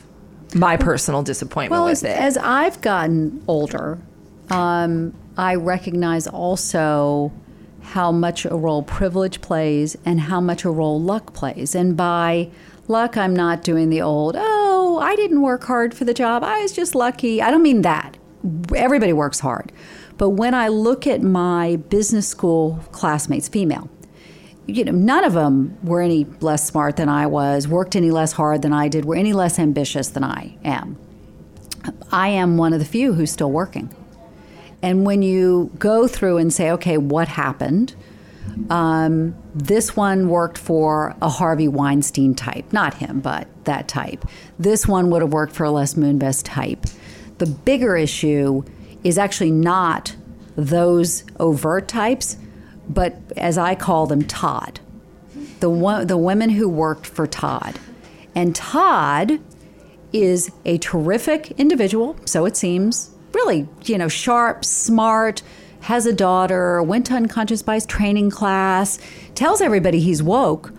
my 0.55 0.76
personal 0.76 1.22
disappointment 1.24 1.72
Well, 1.72 1.85
with 1.87 2.05
as, 2.05 2.05
it. 2.05 2.16
as 2.16 2.37
I've 2.39 2.81
gotten 2.81 3.43
older, 3.49 3.99
um, 4.51 5.14
I 5.37 5.57
recognize 5.57 6.28
also 6.28 7.33
how 7.83 8.12
much 8.12 8.45
a 8.45 8.55
role 8.55 8.83
privilege 8.83 9.41
plays 9.41 9.97
and 10.05 10.20
how 10.20 10.41
much 10.41 10.64
a 10.64 10.70
role 10.70 11.01
luck 11.01 11.33
plays. 11.33 11.74
And 11.74 11.97
by 11.97 12.51
luck, 12.89 13.16
I'm 13.16 13.35
not 13.35 13.62
doing 13.62 13.91
the 13.91 14.03
old, 14.03 14.37
oh, 14.39 14.99
I 15.03 15.16
didn't 15.16 15.43
work 15.43 15.64
hard 15.64 15.95
for 15.95 16.05
the 16.05 16.14
job. 16.14 16.45
I 16.45 16.61
was 16.61 16.72
just 16.72 16.95
lucky. 16.95 17.41
I 17.41 17.51
don't 17.51 17.62
mean 17.62 17.83
that. 17.83 18.16
Everybody 18.74 19.12
works 19.12 19.41
hard. 19.41 19.72
But 20.18 20.31
when 20.31 20.55
I 20.55 20.68
look 20.68 21.07
at 21.07 21.22
my 21.22 21.76
business 21.76 22.28
school 22.28 22.81
classmates, 22.93 23.49
female, 23.49 23.89
you 24.66 24.85
know, 24.85 24.93
none 24.93 25.24
of 25.24 25.33
them 25.33 25.78
were 25.83 26.01
any 26.01 26.26
less 26.41 26.66
smart 26.66 26.97
than 26.97 27.09
I 27.09 27.26
was, 27.26 27.66
worked 27.66 27.97
any 27.97 28.11
less 28.11 28.33
hard 28.33 28.62
than 28.62 28.72
I 28.72 28.89
did, 28.89 29.05
were 29.05 29.16
any 29.16 29.33
less 29.33 29.59
ambitious 29.59 30.09
than 30.09 30.22
I 30.22 30.57
am. 30.64 30.99
I 32.12 32.28
am 32.28 32.57
one 32.57 32.72
of 32.72 32.78
the 32.78 32.85
few 32.85 33.14
who's 33.14 33.31
still 33.31 33.51
working. 33.51 33.95
And 34.83 35.05
when 35.05 35.22
you 35.22 35.70
go 35.78 36.07
through 36.07 36.39
and 36.39 36.53
say, 36.53 36.70
okay, 36.72 36.97
what 36.97 37.28
happened? 37.28 37.95
Um, 38.70 39.35
this 39.55 39.97
one 39.97 40.28
worked 40.28 40.59
for 40.59 41.14
a 41.20 41.28
Harvey 41.28 41.68
Weinstein 41.68 42.35
type, 42.35 42.72
not 42.72 42.95
him, 42.95 43.20
but 43.20 43.47
that 43.64 43.89
type. 43.89 44.24
This 44.59 44.87
one 44.87 45.11
would 45.11 45.22
have 45.22 45.33
worked 45.33 45.55
for 45.55 45.64
a 45.64 45.70
Les 45.70 45.95
Moonves 45.95 46.43
type. 46.45 46.87
The 47.39 47.47
bigger 47.47 47.97
issue 47.97 48.62
is 49.05 49.18
actually 49.18 49.51
not 49.51 50.16
those 50.57 51.24
overt 51.39 51.89
types, 51.89 52.37
but 52.89 53.16
as 53.37 53.57
I 53.57 53.74
call 53.74 54.07
them, 54.07 54.24
Todd. 54.24 54.81
The, 55.61 55.70
one, 55.70 56.07
the 56.07 56.16
women 56.16 56.51
who 56.51 56.68
worked 56.68 57.07
for 57.07 57.26
Todd. 57.26 57.78
And 58.35 58.55
Todd 58.55 59.41
is 60.12 60.51
a 60.64 60.78
terrific 60.78 61.53
individual, 61.53 62.16
so 62.24 62.47
it 62.47 62.57
seems. 62.57 63.11
Really, 63.33 63.68
you 63.85 63.99
know, 63.99 64.09
sharp, 64.09 64.64
smart, 64.64 65.43
has 65.81 66.07
a 66.07 66.12
daughter, 66.12 66.83
went 66.83 67.07
to 67.07 67.14
unconscious 67.14 67.62
bias 67.62 67.87
training 67.87 68.31
class, 68.31 68.99
tells 69.35 69.61
everybody 69.61 70.01
he's 70.01 70.22
woke. 70.22 70.72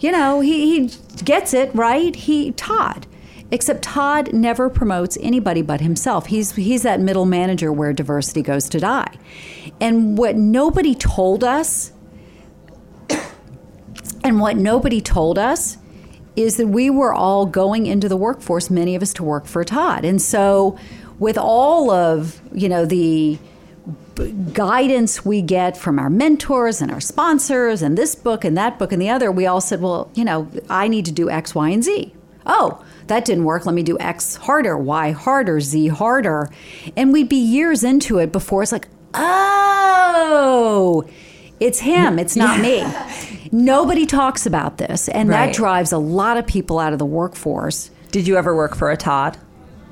You 0.00 0.12
know, 0.12 0.40
he, 0.40 0.80
he 0.80 0.96
gets 1.24 1.54
it, 1.54 1.74
right? 1.74 2.14
He 2.14 2.52
Todd. 2.52 3.06
Except 3.50 3.80
Todd 3.82 4.34
never 4.34 4.68
promotes 4.68 5.16
anybody 5.22 5.62
but 5.62 5.80
himself. 5.80 6.26
He's 6.26 6.54
he's 6.54 6.82
that 6.82 7.00
middle 7.00 7.24
manager 7.24 7.72
where 7.72 7.92
diversity 7.94 8.42
goes 8.42 8.68
to 8.70 8.78
die. 8.78 9.16
And 9.80 10.18
what 10.18 10.36
nobody 10.36 10.94
told 10.94 11.42
us 11.42 11.92
and 14.24 14.38
what 14.38 14.56
nobody 14.56 15.00
told 15.00 15.38
us 15.38 15.78
is 16.36 16.56
that 16.58 16.68
we 16.68 16.88
were 16.90 17.12
all 17.12 17.46
going 17.46 17.86
into 17.86 18.08
the 18.08 18.16
workforce, 18.16 18.70
many 18.70 18.94
of 18.94 19.02
us 19.02 19.12
to 19.14 19.24
work 19.24 19.46
for 19.46 19.64
Todd. 19.64 20.04
And 20.04 20.22
so, 20.22 20.78
with 21.18 21.36
all 21.38 21.90
of, 21.90 22.40
you 22.52 22.68
know, 22.68 22.84
the 22.84 23.38
guidance 24.52 25.24
we 25.24 25.40
get 25.42 25.76
from 25.76 25.98
our 25.98 26.10
mentors 26.10 26.80
and 26.82 26.90
our 26.90 27.00
sponsors 27.00 27.82
and 27.82 27.96
this 27.96 28.14
book 28.14 28.44
and 28.44 28.56
that 28.56 28.78
book 28.78 28.92
and 28.92 29.00
the 29.00 29.08
other, 29.08 29.30
we 29.30 29.46
all 29.46 29.60
said, 29.60 29.80
well, 29.80 30.10
you 30.14 30.24
know, 30.24 30.48
I 30.68 30.88
need 30.88 31.04
to 31.06 31.12
do 31.12 31.30
X, 31.30 31.54
Y, 31.54 31.68
and 31.70 31.84
Z. 31.84 32.14
Oh, 32.46 32.84
that 33.08 33.24
didn't 33.24 33.44
work. 33.44 33.64
Let 33.66 33.74
me 33.74 33.82
do 33.82 33.96
X 34.00 34.36
harder, 34.36 34.76
Y 34.76 35.10
harder, 35.12 35.60
Z 35.60 35.88
harder. 35.88 36.50
And 36.96 37.12
we'd 37.12 37.28
be 37.28 37.36
years 37.36 37.84
into 37.84 38.18
it 38.18 38.32
before 38.32 38.62
it's 38.62 38.72
like, 38.72 38.88
oh, 39.14 41.04
it's 41.60 41.80
him, 41.80 42.18
it's 42.18 42.36
not 42.36 42.60
me. 42.60 42.84
Nobody 43.50 44.06
talks 44.06 44.46
about 44.46 44.78
this. 44.78 45.08
And 45.08 45.28
Right. 45.28 45.46
that 45.46 45.54
drives 45.54 45.92
a 45.92 45.98
lot 45.98 46.36
of 46.36 46.46
people 46.46 46.78
out 46.78 46.92
of 46.92 46.98
the 46.98 47.06
workforce. 47.06 47.90
Did 48.10 48.26
you 48.26 48.36
ever 48.36 48.54
work 48.54 48.74
for 48.76 48.90
a 48.90 48.96
Todd? 48.96 49.36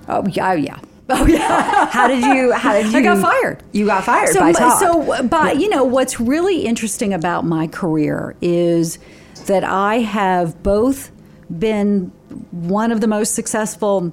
Oh, 0.08 0.26
yeah. 0.26 0.50
Oh, 0.50 0.54
yeah. 0.54 0.78
Oh, 1.08 1.26
yeah. 1.26 1.86
How 1.90 2.08
did 2.08 2.24
you? 2.24 2.52
How 2.52 2.72
did 2.72 2.92
you? 2.92 2.98
I 2.98 3.02
got 3.02 3.18
fired. 3.18 3.62
You 3.72 3.86
got 3.86 4.04
fired 4.04 4.30
so, 4.30 4.40
by 4.40 4.52
Todd. 4.52 4.78
So, 4.78 5.22
but 5.28 5.58
you 5.58 5.68
know, 5.68 5.84
what's 5.84 6.18
really 6.18 6.66
interesting 6.66 7.12
about 7.14 7.44
my 7.44 7.66
career 7.68 8.34
is 8.40 8.98
that 9.46 9.62
I 9.62 10.00
have 10.00 10.62
both 10.62 11.12
been 11.58 12.10
one 12.50 12.90
of 12.90 13.00
the 13.00 13.06
most 13.06 13.34
successful, 13.34 14.12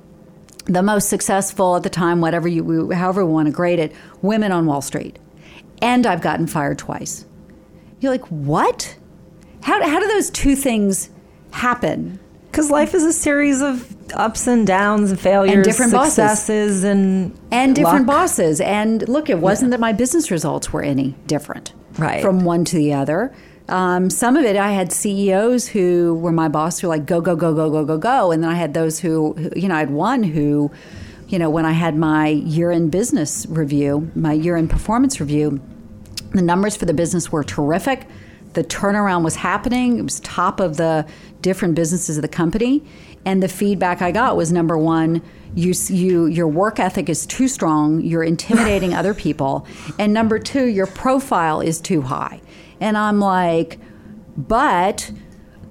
the 0.65 0.83
most 0.83 1.09
successful 1.09 1.75
at 1.75 1.83
the 1.83 1.89
time, 1.89 2.21
whatever 2.21 2.47
you, 2.47 2.91
however 2.91 3.25
we 3.25 3.33
want 3.33 3.47
to 3.47 3.51
grade 3.51 3.79
it, 3.79 3.91
women 4.21 4.51
on 4.51 4.65
Wall 4.67 4.81
Street, 4.81 5.17
and 5.81 6.05
I've 6.05 6.21
gotten 6.21 6.45
fired 6.45 6.77
twice. 6.77 7.25
You're 7.99 8.11
like, 8.11 8.25
what? 8.27 8.95
How, 9.63 9.81
how 9.87 9.99
do 9.99 10.07
those 10.07 10.29
two 10.29 10.55
things 10.55 11.09
happen? 11.51 12.19
Because 12.53 12.69
life 12.69 12.93
is 12.93 13.03
a 13.03 13.11
series 13.11 13.61
of 13.63 13.95
ups 14.13 14.45
and 14.45 14.67
downs 14.67 15.09
and 15.09 15.19
failures, 15.19 15.55
And 15.55 15.63
different 15.63 15.91
bosses. 15.91 16.83
and 16.83 17.35
and 17.49 17.75
different 17.75 18.05
luck. 18.05 18.15
bosses. 18.17 18.61
And 18.61 19.09
look, 19.09 19.27
it 19.27 19.39
wasn't 19.39 19.71
that 19.71 19.79
my 19.79 19.91
business 19.91 20.29
results 20.29 20.71
were 20.71 20.83
any 20.83 21.15
different 21.25 21.73
Right. 21.97 22.21
from 22.21 22.45
one 22.45 22.63
to 22.65 22.75
the 22.75 22.93
other. 22.93 23.31
Um, 23.69 24.11
some 24.11 24.37
of 24.37 24.45
it, 24.45 24.55
I 24.55 24.71
had 24.71 24.91
CEOs 24.91 25.69
who 25.69 26.13
were 26.21 26.31
my 26.31 26.47
boss 26.47 26.77
who 26.79 26.87
were 26.87 26.93
like, 26.93 27.07
go, 27.07 27.21
go, 27.21 27.35
go, 27.35 27.55
go, 27.55 27.71
go, 27.71 27.85
go, 27.85 27.97
go. 27.97 28.31
And 28.31 28.43
then 28.43 28.51
I 28.51 28.55
had 28.55 28.75
those 28.75 28.99
who, 28.99 29.33
who- 29.33 29.49
you 29.59 29.67
know, 29.67 29.73
I 29.75 29.79
had 29.79 29.89
one 29.89 30.21
who, 30.21 30.69
you 31.29 31.39
know, 31.39 31.49
when 31.49 31.65
I 31.65 31.71
had 31.71 31.97
my 31.97 32.27
year 32.27 32.69
in 32.71 32.89
business 32.89 33.47
review, 33.49 34.11
my 34.13 34.33
year 34.33 34.57
in 34.57 34.67
performance 34.67 35.19
review, 35.19 35.59
the 36.33 36.43
numbers 36.43 36.75
for 36.75 36.85
the 36.85 36.93
business 36.93 37.31
were 37.31 37.43
terrific. 37.43 38.05
The 38.53 38.63
turnaround 38.63 39.23
was 39.23 39.37
happening. 39.37 39.97
It 39.97 40.03
was 40.03 40.19
top 40.19 40.59
of 40.59 40.77
the 40.77 41.07
different 41.43 41.75
businesses 41.75 42.17
of 42.17 42.23
the 42.23 42.27
company. 42.27 42.83
And 43.25 43.43
the 43.43 43.47
feedback 43.47 44.01
I 44.01 44.11
got 44.11 44.35
was 44.35 44.51
number 44.51 44.77
one, 44.77 45.21
you, 45.53 45.73
you, 45.89 46.25
your 46.25 46.47
work 46.47 46.79
ethic 46.79 47.09
is 47.09 47.27
too 47.27 47.47
strong. 47.47 48.01
You're 48.01 48.23
intimidating 48.23 48.93
other 48.95 49.13
people. 49.13 49.67
And 49.99 50.11
number 50.11 50.39
two, 50.39 50.65
your 50.65 50.87
profile 50.87 51.61
is 51.61 51.79
too 51.79 52.01
high. 52.01 52.41
And 52.81 52.97
I'm 52.97 53.19
like, 53.19 53.77
but 54.35 55.11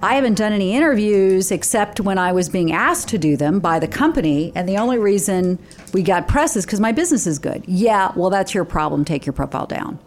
I 0.01 0.15
haven't 0.15 0.35
done 0.35 0.53
any 0.53 0.73
interviews 0.73 1.51
except 1.51 1.99
when 1.99 2.17
I 2.17 2.31
was 2.31 2.49
being 2.49 2.71
asked 2.71 3.07
to 3.09 3.17
do 3.17 3.37
them 3.37 3.59
by 3.59 3.79
the 3.79 3.87
company. 3.87 4.51
And 4.55 4.67
the 4.67 4.77
only 4.77 4.97
reason 4.97 5.59
we 5.93 6.01
got 6.01 6.27
press 6.27 6.55
is 6.55 6.65
because 6.65 6.79
my 6.79 6.91
business 6.91 7.27
is 7.27 7.39
good. 7.39 7.63
Yeah, 7.67 8.11
well, 8.15 8.29
that's 8.29 8.53
your 8.53 8.65
problem. 8.65 9.05
Take 9.05 9.25
your 9.25 9.33
profile 9.33 9.65
down. 9.65 9.99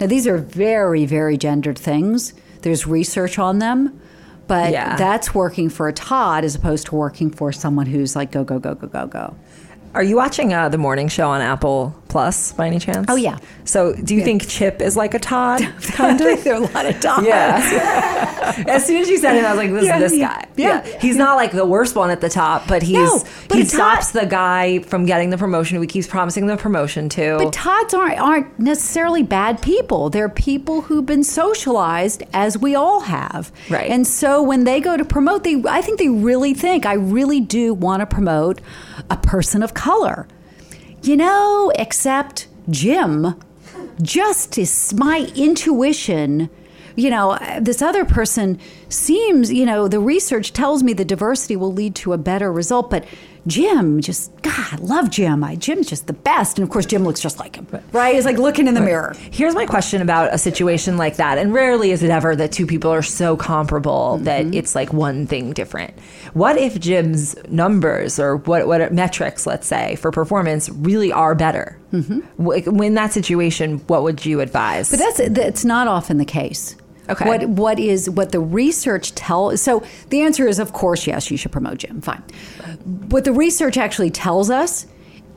Now, 0.00 0.06
these 0.06 0.26
are 0.26 0.38
very, 0.38 1.06
very 1.06 1.36
gendered 1.36 1.78
things. 1.78 2.34
There's 2.62 2.86
research 2.86 3.38
on 3.38 3.58
them, 3.58 4.00
but 4.48 4.72
Yeah. 4.72 4.96
that's 4.96 5.34
working 5.34 5.68
for 5.68 5.86
a 5.88 5.92
Todd 5.92 6.42
as 6.44 6.54
opposed 6.56 6.86
to 6.86 6.96
working 6.96 7.30
for 7.30 7.52
someone 7.52 7.86
who's 7.86 8.16
like, 8.16 8.32
go, 8.32 8.42
go, 8.42 8.58
go, 8.58 8.74
go, 8.74 8.86
go, 8.88 9.06
go. 9.06 9.34
Are 9.94 10.02
you 10.02 10.16
watching 10.16 10.52
uh, 10.52 10.68
the 10.68 10.78
morning 10.78 11.08
show 11.08 11.30
on 11.30 11.40
Apple 11.40 11.94
Plus 12.08 12.52
by 12.52 12.66
any 12.66 12.78
chance? 12.78 13.06
Oh, 13.08 13.16
yeah. 13.16 13.38
So, 13.68 13.92
do 13.92 14.14
you 14.14 14.24
think 14.24 14.48
Chip 14.48 14.80
is 14.80 14.96
like 14.96 15.12
a 15.12 15.18
Todd? 15.18 15.60
Kind 15.82 16.18
of. 16.22 16.42
there 16.42 16.54
are 16.54 16.56
a 16.56 16.60
lot 16.60 16.86
of 16.86 16.98
Todds. 17.00 17.26
Yeah. 17.26 18.64
as 18.66 18.86
soon 18.86 19.02
as 19.02 19.10
you 19.10 19.18
said 19.18 19.36
it, 19.36 19.44
I 19.44 19.50
was 19.50 19.58
like, 19.58 19.70
"This 19.70 19.84
Yeah, 19.84 19.98
is 20.00 20.10
this 20.12 20.20
guy." 20.20 20.46
yeah. 20.56 20.82
He's 21.00 21.16
not 21.16 21.36
like 21.36 21.52
the 21.52 21.66
worst 21.66 21.94
one 21.94 22.08
at 22.10 22.22
the 22.22 22.30
top, 22.30 22.66
but 22.66 22.82
he's 22.82 22.94
No, 22.96 23.22
but 23.48 23.56
he 23.58 23.62
a 23.62 23.66
Todd- 23.66 24.02
stops 24.02 24.12
the 24.12 24.24
guy 24.24 24.78
from 24.78 25.04
getting 25.04 25.28
the 25.30 25.36
promotion 25.36 25.74
who 25.76 25.82
he 25.82 25.86
keeps 25.86 26.06
promising 26.06 26.46
the 26.46 26.56
promotion 26.56 27.10
to. 27.10 27.36
But 27.38 27.52
Todds 27.52 27.92
aren't, 27.92 28.18
aren't 28.18 28.58
necessarily 28.58 29.22
bad 29.22 29.60
people. 29.60 30.08
They're 30.08 30.30
people 30.30 30.80
who've 30.80 31.04
been 31.04 31.22
socialized, 31.22 32.22
as 32.32 32.56
we 32.56 32.74
all 32.74 33.00
have. 33.00 33.52
Right. 33.68 33.90
And 33.90 34.06
so 34.06 34.42
when 34.42 34.64
they 34.64 34.80
go 34.80 34.96
to 34.96 35.04
promote, 35.04 35.44
they 35.44 35.62
I 35.68 35.82
think 35.82 35.98
they 35.98 36.08
really 36.08 36.54
think, 36.54 36.86
I 36.86 36.94
really 36.94 37.40
do 37.40 37.74
want 37.74 38.00
to 38.00 38.06
promote 38.06 38.62
a 39.10 39.16
person 39.18 39.62
of 39.62 39.74
color. 39.74 40.26
You 41.02 41.16
know, 41.18 41.70
except 41.76 42.48
Jim, 42.70 43.34
just 44.02 44.58
is 44.58 44.94
my 44.94 45.30
intuition. 45.34 46.50
You 46.96 47.10
know, 47.10 47.38
this 47.60 47.80
other 47.80 48.04
person 48.04 48.58
seems, 48.88 49.52
you 49.52 49.64
know, 49.64 49.86
the 49.86 50.00
research 50.00 50.52
tells 50.52 50.82
me 50.82 50.92
the 50.92 51.04
diversity 51.04 51.54
will 51.54 51.72
lead 51.72 51.94
to 51.96 52.12
a 52.12 52.18
better 52.18 52.52
result, 52.52 52.90
but 52.90 53.04
Jim, 53.48 54.00
just 54.00 54.30
God, 54.42 54.80
love 54.80 55.10
Jim. 55.10 55.42
I 55.42 55.56
Jim's 55.56 55.88
just 55.88 56.06
the 56.06 56.12
best. 56.12 56.58
And 56.58 56.64
of 56.64 56.70
course, 56.70 56.86
Jim 56.86 57.04
looks 57.04 57.20
just 57.20 57.38
like 57.38 57.56
him, 57.56 57.66
right? 57.92 58.14
It's 58.14 58.26
like 58.26 58.38
looking 58.38 58.68
in 58.68 58.74
the 58.74 58.80
mirror. 58.80 59.14
Here's 59.30 59.54
my 59.54 59.66
question 59.66 60.02
about 60.02 60.32
a 60.32 60.38
situation 60.38 60.96
like 60.96 61.16
that. 61.16 61.38
And 61.38 61.52
rarely 61.52 61.90
is 61.90 62.02
it 62.02 62.10
ever 62.10 62.36
that 62.36 62.52
two 62.52 62.66
people 62.66 62.90
are 62.92 63.02
so 63.02 63.36
comparable 63.36 64.18
that 64.18 64.54
it's 64.54 64.74
like 64.74 64.92
one 64.92 65.26
thing 65.26 65.52
different. 65.52 65.98
What 66.34 66.56
if 66.56 66.78
Jim's 66.78 67.34
numbers 67.48 68.18
or 68.18 68.36
what 68.36 68.66
what 68.66 68.92
metrics, 68.92 69.46
let's 69.46 69.66
say, 69.66 69.96
for 69.96 70.10
performance 70.10 70.68
really 70.68 71.12
are 71.12 71.34
better? 71.34 71.78
Mm-hmm. 71.92 72.82
In 72.82 72.94
that 72.94 73.12
situation, 73.12 73.78
what 73.86 74.02
would 74.02 74.24
you 74.26 74.40
advise? 74.40 74.90
But 74.90 74.98
that's 74.98 75.20
that's 75.30 75.64
not 75.64 75.88
often 75.88 76.18
the 76.18 76.24
case. 76.24 76.76
Okay. 77.10 77.26
What 77.26 77.48
what 77.48 77.78
is 77.80 78.10
what 78.10 78.32
the 78.32 78.40
research 78.40 79.14
tell? 79.14 79.56
So 79.56 79.82
the 80.10 80.20
answer 80.22 80.46
is, 80.46 80.58
of 80.58 80.72
course, 80.72 81.06
yes. 81.06 81.30
You 81.30 81.36
should 81.36 81.52
promote 81.52 81.78
Jim. 81.78 82.00
Fine. 82.00 82.22
What 83.08 83.24
the 83.24 83.32
research 83.32 83.76
actually 83.76 84.10
tells 84.10 84.50
us 84.50 84.86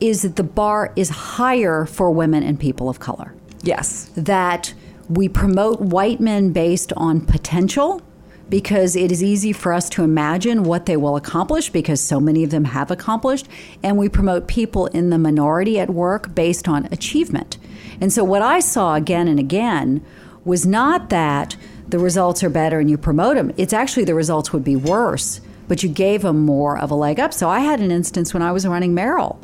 is 0.00 0.22
that 0.22 0.36
the 0.36 0.42
bar 0.42 0.92
is 0.96 1.08
higher 1.08 1.86
for 1.86 2.10
women 2.10 2.42
and 2.42 2.58
people 2.58 2.88
of 2.88 2.98
color. 3.00 3.34
yes. 3.62 4.10
That 4.16 4.74
we 5.08 5.28
promote 5.28 5.80
white 5.80 6.20
men 6.20 6.52
based 6.52 6.92
on 6.96 7.20
potential 7.20 8.00
because 8.48 8.96
it 8.96 9.10
is 9.10 9.22
easy 9.22 9.52
for 9.52 9.72
us 9.72 9.88
to 9.90 10.02
imagine 10.02 10.62
what 10.64 10.86
they 10.86 10.96
will 10.96 11.16
accomplish 11.16 11.70
because 11.70 12.00
so 12.00 12.20
many 12.20 12.44
of 12.44 12.50
them 12.50 12.64
have 12.64 12.90
accomplished. 12.90 13.48
And 13.82 13.96
we 13.96 14.08
promote 14.08 14.46
people 14.46 14.86
in 14.86 15.10
the 15.10 15.18
minority 15.18 15.78
at 15.78 15.90
work 15.90 16.34
based 16.34 16.68
on 16.68 16.86
achievement. 16.92 17.58
And 18.00 18.12
so 18.12 18.24
what 18.24 18.42
I 18.42 18.60
saw 18.60 18.94
again 18.94 19.26
and 19.28 19.38
again 19.38 20.04
was 20.44 20.66
not 20.66 21.10
that 21.10 21.56
the 21.88 21.98
results 21.98 22.42
are 22.42 22.50
better 22.50 22.80
and 22.80 22.90
you 22.90 22.96
promote 22.96 23.36
them, 23.36 23.52
it's 23.56 23.72
actually 23.72 24.04
the 24.04 24.14
results 24.14 24.52
would 24.52 24.64
be 24.64 24.76
worse, 24.76 25.40
but 25.68 25.82
you 25.82 25.88
gave 25.88 26.22
them 26.22 26.40
more 26.40 26.78
of 26.78 26.90
a 26.90 26.94
leg 26.94 27.20
up. 27.20 27.32
So 27.32 27.48
I 27.48 27.60
had 27.60 27.80
an 27.80 27.90
instance 27.90 28.32
when 28.32 28.42
I 28.42 28.52
was 28.52 28.66
running 28.66 28.94
Merrill. 28.94 29.40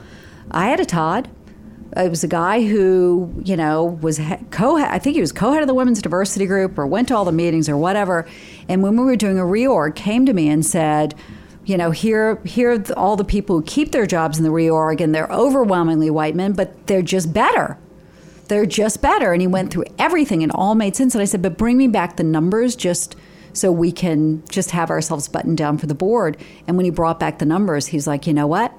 I 0.50 0.68
had 0.68 0.80
a 0.80 0.84
Todd. 0.84 1.28
It 1.96 2.10
was 2.10 2.22
a 2.22 2.28
guy 2.28 2.64
who, 2.64 3.32
you 3.44 3.56
know, 3.56 3.84
was 3.84 4.20
co 4.50 4.76
I 4.76 4.98
think 4.98 5.14
he 5.14 5.20
was 5.20 5.32
co 5.32 5.52
head 5.52 5.62
of 5.62 5.68
the 5.68 5.74
women's 5.74 6.02
diversity 6.02 6.46
group 6.46 6.78
or 6.78 6.86
went 6.86 7.08
to 7.08 7.16
all 7.16 7.24
the 7.24 7.32
meetings 7.32 7.68
or 7.68 7.76
whatever. 7.76 8.26
And 8.68 8.82
when 8.82 8.96
we 8.96 9.04
were 9.04 9.16
doing 9.16 9.38
a 9.38 9.42
reorg, 9.42 9.94
came 9.94 10.26
to 10.26 10.32
me 10.32 10.48
and 10.48 10.64
said, 10.64 11.14
you 11.64 11.76
know, 11.76 11.90
here, 11.90 12.36
here 12.44 12.72
are 12.72 12.92
all 12.94 13.16
the 13.16 13.24
people 13.24 13.56
who 13.56 13.62
keep 13.62 13.92
their 13.92 14.06
jobs 14.06 14.38
in 14.38 14.44
the 14.44 14.50
reorg, 14.50 15.02
and 15.02 15.14
they're 15.14 15.30
overwhelmingly 15.30 16.08
white 16.08 16.34
men, 16.34 16.52
but 16.52 16.86
they're 16.86 17.02
just 17.02 17.32
better 17.32 17.76
they're 18.48 18.66
just 18.66 19.00
better. 19.00 19.32
And 19.32 19.40
he 19.40 19.46
went 19.46 19.70
through 19.70 19.84
everything 19.98 20.42
and 20.42 20.50
all 20.52 20.74
made 20.74 20.96
sense. 20.96 21.14
And 21.14 21.22
I 21.22 21.26
said, 21.26 21.42
but 21.42 21.56
bring 21.56 21.76
me 21.76 21.88
back 21.88 22.16
the 22.16 22.24
numbers 22.24 22.74
just 22.76 23.16
so 23.52 23.72
we 23.72 23.92
can 23.92 24.42
just 24.48 24.70
have 24.72 24.90
ourselves 24.90 25.28
buttoned 25.28 25.58
down 25.58 25.78
for 25.78 25.86
the 25.86 25.94
board. 25.94 26.36
And 26.66 26.76
when 26.76 26.84
he 26.84 26.90
brought 26.90 27.18
back 27.20 27.38
the 27.38 27.46
numbers, 27.46 27.88
he's 27.88 28.06
like, 28.06 28.26
you 28.26 28.34
know 28.34 28.46
what? 28.46 28.72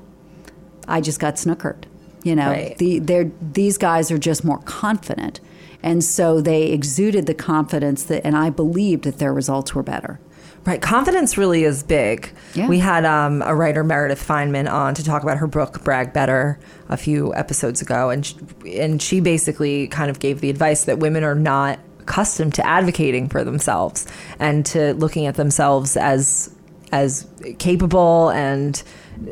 I 0.87 1.01
just 1.01 1.19
got 1.19 1.35
snookered. 1.35 1.83
You 2.23 2.35
know, 2.35 2.49
Right. 2.49 2.77
the, 2.77 3.31
these 3.41 3.77
guys 3.77 4.11
are 4.11 4.17
just 4.17 4.43
more 4.43 4.59
confident. 4.59 5.39
And 5.81 6.03
so 6.03 6.41
they 6.41 6.63
exuded 6.71 7.25
the 7.25 7.33
confidence 7.33 8.03
that, 8.03 8.25
and 8.25 8.35
I 8.35 8.49
believed 8.49 9.05
that 9.05 9.19
their 9.19 9.33
results 9.33 9.73
were 9.73 9.83
better. 9.83 10.19
Right. 10.69 10.81
Confidence 10.83 11.35
really 11.35 11.63
is 11.63 11.81
big. 11.81 12.31
Yeah. 12.53 12.67
We 12.67 12.77
had 12.77 13.03
um, 13.03 13.41
a 13.41 13.55
writer, 13.55 13.83
Meredith 13.83 14.25
Fineman, 14.25 14.71
on 14.71 14.93
to 14.93 15.03
talk 15.03 15.23
about 15.23 15.37
her 15.39 15.47
book, 15.47 15.83
Brag 15.83 16.13
Better, 16.13 16.59
a 16.89 16.95
few 16.95 17.33
episodes 17.33 17.81
ago. 17.81 18.11
And, 18.11 18.23
sh- 18.23 18.35
and 18.67 19.01
she 19.01 19.19
basically 19.19 19.87
kind 19.87 20.11
of 20.11 20.19
gave 20.19 20.41
the 20.41 20.49
advice 20.51 20.83
that 20.83 20.99
women 20.99 21.23
are 21.23 21.33
not 21.33 21.79
accustomed 22.01 22.53
to 22.55 22.67
advocating 22.67 23.29
for 23.29 23.43
themselves 23.43 24.05
and 24.37 24.63
to 24.67 24.93
looking 24.93 25.25
at 25.25 25.35
themselves 25.35 25.97
as 25.97 26.53
as 26.91 27.27
capable 27.59 28.29
and 28.29 28.81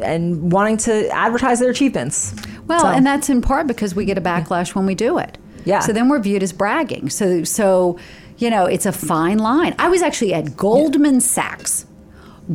and 0.01 0.51
wanting 0.51 0.77
to 0.77 1.07
advertise 1.09 1.59
their 1.59 1.69
achievements. 1.69 2.35
Well, 2.67 2.79
So- 2.81 2.87
and 2.87 3.05
that's 3.05 3.29
in 3.29 3.41
part 3.43 3.67
because 3.67 3.93
we 3.93 4.05
get 4.05 4.17
a 4.17 4.21
backlash 4.21 4.73
when 4.73 4.87
we 4.87 4.95
do 4.95 5.19
it. 5.19 5.37
Yeah. 5.65 5.81
So 5.81 5.91
then 5.93 6.07
we're 6.09 6.19
viewed 6.19 6.41
as 6.43 6.51
bragging. 6.53 7.09
So 7.09 7.43
so 7.43 7.99
you 8.37 8.49
know, 8.49 8.65
it's 8.65 8.85
a 8.85 8.91
fine 8.91 9.39
line. 9.39 9.75
I 9.79 9.89
was 9.89 10.01
actually 10.01 10.33
at 10.33 10.55
Goldman 10.55 11.21
Sachs. 11.21 11.85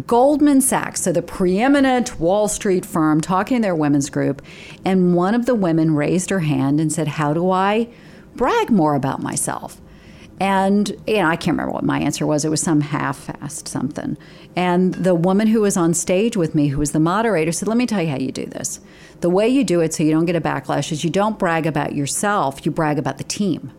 Goldman 0.07 0.63
Sachs, 0.63 1.03
so 1.03 1.13
the 1.13 1.21
preeminent 1.21 2.19
Wall 2.19 2.49
Street 2.49 2.87
firm, 2.87 3.21
talking 3.21 3.59
to 3.59 3.63
their 3.63 3.75
women's 3.75 4.09
group, 4.09 4.41
and 4.87 5.15
one 5.15 5.35
of 5.35 5.45
the 5.45 5.55
women 5.55 5.95
raised 5.95 6.31
her 6.31 6.41
hand 6.41 6.81
and 6.81 6.91
said, 6.91 7.09
"How 7.09 7.35
do 7.35 7.51
I 7.51 7.89
brag 8.35 8.71
more 8.71 8.95
about 8.95 9.23
myself?" 9.23 9.83
And 10.41 10.97
you 11.07 11.19
know, 11.19 11.27
I 11.27 11.37
can't 11.37 11.57
remember 11.57 11.75
what 11.75 11.85
my 11.85 12.01
answer 12.01 12.27
was. 12.27 12.45
It 12.45 12.49
was 12.49 12.63
some 12.63 12.81
half-assed 12.81 13.69
something. 13.69 14.17
And 14.57 14.95
the 14.95 15.15
woman 15.15 15.49
who 15.49 15.61
was 15.61 15.77
on 15.77 15.93
stage 15.93 16.39
with 16.39 16.55
me, 16.55 16.69
who 16.69 16.79
was 16.79 16.93
the 16.93 16.99
moderator, 16.99 17.53
said, 17.53 17.69
"Let 17.69 17.77
me 17.77 17.87
tell 17.87 18.01
you 18.01 18.09
how 18.09 18.19
you 18.19 18.33
do 18.33 18.47
this. 18.47 18.81
The 19.21 19.29
way 19.29 19.47
you 19.47 19.63
do 19.63 19.81
it, 19.81 19.93
so 19.93 20.05
you 20.05 20.11
don't 20.11 20.25
get 20.25 20.37
a 20.37 20.41
backlash, 20.41 20.91
is 20.91 21.05
you 21.05 21.11
don't 21.11 21.39
brag 21.39 21.67
about 21.67 21.95
yourself. 21.95 22.65
You 22.65 22.73
brag 22.73 22.99
about 22.99 23.19
the 23.19 23.25
team." 23.25 23.73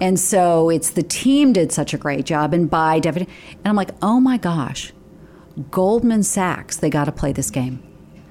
And 0.00 0.18
so 0.18 0.70
it's 0.70 0.90
the 0.90 1.02
team 1.02 1.52
did 1.52 1.72
such 1.72 1.92
a 1.92 1.98
great 1.98 2.24
job. 2.24 2.54
And 2.54 2.70
by 2.70 3.00
definition, 3.00 3.32
and 3.50 3.66
I'm 3.66 3.76
like, 3.76 3.90
oh 4.02 4.18
my 4.20 4.36
gosh, 4.38 4.92
Goldman 5.70 6.22
Sachs, 6.22 6.76
they 6.78 6.88
got 6.90 7.04
to 7.04 7.12
play 7.12 7.32
this 7.32 7.50
game. 7.50 7.82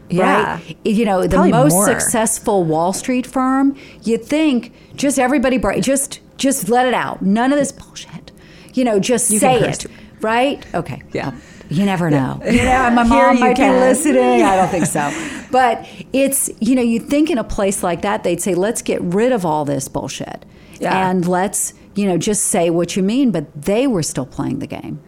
Yeah. 0.10 0.56
Right? 0.56 0.78
You 0.84 1.06
know, 1.06 1.22
the 1.22 1.30
Probably 1.30 1.52
most 1.52 1.74
more. 1.74 1.86
successful 1.86 2.64
Wall 2.64 2.94
Street 2.94 3.28
firm, 3.28 3.76
you'd 4.04 4.26
think 4.26 4.74
just 4.96 5.20
everybody, 5.20 5.60
just 5.82 6.20
just 6.38 6.70
let 6.70 6.88
it 6.88 6.94
out. 6.94 7.22
None 7.22 7.52
of 7.52 7.60
this 7.60 7.72
bullshit. 7.72 8.32
You 8.74 8.86
know, 8.86 9.00
just 9.00 9.30
You 9.30 9.40
say 9.40 9.60
it. 9.60 9.86
Right? 10.22 10.66
Okay. 10.74 11.04
Yeah. 11.14 11.34
You 11.70 11.86
never 11.86 12.10
know. 12.10 12.42
You 12.46 12.64
know, 12.64 12.90
my 12.92 13.04
mom 13.04 13.36
you 13.36 13.42
might 13.42 13.56
can. 13.58 13.74
be 13.74 13.80
listening. 13.80 14.42
I 14.42 14.56
don't 14.56 14.70
think 14.70 14.86
so. 14.86 15.12
But 15.52 15.88
it's, 16.14 16.48
you 16.60 16.76
know, 16.76 16.84
you 16.84 17.00
think 17.00 17.32
in 17.32 17.40
a 17.40 17.44
place 17.44 17.82
like 17.82 18.04
that, 18.04 18.24
they'd 18.24 18.40
say, 18.40 18.54
let's 18.54 18.84
get 18.84 19.02
rid 19.02 19.32
of 19.32 19.48
all 19.48 19.66
this 19.66 19.88
bullshit. 19.88 20.46
Yeah. 20.80 21.10
And 21.10 21.28
let's, 21.28 21.74
you 21.96 22.06
know, 22.08 22.18
just 22.18 22.44
say 22.46 22.70
what 22.70 22.96
you 22.96 23.04
mean. 23.04 23.32
But 23.32 23.46
they 23.62 23.88
were 23.88 24.04
still 24.04 24.26
playing 24.26 24.60
the 24.60 24.68
game. 24.68 25.00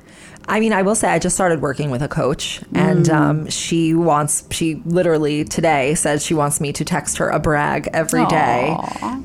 I 0.48 0.60
mean, 0.60 0.74
I 0.74 0.82
will 0.82 0.96
say 0.96 1.08
I 1.10 1.20
just 1.20 1.36
started 1.36 1.62
working 1.62 1.92
with 1.92 2.02
a 2.02 2.08
coach, 2.08 2.62
and 2.74 3.06
Mm. 3.06 3.14
um, 3.14 3.50
she 3.50 3.94
wants, 3.94 4.44
she 4.50 4.82
literally 4.86 5.44
today 5.46 5.94
said 5.94 6.20
she 6.22 6.34
wants 6.34 6.60
me 6.60 6.74
to 6.74 6.84
text 6.84 7.18
her 7.20 7.30
a 7.30 7.40
brag 7.40 7.88
every 7.94 8.26
day 8.26 8.76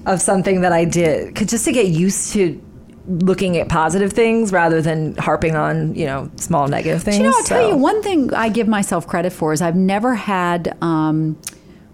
of 0.05 0.21
something 0.21 0.61
that 0.61 0.73
I 0.73 0.85
did, 0.85 1.35
'cause 1.35 1.47
just 1.49 1.65
to 1.65 1.73
get 1.73 1.87
used 1.87 2.35
to 2.35 2.61
looking 3.09 3.57
at 3.57 3.69
positive 3.69 4.13
things 4.13 4.53
rather 4.53 4.83
than 4.83 5.17
harping 5.17 5.57
on, 5.57 5.95
you 5.95 6.05
know, 6.05 6.29
small 6.37 6.69
negative 6.69 7.03
things. 7.03 7.17
You 7.17 7.23
know, 7.25 7.33
I'll 7.35 7.45
tell 7.45 7.67
you 7.71 7.77
one 7.77 8.03
thing 8.03 8.35
I 8.35 8.51
give 8.51 8.69
myself 8.69 9.07
credit 9.07 9.33
for 9.33 9.53
is 9.55 9.63
I've 9.63 9.75
never 9.77 10.15
had, 10.17 10.77
um, 10.83 11.39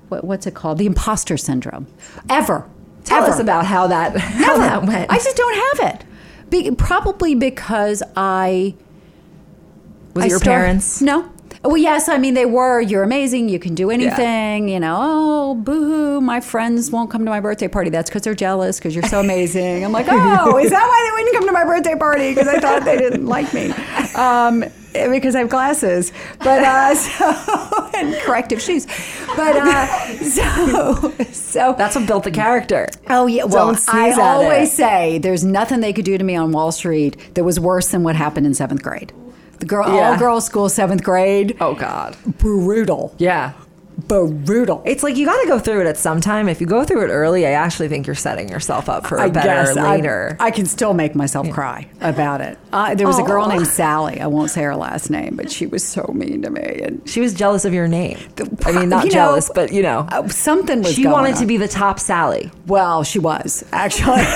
what, 0.09 0.25
what's 0.25 0.47
it 0.47 0.55
called? 0.55 0.79
The 0.79 0.87
imposter 0.87 1.37
syndrome. 1.37 1.87
Ever. 2.29 2.65
Tell 3.05 3.23
Ever. 3.23 3.33
us 3.33 3.39
about 3.41 3.67
how 3.67 3.87
that 3.89 4.17
how 4.17 4.57
Never. 4.57 4.59
that 4.59 4.85
went. 4.87 5.11
I 5.11 5.17
just 5.17 5.37
don't 5.37 5.79
have 5.81 5.95
it. 5.95 6.05
Be, 6.51 6.71
probably 6.73 7.35
because 7.35 8.03
I. 8.17 8.75
Was 10.15 10.25
I 10.25 10.29
your 10.29 10.39
start- 10.39 10.55
parents? 10.57 11.01
No. 11.01 11.31
Well, 11.65 11.77
yes. 11.77 12.09
I 12.09 12.19
mean, 12.19 12.35
they 12.35 12.47
were. 12.47 12.81
You're 12.81 13.03
amazing. 13.03 13.49
You 13.49 13.59
can 13.59 13.75
do 13.75 13.91
anything. 13.91 14.69
You 14.69 14.81
know. 14.81 14.97
Oh, 15.01 15.55
boo-hoo! 15.55 16.21
My 16.21 16.41
friends 16.41 16.91
won't 16.91 17.11
come 17.11 17.25
to 17.25 17.31
my 17.31 17.41
birthday 17.41 17.69
party. 17.69 17.91
That's 17.91 18.11
because 18.11 18.23
they're 18.23 18.35
jealous 18.35 18.79
because 18.79 18.95
you're 18.95 19.05
so 19.05 19.21
amazing. 19.21 19.85
I'm 19.85 19.93
like, 19.93 20.07
oh, 20.09 20.59
is 20.59 20.71
that 20.71 20.87
why 20.87 21.09
they 21.09 21.23
wouldn't 21.23 21.37
come 21.37 21.47
to 21.47 21.53
my 21.53 21.65
birthday 21.65 21.97
party? 21.97 22.35
Because 22.35 22.49
I 22.49 22.59
thought 22.59 22.85
they 22.85 22.97
didn't 22.99 23.27
like 23.27 23.53
me. 23.55 23.71
Um, 24.15 24.65
because 24.93 25.35
I 25.35 25.41
have 25.41 25.49
glasses, 25.49 26.13
but 26.39 26.63
uh, 26.63 26.95
so 26.95 27.91
and 27.95 28.15
corrective 28.23 28.61
shoes. 28.61 28.87
But 29.37 29.57
uh, 29.57 30.07
so 30.19 31.15
so 31.33 31.75
That's 31.79 31.97
what 31.97 32.07
built 32.07 32.25
the 32.25 32.31
character. 32.31 32.89
Oh 33.09 33.27
yeah, 33.27 33.45
well, 33.45 33.77
I 33.89 34.13
always 34.13 34.73
it. 34.73 34.77
say 34.77 35.19
there's 35.19 35.45
nothing 35.45 35.81
they 35.81 35.93
could 35.93 36.05
do 36.05 36.19
to 36.19 36.25
me 36.25 36.37
on 36.37 36.53
Wall 36.53 36.73
Street 36.73 37.35
that 37.35 37.45
was 37.45 37.59
worse 37.59 37.89
than 37.89 38.03
what 38.03 38.17
happened 38.17 38.47
in 38.47 38.55
seventh 38.55 38.83
grade. 38.83 39.13
The 39.63 39.67
girl, 39.69 39.87
Yeah. 39.95 40.11
all 40.11 40.17
girls 40.19 40.45
school, 40.45 40.69
seventh 40.69 41.05
grade, 41.05 41.57
Oh 41.61 41.75
God. 41.77 42.17
brutal, 42.39 43.15
Yeah. 43.19 43.53
Brutal. 43.97 44.83
It's 44.85 45.03
like 45.03 45.17
you 45.17 45.27
got 45.27 45.41
to 45.43 45.49
go 45.49 45.59
through 45.59 45.81
it 45.83 45.87
at 45.87 45.97
some 45.97 46.21
time. 46.21 46.49
If 46.49 46.61
you 46.61 46.67
go 46.67 46.85
through 46.85 47.05
it 47.05 47.09
early, 47.09 47.47
I 47.47 47.51
actually 47.53 47.89
think 47.89 48.07
you're 48.07 48.15
setting 48.17 48.49
yourself 48.49 48.89
up 48.89 49.07
for 49.07 49.19
a 49.19 49.29
better 49.31 49.79
I- 49.79 49.95
later. 49.97 50.37
I, 50.41 50.51
can 50.51 50.67
still 50.67 50.93
make 50.95 51.15
myself 51.15 51.51
cry 51.51 51.89
about 52.01 52.41
it. 52.41 52.59
Uh, 52.73 52.95
there 52.95 53.07
was 53.07 53.19
a 53.19 53.23
girl 53.23 53.47
named 53.49 53.67
Sally. 53.67 54.21
I 54.21 54.27
won't 54.27 54.51
say 54.51 54.63
her 54.63 54.77
last 54.77 55.11
name, 55.11 55.37
but 55.37 55.51
she 55.51 55.67
was 55.67 55.87
so 55.87 56.11
mean 56.15 56.43
to 56.43 56.51
me. 56.51 56.81
And 56.83 57.09
she 57.09 57.21
was 57.21 57.33
jealous 57.35 57.65
of 57.65 57.73
your 57.75 57.89
name. 57.89 58.19
I 58.65 58.73
mean, 58.73 58.89
not 58.89 59.05
You 59.05 59.11
know, 59.11 59.15
jealous, 59.15 59.51
but 59.55 59.73
you 59.73 59.83
know, 59.83 60.07
uh, 60.11 60.29
something 60.29 60.83
was. 60.83 60.95
she 60.95 61.07
wanted 61.07 61.35
on. 61.35 61.41
to 61.41 61.47
be 61.47 61.57
the 61.57 61.69
top 61.69 61.99
Sally. 61.99 62.51
Well, 62.67 63.05
she 63.05 63.19
was 63.19 63.65
actually. 63.73 64.23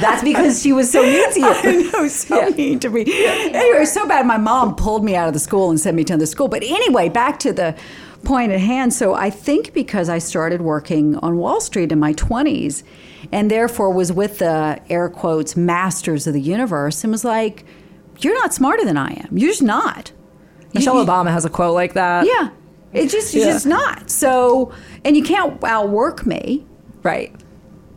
That's 0.00 0.22
because 0.22 0.60
she 0.62 0.72
was 0.72 0.90
so 0.90 1.02
mean 1.02 1.32
to 1.32 1.40
you. 1.40 1.46
I 1.52 1.90
know, 1.92 2.08
so 2.08 2.40
Yeah. 2.48 2.54
mean 2.54 2.78
to 2.80 2.90
me. 2.90 3.02
Anyway, 3.02 3.58
it 3.58 3.78
was 3.80 3.92
so 3.92 4.06
bad. 4.06 4.26
My 4.26 4.36
mom 4.36 4.74
pulled 4.76 5.04
me 5.04 5.16
out 5.16 5.26
of 5.28 5.34
the 5.34 5.40
school 5.40 5.70
and 5.70 5.80
sent 5.80 5.96
me 5.96 6.04
to 6.04 6.12
another 6.14 6.26
school. 6.26 6.48
But 6.48 6.62
anyway, 6.62 7.08
back 7.08 7.38
to 7.40 7.52
the 7.52 7.74
point 8.26 8.52
at 8.52 8.60
hand. 8.60 8.92
So 8.92 9.14
I 9.14 9.30
think 9.30 9.72
because 9.72 10.08
I 10.08 10.18
started 10.18 10.60
working 10.60 11.16
on 11.18 11.38
Wall 11.38 11.60
Street 11.60 11.90
in 11.92 11.98
my 11.98 12.12
20s 12.14 12.82
and 13.32 13.50
therefore 13.50 13.90
was 13.90 14.12
with 14.12 14.38
the 14.40 14.80
air 14.90 15.08
quotes 15.08 15.56
masters 15.56 16.26
of 16.26 16.34
the 16.34 16.40
universe 16.40 17.02
and 17.04 17.10
was 17.12 17.24
like, 17.24 17.64
you're 18.18 18.34
not 18.34 18.52
smarter 18.52 18.84
than 18.84 18.96
I 18.96 19.12
am. 19.12 19.36
You're 19.38 19.50
just 19.50 19.62
not. 19.62 20.12
Michelle 20.74 20.98
You- 21.00 21.06
Obama 21.06 21.30
has 21.30 21.44
a 21.44 21.50
quote 21.50 21.74
like 21.74 21.94
that. 21.94 22.26
Yeah. 22.26 22.50
It's 22.92 23.12
just 23.12 23.34
it's 23.34 23.44
just 23.44 23.66
not. 23.66 24.10
So, 24.10 24.72
and 25.04 25.16
you 25.16 25.22
can't 25.22 25.62
outwork 25.64 26.24
me. 26.26 26.64
Right. 27.02 27.34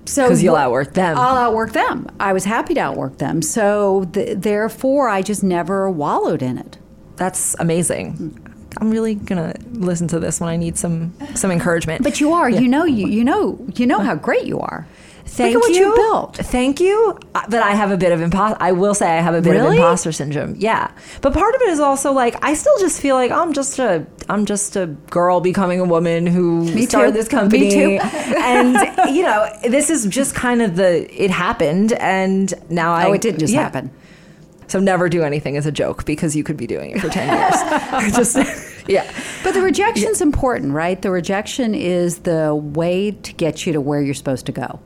So 0.06 0.28
'Cause 0.28 0.42
you'll 0.44 0.56
outwork 0.56 0.94
them. 0.94 1.18
I'll 1.18 1.38
outwork 1.38 1.72
them. 1.74 2.08
I 2.20 2.34
was 2.34 2.44
happy 2.46 2.74
to 2.74 2.80
outwork 2.82 3.18
them. 3.20 3.42
So 3.42 4.06
th- 4.14 4.40
therefore, 4.40 5.08
I 5.08 5.22
just 5.22 5.44
never 5.44 5.90
wallowed 5.90 6.42
in 6.42 6.58
it. 6.58 6.78
That's 7.16 7.56
amazing. 7.60 8.38
I'm 8.78 8.90
really 8.92 9.16
gonna 9.16 9.54
listen 9.74 10.08
to 10.10 10.20
this 10.20 10.40
when 10.40 10.50
I 10.50 10.56
need 10.58 10.78
some 10.78 11.14
some 11.36 11.52
encouragement. 11.52 12.04
But 12.04 12.20
you 12.22 12.34
are. 12.34 12.50
You 12.50 12.68
know. 12.68 12.86
You 12.86 13.08
you 13.08 13.24
know. 13.24 13.58
You 13.76 13.86
know 13.88 14.00
how 14.00 14.16
great 14.16 14.46
you 14.46 14.60
are. 14.60 14.86
Thank 15.26 15.54
Look 15.54 15.66
at 15.66 15.68
what 15.70 15.80
you. 15.80 15.86
you 15.90 15.96
built. 15.96 16.38
Thank 16.38 16.80
you. 16.80 17.18
Uh, 17.36 17.42
But 17.50 17.62
I 17.62 17.72
have 17.76 17.92
a 17.92 17.98
bit 17.98 18.12
of 18.12 18.20
imposter. 18.20 18.58
I 18.60 18.72
will 18.72 18.96
say 18.96 19.06
I 19.16 19.22
have 19.22 19.36
a 19.36 19.42
bit 19.42 19.52
Really? 19.52 19.68
of 19.68 19.74
imposter 19.84 20.12
syndrome. 20.12 20.56
Yeah. 20.58 20.90
But 21.22 21.34
part 21.34 21.54
of 21.54 21.62
it 21.62 21.70
is 21.70 21.80
also 21.80 22.12
like 22.12 22.36
I 22.44 22.56
still 22.56 22.74
just 22.80 23.00
feel 23.00 23.16
like 23.16 23.30
I'm 23.32 23.54
just 23.54 23.78
a 23.78 24.08
I'm 24.28 24.46
just 24.46 24.76
a 24.76 24.88
girl 25.12 25.40
becoming 25.40 25.80
a 25.80 25.86
woman 25.86 26.26
who 26.26 26.64
Me 26.74 26.86
started 26.88 27.12
too. 27.12 27.18
this 27.20 27.28
company. 27.28 27.66
Me 27.70 27.72
too. 27.72 28.00
and 28.42 28.76
you 29.16 29.22
know, 29.22 29.48
this 29.70 29.92
is 29.92 30.08
just 30.08 30.34
kind 30.34 30.64
of 30.64 30.76
the 30.78 31.06
it 31.24 31.30
happened 31.30 31.94
and 31.94 32.52
now 32.72 32.94
I 32.94 33.06
Oh, 33.06 33.14
it 33.14 33.22
didn't 33.22 33.40
just 33.40 33.54
yeah. 33.54 33.62
happen. 33.62 33.92
So 34.70 34.80
never 34.80 35.10
do 35.10 35.24
anything 35.24 35.58
as 35.58 35.66
a 35.66 35.72
joke 35.72 36.06
because 36.06 36.36
you 36.36 36.44
could 36.44 36.56
be 36.58 36.68
doing 36.68 36.92
it 36.92 37.02
for 37.02 37.10
10 37.10 37.28
years. 37.28 38.16
just 38.16 38.38
yeah. 38.88 39.12
But 39.44 39.54
the 39.56 39.62
rejection's 39.62 40.22
important, 40.22 40.74
right? 40.74 41.02
The 41.02 41.12
rejection 41.12 41.76
is 41.76 42.20
the 42.20 42.56
way 42.56 43.12
to 43.12 43.34
get 43.34 43.66
you 43.66 43.74
to 43.74 43.82
where 43.82 44.02
you're 44.02 44.14
supposed 44.14 44.46
to 44.46 44.52
go. 44.52 44.80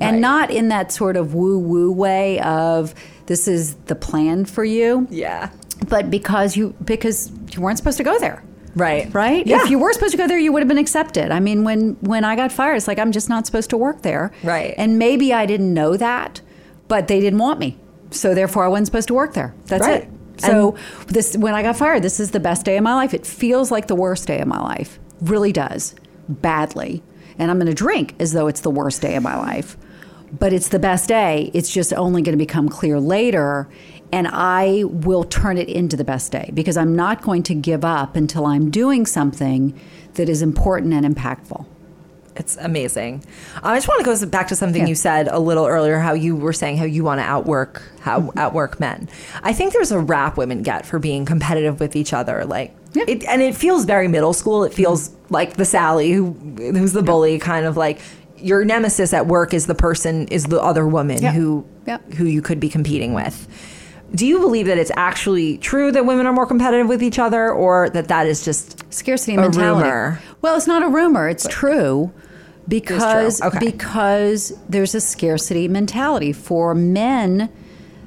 And 0.00 0.16
Right. 0.16 0.20
not 0.20 0.50
in 0.50 0.68
that 0.68 0.92
sort 0.92 1.16
of 1.16 1.34
woo 1.34 1.58
woo 1.58 1.90
way 1.90 2.38
of 2.40 2.94
this 3.26 3.48
is 3.48 3.74
the 3.86 3.94
plan 3.96 4.44
for 4.44 4.64
you, 4.64 5.06
Yeah. 5.10 5.48
but 5.88 6.10
because 6.10 6.56
you 6.56 6.74
because 6.84 7.32
you 7.52 7.60
weren't 7.62 7.78
supposed 7.78 7.98
to 7.98 8.04
go 8.04 8.18
there. 8.18 8.42
Right. 8.74 9.12
Right? 9.12 9.46
Yeah. 9.46 9.62
If 9.64 9.70
you 9.70 9.78
were 9.78 9.92
supposed 9.92 10.12
to 10.12 10.18
go 10.18 10.26
there, 10.28 10.38
you 10.38 10.50
would 10.52 10.60
have 10.62 10.68
been 10.68 10.78
accepted. 10.78 11.30
I 11.30 11.40
mean, 11.40 11.64
when 11.64 11.96
when 12.00 12.24
I 12.24 12.36
got 12.36 12.52
fired, 12.52 12.76
it's 12.76 12.86
like 12.88 12.98
I'm 12.98 13.12
just 13.12 13.28
not 13.28 13.44
supposed 13.46 13.70
to 13.70 13.76
work 13.76 14.02
there. 14.02 14.30
Right. 14.42 14.72
And 14.78 14.98
maybe 14.98 15.32
I 15.34 15.46
didn't 15.46 15.74
know 15.74 15.96
that, 15.96 16.40
but 16.88 17.08
they 17.08 17.20
didn't 17.20 17.38
want 17.40 17.58
me. 17.58 17.76
So 18.12 18.34
therefore 18.34 18.64
I 18.64 18.68
wasn't 18.68 18.86
supposed 18.86 19.08
to 19.08 19.14
work 19.14 19.34
there. 19.34 19.54
That's 19.66 19.86
Right. 19.86 20.02
it. 20.04 20.08
So 20.38 20.74
this 21.08 21.36
when 21.36 21.54
I 21.54 21.62
got 21.62 21.76
fired, 21.76 22.02
this 22.02 22.18
is 22.18 22.30
the 22.30 22.40
best 22.40 22.64
day 22.64 22.76
of 22.76 22.82
my 22.82 22.94
life. 22.94 23.14
It 23.14 23.26
feels 23.26 23.70
like 23.70 23.86
the 23.86 23.94
worst 23.94 24.26
day 24.26 24.40
of 24.40 24.48
my 24.48 24.60
life. 24.60 24.98
Really 25.20 25.52
does. 25.52 25.94
Badly. 26.28 27.02
And 27.38 27.50
I'm 27.50 27.58
going 27.58 27.68
to 27.68 27.74
drink 27.74 28.14
as 28.18 28.32
though 28.32 28.46
it's 28.46 28.60
the 28.60 28.70
worst 28.70 29.02
day 29.02 29.14
of 29.16 29.22
my 29.22 29.36
life. 29.36 29.76
But 30.38 30.52
it's 30.52 30.68
the 30.68 30.78
best 30.78 31.08
day. 31.08 31.50
It's 31.52 31.70
just 31.70 31.92
only 31.92 32.22
going 32.22 32.32
to 32.32 32.42
become 32.44 32.68
clear 32.68 32.98
later. 32.98 33.68
And 34.10 34.28
I 34.30 34.84
will 34.86 35.24
turn 35.24 35.58
it 35.58 35.68
into 35.68 35.96
the 35.96 36.04
best 36.04 36.32
day 36.32 36.50
because 36.52 36.76
I'm 36.76 36.94
not 36.96 37.22
going 37.22 37.42
to 37.44 37.54
give 37.54 37.84
up 37.84 38.16
until 38.16 38.46
I'm 38.46 38.70
doing 38.70 39.06
something 39.06 39.78
that 40.14 40.28
is 40.28 40.42
important 40.42 40.92
and 40.92 41.06
impactful. 41.14 41.66
It's 42.34 42.56
amazing. 42.56 43.22
I 43.62 43.76
just 43.76 43.88
want 43.88 44.00
to 44.00 44.04
go 44.04 44.26
back 44.30 44.48
to 44.48 44.56
something 44.56 44.82
Yeah. 44.82 44.88
you 44.88 44.94
said 44.94 45.28
a 45.28 45.38
little 45.38 45.66
earlier, 45.66 45.98
how 45.98 46.14
you 46.14 46.34
were 46.34 46.52
saying 46.54 46.78
how 46.78 46.84
you 46.84 47.04
want 47.04 47.20
to 47.20 47.24
outwork 47.24 47.82
how 48.00 48.20
Mm-hmm. 48.20 48.38
outwork 48.38 48.80
men. 48.80 49.08
I 49.42 49.52
think 49.52 49.72
there's 49.72 49.92
a 49.92 50.00
rap 50.00 50.36
women 50.38 50.62
get 50.62 50.86
for 50.86 50.98
being 50.98 51.24
competitive 51.26 51.78
with 51.78 51.94
each 51.94 52.12
other, 52.12 52.44
like, 52.44 52.74
Yeah. 52.94 53.04
it, 53.06 53.24
and 53.24 53.42
it 53.42 53.54
feels 53.54 53.84
very 53.84 54.08
middle 54.08 54.32
school. 54.32 54.64
It 54.64 54.72
feels 54.72 55.10
like 55.30 55.56
the 55.56 55.64
Sally 55.64 56.12
who 56.12 56.32
who's 56.58 56.92
the 56.92 57.02
bully, 57.02 57.38
kind 57.38 57.66
of 57.66 57.76
like 57.76 58.00
your 58.38 58.64
nemesis 58.64 59.12
at 59.12 59.26
work 59.28 59.54
is 59.54 59.66
the 59.66 59.74
person 59.74 60.26
is 60.28 60.44
the 60.46 60.60
other 60.60 60.86
woman 60.86 61.22
Yeah. 61.22 61.32
who 61.32 61.64
who 62.16 62.24
you 62.24 62.40
could 62.42 62.58
be 62.60 62.68
competing 62.68 63.12
with. 63.14 63.46
Do 64.14 64.26
you 64.26 64.40
believe 64.40 64.66
that 64.66 64.76
it's 64.78 64.90
actually 64.96 65.56
true 65.58 65.90
that 65.92 66.04
women 66.04 66.26
are 66.26 66.32
more 66.32 66.46
competitive 66.46 66.86
with 66.86 67.02
each 67.02 67.18
other, 67.18 67.50
or 67.50 67.88
that 67.90 68.08
that 68.08 68.26
is 68.26 68.44
just 68.44 68.92
scarcity 68.92 69.34
A 69.36 69.40
mentality. 69.40 69.88
rumor. 69.88 70.20
Well, 70.42 70.56
it's 70.56 70.66
not 70.66 70.82
a 70.82 70.88
rumor; 70.88 71.28
it's 71.28 71.46
true 71.48 72.12
because 72.68 73.40
Okay. 73.40 73.58
because 73.58 74.52
there's 74.68 74.94
a 74.94 75.00
scarcity 75.00 75.66
mentality 75.66 76.32
for 76.32 76.74
men. 76.74 77.48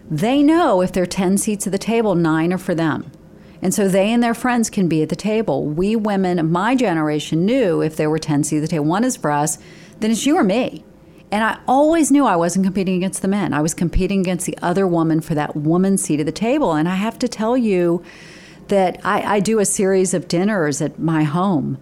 They 0.10 0.43
know 0.43 0.82
if 0.82 0.91
there 0.91 1.03
are 1.03 1.08
ten 1.08 1.38
seats 1.38 1.66
at 1.66 1.72
the 1.72 1.80
table, 1.80 2.14
nine 2.14 2.53
are 2.53 2.60
for 2.60 2.76
them, 2.76 3.10
and 3.64 3.74
so 3.74 3.88
they 3.88 4.12
and 4.14 4.22
their 4.24 4.36
friends 4.36 4.70
can 4.70 4.88
be 4.88 5.01
at 5.01 5.10
the 5.10 5.16
table. 5.16 5.66
We 5.66 5.95
women 5.95 6.38
of 6.38 6.49
my 6.49 6.76
generation 6.76 7.45
knew 7.45 7.82
if 7.82 7.95
there 7.95 8.10
were 8.12 8.20
ten 8.20 8.43
seats 8.43 8.60
at 8.60 8.62
the 8.62 8.68
table, 8.68 8.86
one 8.86 9.03
is 9.03 9.18
for 9.18 9.32
us, 9.32 9.58
then 10.01 10.12
it's 10.12 10.26
you 10.28 10.38
or 10.38 10.43
me. 10.43 10.84
And 11.36 11.44
I 11.44 11.58
always 11.68 12.12
knew 12.12 12.26
I 12.26 12.38
wasn't 12.38 12.64
competing 12.64 12.96
against 12.96 13.22
the 13.22 13.28
men. 13.28 13.52
I 13.52 13.62
was 13.62 13.74
competing 13.74 14.22
against 14.22 14.46
the 14.46 14.58
other 14.62 14.88
woman 14.88 15.20
for 15.20 15.36
that 15.36 15.54
woman's 15.54 16.02
seat 16.02 16.22
at 16.22 16.26
the 16.26 16.32
table. 16.32 16.72
And 16.72 16.88
I 16.88 16.96
have 16.96 17.20
to 17.20 17.28
tell 17.28 17.58
you 17.58 18.02
that 18.70 19.02
I, 19.04 19.36
I 19.36 19.40
do 19.42 19.60
a 19.60 19.66
series 19.66 20.14
of 20.14 20.30
dinners 20.30 20.82
at 20.82 20.98
my 20.98 21.24
home 21.24 21.78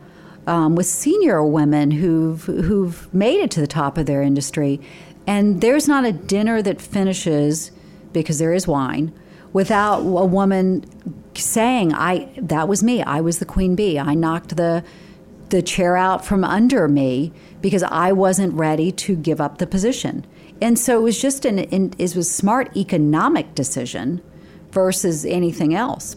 um, 0.47 0.76
with 0.76 0.88
senior 0.88 1.45
women 1.45 1.91
who've 1.91 2.43
who've 2.45 3.14
made 3.14 3.41
it 3.41 3.51
to 3.51 3.62
the 3.62 3.68
top 3.68 3.99
of 3.99 4.08
their 4.08 4.24
industry, 4.24 4.82
and 5.28 5.62
there's 5.62 5.88
not 5.88 6.04
a 6.04 6.12
dinner 6.12 6.64
that 6.64 6.82
finishes 6.82 7.70
because 8.12 8.39
there 8.39 8.54
is 8.54 8.68
wine 8.68 9.14
without 9.54 9.99
a 9.99 10.26
woman 10.26 10.84
saying, 11.36 11.93
"I 11.93 12.28
that 12.38 12.68
was 12.68 12.82
me. 12.82 13.04
I 13.04 13.22
was 13.22 13.38
the 13.38 13.45
queen 13.45 13.76
bee. 13.76 13.99
I 13.99 14.16
knocked 14.16 14.58
the." 14.58 14.84
The 15.54 15.62
chair 15.62 15.95
out 15.95 16.26
from 16.26 16.43
under 16.43 16.88
me 16.88 17.32
because 17.62 17.84
I 17.84 18.12
wasn't 18.12 18.56
ready 18.56 18.91
to 18.91 19.16
give 19.16 19.39
up 19.39 19.60
the 19.60 19.68
position. 19.68 20.26
And 20.60 20.80
so 20.80 20.97
it 20.97 21.04
was 21.04 21.22
just 21.22 21.45
an, 21.45 21.60
an 21.60 21.93
it 21.99 22.16
was 22.16 22.30
smart 22.30 22.76
economic 22.76 23.54
decision 23.54 24.20
versus 24.72 25.26
anything 25.26 25.76
else. 25.76 26.16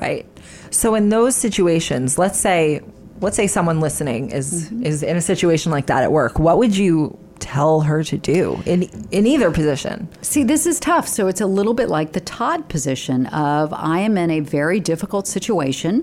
Right. 0.00 0.26
So 0.70 0.96
in 0.96 1.10
those 1.10 1.36
situations, 1.36 2.18
let's 2.18 2.40
say 2.40 2.80
let's 3.20 3.36
say 3.36 3.46
someone 3.46 3.78
listening 3.78 4.32
is 4.32 4.64
Mm-hmm. 4.64 4.84
is 4.84 5.04
in 5.04 5.16
a 5.16 5.20
situation 5.20 5.70
like 5.70 5.86
that 5.86 6.02
at 6.02 6.10
work. 6.10 6.40
What 6.40 6.58
would 6.58 6.76
you 6.76 7.16
tell 7.38 7.82
her 7.82 8.02
to 8.02 8.18
do 8.18 8.60
in 8.66 8.82
in 9.12 9.28
either 9.28 9.52
position? 9.52 10.08
See, 10.22 10.42
this 10.42 10.66
is 10.66 10.80
tough. 10.80 11.06
So 11.06 11.28
it's 11.28 11.40
a 11.40 11.46
little 11.46 11.74
bit 11.74 11.88
like 11.88 12.14
the 12.14 12.20
Todd 12.20 12.68
position 12.68 13.26
of 13.28 13.72
I 13.72 14.00
am 14.00 14.18
in 14.18 14.30
a 14.30 14.40
very 14.40 14.80
difficult 14.80 15.28
situation. 15.28 16.02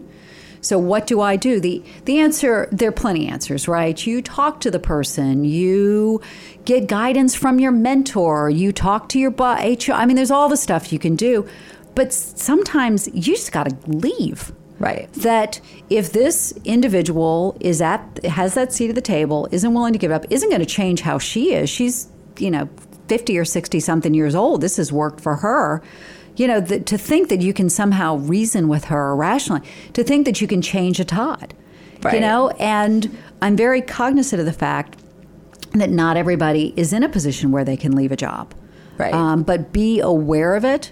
So 0.62 0.78
what 0.78 1.07
do 1.07 1.22
I 1.22 1.36
do? 1.36 1.60
The 1.60 1.84
the 2.05 2.20
answer 2.20 2.68
there 2.72 2.89
are 2.89 2.93
plenty 2.93 3.28
of 3.28 3.34
answers, 3.34 3.68
right? 3.68 4.05
You 4.05 4.22
talk 4.22 4.60
to 4.62 4.72
the 4.72 4.80
person, 4.80 5.45
you 5.45 6.22
get 6.66 6.88
guidance 6.88 7.36
from 7.36 7.60
your 7.60 7.72
mentor, 7.72 8.49
you 8.49 8.72
talk 8.72 9.10
to 9.10 9.20
your 9.20 9.32
HR. 9.32 9.93
I 9.93 10.05
mean, 10.05 10.16
there's 10.16 10.32
all 10.32 10.49
the 10.49 10.57
stuff 10.57 10.91
you 10.91 10.99
can 10.99 11.16
do, 11.16 11.47
but 11.95 12.14
sometimes 12.14 13.07
you 13.14 13.36
just 13.36 13.51
got 13.51 13.70
to 13.70 13.89
leave. 13.89 14.51
Right. 14.80 15.12
That 15.14 15.60
if 15.89 16.14
this 16.14 16.53
individual 16.64 17.57
is 17.60 17.82
at 17.82 18.24
has 18.24 18.53
that 18.53 18.72
seat 18.72 18.89
at 18.89 18.95
the 18.95 19.01
table, 19.01 19.47
isn't 19.51 19.74
willing 19.74 19.91
to 19.91 19.99
give 19.99 20.12
up, 20.12 20.26
isn't 20.30 20.49
going 20.49 20.62
to 20.62 20.66
change 20.66 21.01
how 21.01 21.20
she 21.20 21.53
is. 21.53 21.70
She's 21.70 22.07
you 22.38 22.49
know 22.49 22.70
fifty 23.10 23.38
or 23.38 23.43
sixty 23.43 23.82
something 23.82 24.14
years 24.14 24.36
old. 24.36 24.62
This 24.62 24.78
has 24.78 24.91
worked 24.93 25.20
for 25.20 25.36
her. 25.38 25.84
You 26.40 26.48
know, 26.48 26.62
th- 26.62 26.86
to 26.86 26.98
think 26.98 27.30
that 27.30 27.42
you 27.42 27.54
can 27.54 27.70
somehow 27.70 28.16
reason 28.16 28.68
with 28.68 28.86
her 28.86 29.16
rationally, 29.16 29.62
to 29.94 30.04
think 30.04 30.26
that 30.26 30.40
you 30.40 30.48
can 30.48 30.62
change 30.62 31.00
a 31.00 31.06
Todd, 31.06 31.54
you 32.14 32.22
know, 32.22 32.50
and 32.60 33.18
I'm 33.42 33.58
very 33.58 33.82
cognizant 33.82 34.40
of 34.40 34.46
the 34.46 34.54
fact 34.54 34.98
that 35.74 35.90
not 35.90 36.18
everybody 36.18 36.74
is 36.76 36.94
in 36.94 37.04
a 37.04 37.10
position 37.10 37.52
where 37.52 37.66
they 37.66 37.78
can 37.78 37.96
leave 37.96 38.12
a 38.12 38.16
job. 38.16 38.54
Right. 38.98 39.14
Um, 39.14 39.44
but 39.44 39.72
be 39.72 40.00
aware 40.00 40.56
of 40.56 40.66
it. 40.66 40.92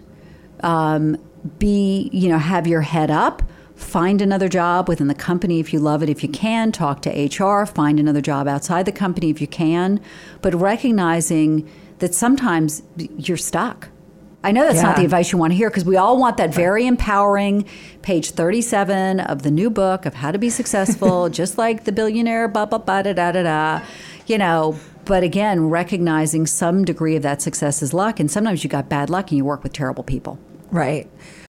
Um, 0.61 1.17
be, 1.59 2.09
you 2.13 2.29
know, 2.29 2.37
have 2.37 2.67
your 2.67 2.81
head 2.81 3.11
up. 3.11 3.43
Find 3.75 4.21
another 4.21 4.49
job 4.49 4.87
within 4.89 5.07
the 5.07 5.15
company 5.15 5.59
if 5.59 5.71
you 5.71 5.79
love 5.79 6.01
it, 6.01 6.09
if 6.09 6.23
you 6.23 6.29
can. 6.29 6.71
Talk 6.71 7.01
to 7.03 7.09
HR. 7.09 7.65
Find 7.65 7.99
another 7.99 8.21
job 8.21 8.47
outside 8.47 8.85
the 8.85 8.91
company 8.91 9.29
if 9.29 9.39
you 9.39 9.47
can. 9.47 10.01
But 10.41 10.55
recognizing 10.55 11.69
that 11.99 12.15
sometimes 12.15 12.81
you're 12.97 13.37
stuck. 13.37 13.89
I 14.43 14.51
know 14.51 14.65
that's 14.65 14.81
not 14.81 14.95
the 14.95 15.03
advice 15.03 15.31
you 15.31 15.37
want 15.37 15.51
to 15.51 15.57
hear 15.57 15.69
because 15.69 15.83
we 15.83 15.97
all 15.97 16.17
want 16.17 16.37
that 16.37 16.53
very 16.53 16.85
empowering 16.85 17.65
page 18.01 18.31
37 18.31 19.19
of 19.19 19.41
the 19.41 19.51
new 19.51 19.69
book 19.69 20.05
of 20.05 20.13
how 20.13 20.31
to 20.31 20.37
be 20.37 20.49
successful, 20.49 21.29
just 21.41 21.57
like 21.57 21.83
the 21.83 21.91
billionaire, 21.91 22.47
blah, 22.47 22.65
blah, 22.65 22.77
blah, 22.77 23.01
da, 23.01 23.13
da, 23.13 23.31
da, 23.31 23.43
da. 23.43 23.85
You 24.27 24.37
know, 24.37 24.79
but 25.05 25.23
again, 25.23 25.69
recognizing 25.69 26.45
some 26.45 26.85
degree 26.85 27.15
of 27.15 27.23
that 27.23 27.41
success 27.41 27.81
is 27.81 27.93
luck. 27.93 28.19
And 28.19 28.29
sometimes 28.29 28.63
you 28.63 28.69
got 28.69 28.89
bad 28.89 29.09
luck 29.09 29.31
and 29.31 29.37
you 29.37 29.45
work 29.45 29.63
with 29.63 29.73
terrible 29.73 30.03
people. 30.03 30.37
Right. 30.69 31.09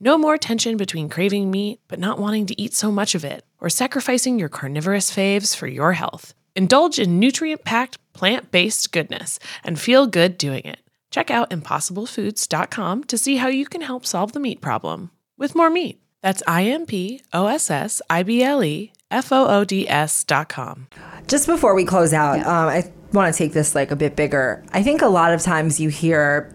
No 0.00 0.16
more 0.16 0.38
tension 0.38 0.76
between 0.76 1.08
craving 1.08 1.50
meat 1.50 1.80
but 1.88 1.98
not 1.98 2.20
wanting 2.20 2.46
to 2.46 2.60
eat 2.60 2.72
so 2.72 2.92
much 2.92 3.16
of 3.16 3.24
it, 3.24 3.44
or 3.60 3.68
sacrificing 3.68 4.38
your 4.38 4.48
carnivorous 4.48 5.10
faves 5.10 5.56
for 5.56 5.66
your 5.66 5.94
health. 5.94 6.34
Indulge 6.54 7.00
in 7.00 7.18
nutrient 7.18 7.64
packed, 7.64 7.98
plant 8.12 8.52
based 8.52 8.92
goodness 8.92 9.40
and 9.64 9.78
feel 9.78 10.06
good 10.06 10.38
doing 10.38 10.64
it. 10.64 10.78
Check 11.10 11.32
out 11.32 11.50
impossiblefoods.com 11.50 13.04
to 13.04 13.18
see 13.18 13.36
how 13.36 13.48
you 13.48 13.66
can 13.66 13.80
help 13.80 14.06
solve 14.06 14.32
the 14.32 14.40
meat 14.40 14.60
problem 14.60 15.10
with 15.36 15.56
more 15.56 15.70
meat. 15.70 16.00
That's 16.22 16.42
I 16.46 16.64
M 16.64 16.86
P 16.86 17.20
O 17.32 17.46
S 17.46 17.68
S 17.70 18.00
I 18.08 18.22
B 18.22 18.42
L 18.42 18.62
E 18.62 18.92
F 19.10 19.32
O 19.32 19.48
O 19.48 19.64
D 19.64 19.88
S.com. 19.88 20.86
Just 21.26 21.46
before 21.46 21.74
we 21.74 21.84
close 21.84 22.12
out, 22.12 22.38
um, 22.40 22.68
I 22.68 22.92
want 23.12 23.34
to 23.34 23.38
take 23.38 23.52
this 23.52 23.74
like 23.74 23.90
a 23.90 23.96
bit 23.96 24.14
bigger. 24.14 24.64
I 24.72 24.82
think 24.82 25.02
a 25.02 25.08
lot 25.08 25.32
of 25.32 25.42
times 25.42 25.80
you 25.80 25.88
hear 25.88 26.54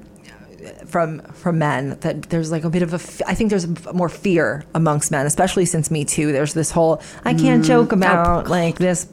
from 0.85 1.19
from 1.33 1.59
men 1.59 1.97
that 2.01 2.23
there's 2.23 2.51
like 2.51 2.63
a 2.63 2.69
bit 2.69 2.81
of 2.81 2.93
a 2.93 3.29
I 3.29 3.35
think 3.35 3.49
there's 3.49 3.67
more 3.93 4.09
fear 4.09 4.63
amongst 4.73 5.11
men, 5.11 5.25
especially 5.25 5.65
since 5.65 5.91
Me 5.91 6.05
Too. 6.05 6.31
There's 6.31 6.53
this 6.53 6.71
whole 6.71 7.01
I 7.23 7.33
can't 7.33 7.63
mm. 7.63 7.67
joke 7.67 7.91
about 7.91 8.47
like 8.47 8.77
this 8.77 9.07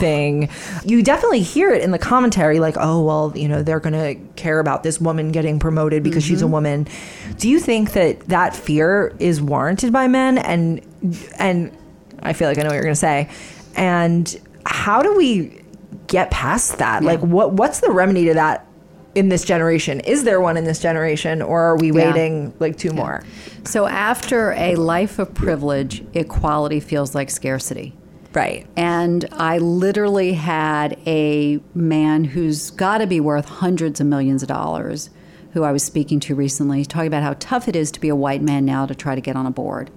thing. 0.00 0.48
You 0.84 1.02
definitely 1.02 1.40
hear 1.42 1.72
it 1.72 1.82
in 1.82 1.90
the 1.90 1.98
commentary, 1.98 2.60
like, 2.60 2.76
oh 2.78 3.02
well, 3.02 3.32
you 3.34 3.48
know, 3.48 3.62
they're 3.62 3.80
gonna 3.80 4.14
care 4.36 4.60
about 4.60 4.82
this 4.82 5.00
woman 5.00 5.32
getting 5.32 5.58
promoted 5.58 6.02
because 6.02 6.24
she's 6.24 6.42
a 6.42 6.44
mm-hmm. 6.44 6.52
woman. 6.52 6.88
Do 7.38 7.48
you 7.48 7.58
think 7.58 7.92
that 7.92 8.20
that 8.28 8.54
fear 8.54 9.14
is 9.18 9.42
warranted 9.42 9.92
by 9.92 10.08
men? 10.08 10.38
And 10.38 10.86
and 11.38 11.76
I 12.20 12.32
feel 12.32 12.48
like 12.48 12.58
I 12.58 12.62
know 12.62 12.68
what 12.68 12.74
you're 12.74 12.84
gonna 12.84 12.94
say. 12.96 13.28
And 13.74 14.40
how 14.64 15.02
do 15.02 15.14
we 15.16 15.62
get 16.06 16.30
past 16.30 16.78
that? 16.78 17.02
Like, 17.02 17.20
what 17.20 17.52
what's 17.52 17.80
the 17.80 17.90
remedy 17.90 18.26
to 18.26 18.34
that? 18.34 18.65
In 19.16 19.30
this 19.30 19.44
generation, 19.44 20.00
is 20.00 20.24
there 20.24 20.42
one 20.42 20.58
in 20.58 20.64
this 20.64 20.78
generation, 20.78 21.40
or 21.40 21.62
are 21.62 21.76
we 21.78 21.90
Yeah. 21.90 22.12
waiting 22.12 22.52
like 22.60 22.76
two 22.76 22.90
more? 22.90 23.22
So 23.64 23.86
after 23.86 24.52
a 24.52 24.74
life 24.76 25.18
of 25.18 25.32
privilege, 25.32 26.04
equality 26.12 26.80
feels 26.80 27.14
like 27.14 27.30
scarcity. 27.30 27.94
Right. 28.34 28.66
And 28.76 29.24
I 29.32 29.56
literally 29.56 30.34
had 30.34 30.98
a 31.06 31.60
man 31.74 32.24
who's 32.24 32.70
got 32.70 32.98
to 32.98 33.06
be 33.06 33.18
worth 33.18 33.46
hundreds 33.46 34.02
of 34.02 34.06
millions 34.06 34.42
of 34.42 34.48
dollars, 34.48 35.08
who 35.52 35.64
I 35.64 35.72
was 35.72 35.82
speaking 35.82 36.20
to 36.20 36.34
recently, 36.34 36.84
talking 36.84 37.06
about 37.06 37.22
how 37.22 37.34
tough 37.38 37.68
it 37.68 37.74
is 37.74 37.90
to 37.92 38.00
be 38.00 38.10
a 38.10 38.14
white 38.16 38.42
man 38.42 38.66
now 38.66 38.84
to 38.84 38.94
try 38.94 39.14
to 39.14 39.22
get 39.22 39.34
on 39.34 39.46
a 39.46 39.50
board. 39.50 39.90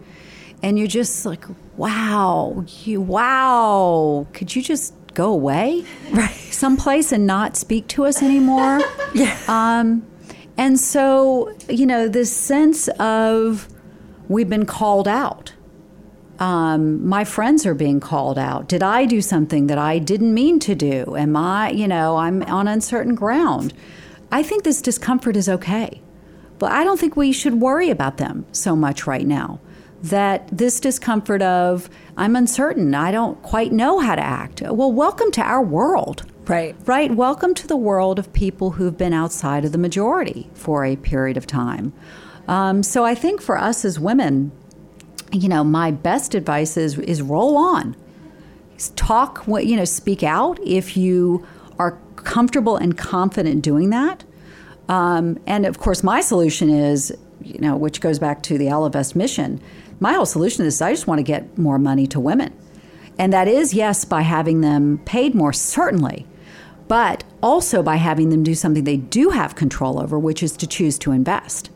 And 0.63 0.79
you're 0.79 0.87
just 0.87 1.25
like, 1.25 1.43
wow, 1.75 2.63
you, 2.85 3.01
wow, 3.01 4.27
could 4.31 4.55
you 4.55 4.61
just 4.61 4.93
go 5.13 5.31
away? 5.31 5.85
Right. 6.11 6.31
Someplace 6.31 7.11
and 7.11 7.27
not 7.27 7.55
speak 7.55 7.87
to 7.89 8.05
us 8.05 8.23
anymore? 8.23 8.81
yeah. 9.13 9.37
Um, 9.47 10.05
and 10.57 10.79
so, 10.79 11.55
you 11.69 11.85
know, 11.85 12.07
this 12.07 12.35
sense 12.35 12.87
of 12.99 13.67
we've 14.27 14.49
been 14.49 14.65
called 14.65 15.07
out 15.07 15.53
um, 16.39 17.05
my 17.05 17.25
friends 17.25 17.65
are 17.65 17.75
being 17.75 17.99
called 17.99 18.39
out. 18.39 18.67
Did 18.67 18.81
I 18.81 19.05
do 19.05 19.21
something 19.21 19.67
that 19.67 19.77
I 19.77 19.99
didn't 19.99 20.33
mean 20.33 20.59
to 20.61 20.73
do? 20.73 21.15
Am 21.17 21.35
I, 21.35 21.71
you 21.71 21.87
know, 21.87 22.15
I'm 22.15 22.43
on 22.43 22.67
uncertain 22.67 23.13
ground. 23.13 23.73
I 24.31 24.41
think 24.41 24.63
this 24.63 24.81
discomfort 24.81 25.35
is 25.35 25.49
okay, 25.49 26.01
but 26.57 26.71
I 26.71 26.83
don't 26.83 26.99
think 26.99 27.17
we 27.17 27.31
should 27.33 27.55
worry 27.55 27.89
about 27.89 28.17
them 28.17 28.45
so 28.51 28.75
much 28.75 29.05
right 29.05 29.27
now. 29.27 29.59
That 30.01 30.47
this 30.51 30.79
discomfort 30.79 31.41
of, 31.41 31.89
I'm 32.15 32.35
uncertain, 32.35 32.95
I 32.95 33.11
don't 33.11 33.41
quite 33.41 33.71
know 33.71 33.99
how 33.99 34.15
to 34.15 34.21
act. 34.21 34.61
Well, 34.61 34.91
welcome 34.91 35.31
to 35.31 35.41
our 35.41 35.61
world. 35.61 36.25
Right. 36.47 36.75
Right. 36.85 37.13
Welcome 37.13 37.53
to 37.55 37.67
the 37.67 37.77
world 37.77 38.17
of 38.17 38.33
people 38.33 38.71
who've 38.71 38.97
been 38.97 39.13
outside 39.13 39.65
of 39.65 39.71
the 39.71 39.77
majority 39.77 40.49
for 40.53 40.83
a 40.83 40.95
period 40.95 41.37
of 41.37 41.45
time. 41.45 41.93
Um, 42.47 42.81
so 42.81 43.05
I 43.05 43.13
think 43.13 43.41
for 43.41 43.57
us 43.57 43.85
as 43.85 43.99
women, 43.99 44.51
you 45.31 45.47
know, 45.47 45.63
my 45.63 45.91
best 45.91 46.33
advice 46.33 46.77
is 46.77 46.97
is 46.97 47.21
roll 47.21 47.57
on. 47.57 47.95
Talk, 48.95 49.43
you 49.47 49.75
know, 49.75 49.85
speak 49.85 50.23
out 50.23 50.59
if 50.65 50.97
you 50.97 51.45
are 51.77 51.99
comfortable 52.15 52.77
and 52.77 52.97
confident 52.97 53.61
doing 53.61 53.91
that. 53.91 54.23
Um, 54.87 55.37
and 55.45 55.65
of 55.65 55.77
course, 55.77 56.03
my 56.03 56.21
solution 56.21 56.69
is, 56.69 57.15
you 57.43 57.59
know, 57.59 57.75
which 57.75 58.01
goes 58.01 58.17
back 58.17 58.41
to 58.43 58.57
the 58.57 58.65
Ellevest 58.65 59.15
mission. 59.15 59.61
My 59.99 60.13
whole 60.13 60.25
solution 60.25 60.65
is 60.65 60.81
I 60.81 60.91
just 60.91 61.07
want 61.07 61.19
to 61.19 61.23
get 61.23 61.57
more 61.57 61.77
money 61.77 62.07
to 62.07 62.19
women, 62.19 62.53
and 63.17 63.33
that 63.33 63.47
is 63.47 63.73
yes 63.73 64.05
by 64.05 64.21
having 64.21 64.61
them 64.61 64.99
paid 65.05 65.35
more 65.35 65.53
certainly, 65.53 66.25
but 66.87 67.23
also 67.43 67.83
by 67.83 67.97
having 67.97 68.29
them 68.29 68.43
do 68.43 68.55
something 68.55 68.83
they 68.83 68.97
do 68.97 69.29
have 69.29 69.55
control 69.55 70.01
over, 70.01 70.17
which 70.17 70.41
is 70.41 70.55
to 70.57 70.67
choose 70.67 70.97
to 70.99 71.11
invest. 71.11 71.69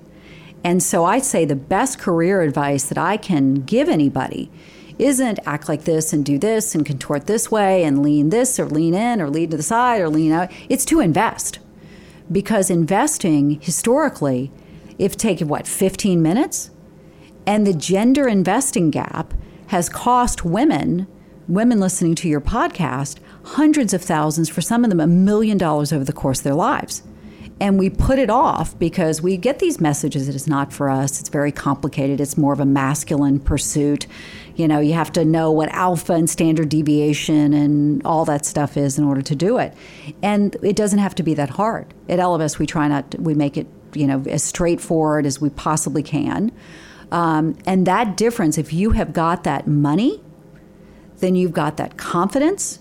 And 0.64 0.82
so 0.82 1.04
I'd 1.04 1.26
say 1.26 1.44
the 1.44 1.56
best 1.56 2.00
career 2.00 2.42
advice 2.42 2.86
that 2.86 2.98
I 2.98 3.18
can 3.18 3.56
give 3.56 3.90
anybody 3.90 4.50
isn't 4.98 5.40
act 5.46 5.68
like 5.68 5.84
this 5.84 6.14
and 6.14 6.24
do 6.26 6.38
this 6.38 6.74
and 6.74 6.86
contort 6.86 7.28
this 7.28 7.52
way 7.52 7.84
and 7.84 8.02
lean 8.02 8.30
this 8.30 8.60
or 8.60 8.66
lean 8.66 8.94
in 8.94 9.22
or 9.22 9.30
lean 9.30 9.50
to 9.50 9.58
the 9.58 9.64
side 9.64 10.02
or 10.02 10.08
lean 10.08 10.32
out. 10.32 10.52
It's 10.70 10.86
to 10.86 11.00
invest. 11.00 11.60
Because 12.32 12.70
investing 12.70 13.60
historically, 13.60 14.52
if 14.98 15.18
taken 15.18 15.48
what, 15.48 15.68
15 15.68 16.22
minutes? 16.22 16.70
And 17.46 17.68
the 17.68 17.74
gender 17.74 18.28
investing 18.28 18.90
gap 18.90 19.34
has 19.68 19.90
cost 19.90 20.46
women, 20.46 21.08
women 21.48 21.80
listening 21.80 22.16
to 22.16 22.30
your 22.30 22.42
podcast, 22.42 23.18
hundreds 23.44 23.94
of 23.94 24.02
thousands, 24.02 24.50
for 24.50 24.62
some 24.62 24.84
of 24.84 24.90
them, 24.90 25.00
a 25.00 25.08
million 25.08 25.58
dollars 25.58 25.92
over 25.92 26.04
the 26.04 26.14
course 26.14 26.40
of 26.40 26.44
their 26.44 26.54
lives. 26.54 27.04
And 27.60 27.80
we 27.80 27.90
put 27.90 28.20
it 28.20 28.30
off 28.30 28.78
because 28.80 29.22
we 29.22 29.38
get 29.38 29.60
these 29.60 29.80
messages 29.80 30.28
that 30.28 30.36
it's 30.36 30.48
not 30.48 30.74
for 30.74 30.90
us 30.90 31.20
it's 31.20 31.30
very 31.30 31.52
complicated 31.52 32.20
it's 32.20 32.38
more 32.38 32.52
of 32.52 32.60
a 32.60 32.66
masculine 32.66 33.40
pursuit. 33.40 34.08
You 34.56 34.68
know 34.68 34.80
you 34.80 34.94
have 34.94 35.12
to 35.14 35.24
know 35.24 35.52
what 35.52 35.70
alpha 35.70 36.14
and 36.14 36.30
standard 36.30 36.70
deviation 36.70 37.54
and 37.54 38.04
all 38.06 38.26
that 38.26 38.46
stuff 38.46 38.76
is 38.76 38.98
in 38.98 39.06
order 39.06 39.22
to 39.22 39.36
do 39.36 39.60
it. 39.60 39.74
And 40.22 40.58
it 40.64 40.76
doesn't 40.76 41.00
have 41.00 41.16
to 41.16 41.24
be 41.24 41.36
that 41.36 41.52
hard. 41.52 41.94
At 42.10 42.20
Ellevest 42.20 42.60
we 42.60 42.66
try 42.66 42.88
not 42.88 43.12
to, 43.12 43.22
we 43.22 43.34
make 43.34 43.56
it 43.56 43.68
you 43.94 44.08
know 44.08 44.24
as 44.28 44.44
straightforward 44.44 45.26
as 45.26 45.40
we 45.40 45.50
possibly 45.50 46.04
can 46.04 46.52
um, 47.14 47.58
and 47.66 47.88
that 47.88 48.18
difference 48.18 48.58
if 48.58 48.74
you 48.74 48.92
have 48.92 49.14
got 49.14 49.44
that 49.46 49.68
money 49.68 50.22
then 51.20 51.36
you've 51.36 51.54
got 51.54 51.78
that 51.78 51.98
confidence 51.98 52.80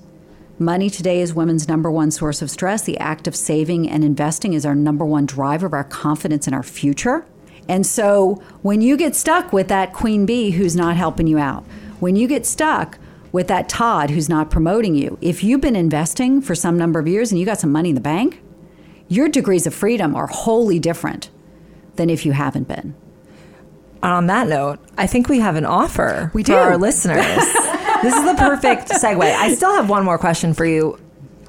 Money 0.62 0.88
today 0.88 1.20
is 1.20 1.34
women's 1.34 1.66
number 1.66 1.90
one 1.90 2.12
source 2.12 2.40
of 2.40 2.48
stress. 2.48 2.82
The 2.82 2.96
act 2.98 3.26
of 3.26 3.34
saving 3.34 3.90
and 3.90 4.04
investing 4.04 4.52
is 4.52 4.64
our 4.64 4.76
number 4.76 5.04
one 5.04 5.26
driver 5.26 5.66
of 5.66 5.72
our 5.72 5.82
confidence 5.82 6.46
in 6.46 6.54
our 6.54 6.62
future. 6.62 7.26
And 7.68 7.84
so 7.84 8.40
when 8.62 8.80
you 8.80 8.96
get 8.96 9.16
stuck 9.16 9.52
with 9.52 9.66
that 9.68 9.92
queen 9.92 10.24
bee 10.24 10.50
who's 10.50 10.76
not 10.76 10.96
helping 10.96 11.26
you 11.26 11.38
out, 11.38 11.64
when 11.98 12.14
you 12.14 12.28
get 12.28 12.46
stuck 12.46 12.98
with 13.32 13.48
that 13.48 13.68
Todd 13.68 14.10
who's 14.10 14.28
not 14.28 14.50
promoting 14.50 14.94
you, 14.94 15.18
if 15.20 15.42
you've 15.42 15.60
been 15.60 15.74
investing 15.74 16.40
for 16.40 16.54
some 16.54 16.78
number 16.78 17.00
of 17.00 17.08
years 17.08 17.32
and 17.32 17.40
you 17.40 17.46
got 17.46 17.58
some 17.58 17.72
money 17.72 17.88
in 17.88 17.94
the 17.96 18.00
bank, 18.00 18.40
your 19.08 19.28
degrees 19.28 19.66
of 19.66 19.74
freedom 19.74 20.14
are 20.14 20.28
wholly 20.28 20.78
different 20.78 21.28
than 21.96 22.08
if 22.08 22.24
you 22.24 22.32
haven't 22.32 22.68
been. 22.68 22.94
On 24.02 24.26
that 24.26 24.48
note, 24.48 24.78
I 24.98 25.06
think 25.06 25.28
we 25.28 25.38
have 25.40 25.54
an 25.56 25.64
offer 25.64 26.30
We 26.34 26.42
for 26.42 26.46
do. 26.52 26.54
our 26.56 26.76
listeners. 26.76 27.24
this 28.02 28.14
is 28.14 28.24
the 28.24 28.34
perfect 28.36 28.88
segue. 28.88 29.22
I 29.22 29.54
still 29.54 29.72
have 29.74 29.88
one 29.88 30.04
more 30.04 30.18
question 30.18 30.54
for 30.54 30.64
you, 30.64 30.98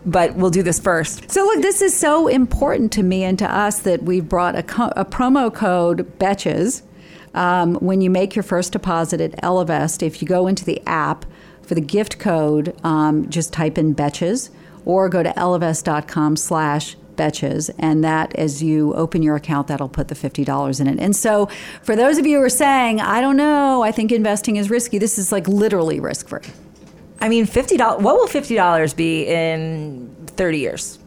but 0.06 0.36
we'll 0.36 0.52
do 0.52 0.62
this 0.62 0.80
first. 0.80 1.32
So 1.32 1.44
look, 1.46 1.62
this 1.64 1.82
is 1.82 1.98
so 1.98 2.28
important 2.28 2.92
to 2.94 3.04
me 3.04 3.24
and 3.24 3.40
to 3.40 3.52
us 3.52 3.80
that 3.80 4.04
we've 4.04 4.28
brought 4.30 4.56
a, 4.56 4.62
co- 4.64 4.94
a 4.96 5.04
promo 5.04 5.54
code 5.54 6.20
Betches. 6.20 6.84
Um, 7.34 7.76
when 7.76 8.02
you 8.02 8.12
make 8.12 8.36
your 8.36 8.44
first 8.44 8.74
deposit 8.74 9.20
at 9.20 9.32
Ellevest, 9.42 10.04
if 10.04 10.22
you 10.22 10.28
go 10.28 10.46
into 10.46 10.64
the 10.64 10.80
app 10.86 11.26
for 11.64 11.74
the 11.74 11.82
gift 11.82 12.20
code, 12.20 12.76
um, 12.84 13.28
just 13.32 13.52
type 13.52 13.80
in 13.80 13.96
Betches 13.96 14.52
or 14.86 15.10
go 15.10 15.24
to 15.24 15.32
ellevest.com 15.32 16.36
slash 16.36 16.96
Betches, 17.16 17.70
and 17.80 18.04
that 18.04 18.36
as 18.36 18.62
you 18.64 18.94
open 18.94 19.22
your 19.22 19.36
account, 19.36 19.68
that'll 19.68 19.90
put 19.90 20.08
the 20.08 20.16
fifty 20.16 20.44
dollars 20.44 20.80
in 20.80 20.88
it. 20.88 21.00
And 21.00 21.16
so, 21.16 21.48
for 21.82 21.96
those 21.96 22.18
of 22.18 22.26
you 22.26 22.38
who 22.40 22.44
are 22.44 22.50
saying, 22.50 23.00
"I 23.02 23.22
don't 23.22 23.38
know, 23.38 23.82
I 23.84 23.92
think 23.92 24.12
investing 24.12 24.56
is 24.56 24.70
risky," 24.70 24.98
this 24.98 25.18
is 25.18 25.32
like 25.32 25.48
literally 25.48 26.00
risk 26.00 26.28
free. 26.28 26.42
I 27.22 27.30
mean, 27.30 27.46
fifty 27.46 27.78
dollars. 27.78 28.04
What 28.04 28.16
will 28.16 28.28
fifty 28.28 28.56
dollars 28.56 28.94
be 28.94 29.26
in 29.28 30.10
thirty 30.28 30.60
years? 30.60 31.00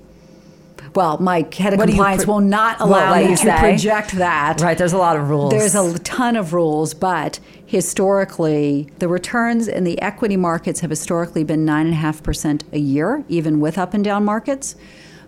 Well, 0.95 1.19
my 1.21 1.47
head 1.55 1.75
of 1.75 1.79
What 1.79 1.89
compliance 1.89 2.25
pro- 2.25 2.35
will 2.35 2.41
not 2.41 2.81
allow 2.81 3.11
let 3.11 3.25
me 3.25 3.31
to 3.33 3.37
say? 3.37 3.59
project 3.59 4.13
that. 4.13 4.63
Right. 4.63 4.79
There's 4.79 4.95
a 4.95 4.99
lot 4.99 5.19
of 5.19 5.29
rules. 5.29 5.51
There's 5.51 5.75
a 5.75 5.99
ton 5.99 6.37
of 6.37 6.55
rules, 6.55 6.95
but 6.95 7.39
historically, 7.67 8.89
the 8.99 9.07
returns 9.09 9.69
in 9.69 9.85
the 9.85 10.01
equity 10.01 10.39
markets 10.39 10.81
have 10.81 10.89
historically 10.89 11.45
been 11.45 11.67
9.5% 11.67 12.63
a 12.73 12.79
year, 12.79 13.25
even 13.29 13.61
with 13.61 13.77
up 13.77 13.93
and 13.93 14.03
down 14.03 14.25
markets, 14.25 14.75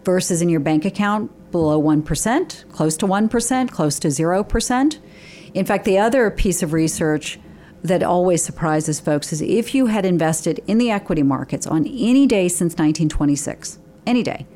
versus 0.05 0.43
in 0.43 0.49
your 0.49 0.61
bank 0.61 0.85
account, 0.85 1.31
below 1.51 1.81
1%, 1.81 2.73
close 2.73 2.97
to 2.97 3.07
1%, 3.07 3.71
close 3.71 3.99
to 3.99 4.09
0%. 4.09 4.99
In 5.55 5.65
fact, 5.65 5.85
the 5.85 5.99
other 5.99 6.31
piece 6.31 6.63
of 6.63 6.73
research 6.73 7.39
that 7.83 8.03
always 8.03 8.43
surprises 8.43 9.01
folks 9.01 9.33
is 9.33 9.41
if 9.41 9.75
you 9.75 9.87
had 9.87 10.05
invested 10.05 10.61
in 10.67 10.79
the 10.79 10.91
equity 10.91 11.23
markets 11.23 11.67
on 11.67 11.87
any 11.87 12.27
day 12.27 12.49
since 12.49 12.73
1926, 12.73 13.79
any 14.07 14.23
day, 14.23 14.47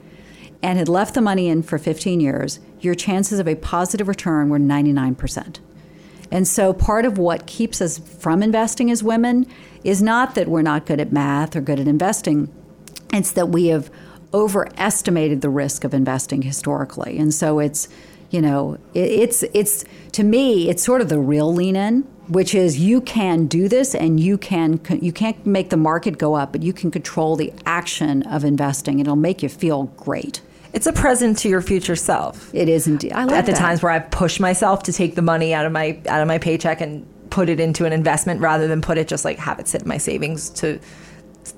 and 0.62 0.78
had 0.78 0.88
left 0.88 1.14
the 1.14 1.20
money 1.20 1.48
in 1.48 1.62
for 1.62 1.78
15 1.78 2.20
years, 2.20 2.60
your 2.80 2.94
chances 2.94 3.38
of 3.38 3.48
a 3.48 3.54
positive 3.54 4.08
return 4.08 4.48
were 4.48 4.58
99%. 4.58 5.58
And 6.30 6.48
so 6.48 6.72
part 6.72 7.04
of 7.04 7.18
what 7.18 7.46
keeps 7.46 7.80
us 7.80 7.98
from 7.98 8.42
investing 8.42 8.90
as 8.90 9.02
women 9.02 9.46
is 9.84 10.02
not 10.02 10.34
that 10.34 10.48
we're 10.48 10.62
not 10.62 10.86
good 10.86 11.00
at 11.00 11.12
math 11.12 11.54
or 11.54 11.60
good 11.60 11.78
at 11.78 11.86
investing, 11.86 12.52
it's 13.12 13.32
that 13.32 13.50
we 13.50 13.66
have 13.66 13.90
overestimated 14.34 15.40
the 15.40 15.50
risk 15.50 15.84
of 15.84 15.94
investing 15.94 16.42
historically. 16.42 17.18
And 17.18 17.32
so 17.32 17.58
it's, 17.58 17.88
you 18.30 18.40
know, 18.40 18.78
it, 18.94 19.10
it's 19.10 19.42
it's 19.54 19.84
to 20.12 20.22
me, 20.22 20.68
it's 20.68 20.82
sort 20.82 21.00
of 21.00 21.08
the 21.08 21.18
real 21.18 21.52
lean 21.52 21.76
in, 21.76 22.02
which 22.28 22.54
is 22.54 22.78
you 22.78 23.00
can 23.00 23.46
do 23.46 23.68
this 23.68 23.94
and 23.94 24.18
you 24.18 24.38
can 24.38 24.80
you 25.00 25.12
can't 25.12 25.44
make 25.44 25.70
the 25.70 25.76
market 25.76 26.18
go 26.18 26.34
up, 26.34 26.52
but 26.52 26.62
you 26.62 26.72
can 26.72 26.90
control 26.90 27.36
the 27.36 27.52
action 27.66 28.22
of 28.24 28.44
investing. 28.44 29.00
It'll 29.00 29.16
make 29.16 29.42
you 29.42 29.48
feel 29.48 29.84
great. 29.96 30.40
It's 30.72 30.86
a 30.86 30.92
present 30.92 31.36
to 31.38 31.50
your 31.50 31.60
future 31.60 31.96
self. 31.96 32.52
It 32.54 32.68
is 32.68 32.86
indeed. 32.86 33.12
I 33.12 33.24
like 33.24 33.32
it. 33.32 33.38
At 33.38 33.46
the 33.46 33.52
that. 33.52 33.58
times 33.58 33.82
where 33.82 33.92
I've 33.92 34.10
pushed 34.10 34.40
myself 34.40 34.82
to 34.84 34.92
take 34.92 35.14
the 35.14 35.22
money 35.22 35.52
out 35.52 35.66
of 35.66 35.72
my 35.72 36.00
out 36.08 36.22
of 36.22 36.28
my 36.28 36.38
paycheck 36.38 36.80
and 36.80 37.06
put 37.28 37.48
it 37.48 37.60
into 37.60 37.84
an 37.84 37.92
investment 37.92 38.40
rather 38.40 38.68
than 38.68 38.80
put 38.80 38.98
it 38.98 39.08
just 39.08 39.24
like 39.24 39.38
have 39.38 39.58
it 39.58 39.68
sit 39.68 39.82
in 39.82 39.88
my 39.88 39.98
savings 39.98 40.50
to 40.50 40.78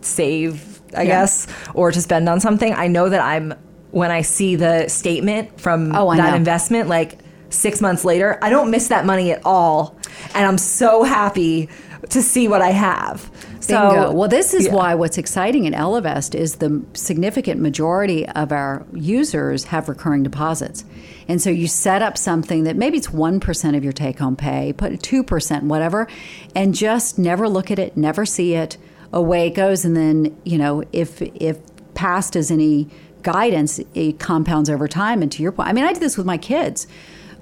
save, 0.00 0.80
I 0.96 1.02
Yeah. 1.02 1.20
guess, 1.20 1.46
or 1.74 1.90
to 1.92 2.00
spend 2.00 2.28
on 2.28 2.40
something. 2.40 2.72
I 2.74 2.86
know 2.88 3.08
that 3.08 3.20
I'm 3.20 3.54
when 3.90 4.10
I 4.10 4.22
see 4.22 4.56
the 4.56 4.88
statement 4.88 5.60
from 5.60 5.94
Oh, 5.94 6.10
that 6.16 6.30
know. 6.30 6.34
investment, 6.34 6.88
like 6.88 7.18
six 7.50 7.80
months 7.80 8.04
later, 8.04 8.38
I 8.42 8.50
don't 8.50 8.70
miss 8.70 8.88
that 8.88 9.06
money 9.06 9.30
at 9.30 9.40
all, 9.44 9.96
and 10.34 10.44
I'm 10.46 10.58
so 10.58 11.04
happy 11.04 11.68
to 12.10 12.20
see 12.20 12.48
what 12.48 12.60
I 12.60 12.70
have. 12.70 13.30
So, 13.60 13.88
Bingo. 13.88 14.12
well, 14.12 14.28
this 14.28 14.52
is 14.52 14.66
yeah. 14.66 14.74
why 14.74 14.94
what's 14.94 15.16
exciting 15.16 15.64
in 15.64 15.72
Ellevest 15.72 16.34
is 16.34 16.56
the 16.56 16.82
significant 16.92 17.62
majority 17.62 18.28
of 18.28 18.52
our 18.52 18.84
users 18.92 19.64
have 19.64 19.88
recurring 19.88 20.22
deposits. 20.22 20.84
And 21.28 21.40
so 21.40 21.48
you 21.48 21.66
set 21.66 22.02
up 22.02 22.18
something 22.18 22.64
that 22.64 22.76
maybe 22.76 22.98
it's 22.98 23.06
1% 23.06 23.74
of 23.76 23.82
your 23.82 23.94
take 23.94 24.18
home 24.18 24.36
pay, 24.36 24.74
put 24.74 24.92
2%, 25.00 25.62
whatever, 25.62 26.06
and 26.54 26.74
just 26.74 27.18
never 27.18 27.48
look 27.48 27.70
at 27.70 27.78
it, 27.78 27.96
never 27.96 28.26
see 28.26 28.52
it, 28.54 28.76
away 29.14 29.46
it 29.46 29.54
goes. 29.54 29.84
And 29.84 29.96
then, 29.96 30.36
you 30.44 30.58
know, 30.58 30.82
if, 30.92 31.22
if 31.22 31.58
past 31.94 32.36
is 32.36 32.50
any 32.50 32.88
guidance, 33.22 33.80
it 33.94 34.18
compounds 34.18 34.68
over 34.68 34.86
time. 34.88 35.22
And 35.22 35.32
to 35.32 35.42
your 35.42 35.52
point, 35.52 35.68
I 35.68 35.72
mean, 35.72 35.84
I 35.84 35.92
did 35.92 36.02
this 36.02 36.18
with 36.18 36.26
my 36.26 36.36
kids 36.36 36.86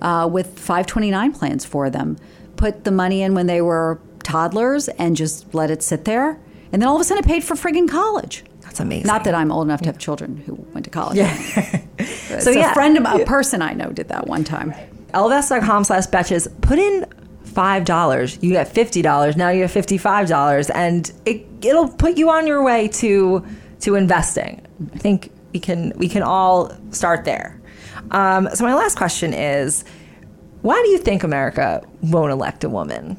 uh, 0.01 0.29
with 0.31 0.59
529 0.59 1.33
plans 1.33 1.65
for 1.65 1.91
them. 1.91 2.17
Put 2.57 2.85
the 2.85 2.91
money 2.93 3.23
in 3.23 3.35
when 3.35 3.47
they 3.47 3.61
were 3.63 3.99
toddlers 4.23 4.89
and 4.89 5.17
just 5.17 5.53
let 5.55 5.71
it 5.71 5.83
sit 5.83 6.05
there. 6.05 6.39
And 6.73 6.81
then 6.81 6.89
all 6.89 6.95
of 6.95 7.01
a 7.01 7.05
sudden 7.05 7.25
it 7.25 7.27
paid 7.27 7.43
for 7.43 7.55
friggin' 7.55 7.89
college. 7.89 8.45
That's 8.61 8.79
amazing. 8.81 9.07
Not 9.07 9.25
that 9.25 9.35
I'm 9.35 9.51
old 9.51 9.67
enough 9.67 9.81
to 9.83 9.87
have 9.87 9.99
children 9.99 10.37
who 10.37 10.55
went 10.73 10.85
to 10.85 10.91
college. 10.91 11.17
Yeah. 11.17 11.35
so 12.05 12.39
So, 12.39 12.51
yeah. 12.51 12.71
a 12.71 12.75
friend 12.75 12.97
of 12.97 13.21
a 13.21 13.25
person 13.25 13.63
I 13.63 13.73
know 13.73 13.91
did 13.91 14.09
that 14.09 14.27
one 14.27 14.45
time. 14.45 14.73
Ellevest.com 15.13 15.85
slash 15.85 16.07
betches. 16.07 16.49
Put 16.63 16.79
in 16.79 17.05
five 17.55 17.85
dollars. 17.85 18.39
You 18.43 18.51
get 18.51 18.69
fifty 18.69 19.03
dollars. 19.03 19.37
Now 19.37 19.51
you 19.51 19.63
have 19.63 19.73
fifty 19.73 19.99
five 19.99 20.29
dollars, 20.29 20.71
and 20.71 21.11
it 21.25 21.47
it'll 21.63 21.89
put 21.89 22.17
you 22.17 22.31
on 22.31 22.47
your 22.47 22.63
way 22.63 22.89
to 22.89 23.45
to 23.81 23.95
investing. 23.95 24.67
I 24.95 24.99
think 24.99 25.31
we 25.53 25.61
can 25.61 25.93
we 25.97 26.09
can 26.09 26.23
all 26.23 26.73
start 26.91 27.25
there. 27.25 27.61
Um, 28.11 28.49
so 28.55 28.65
my 28.65 28.75
last 28.75 28.97
question 28.97 29.33
is, 29.33 29.85
why 30.63 30.81
do 30.83 30.89
you 30.91 30.99
think 30.99 31.23
America 31.23 31.83
won't 32.03 32.33
elect 32.33 32.65
a 32.65 32.69
woman? 32.69 33.17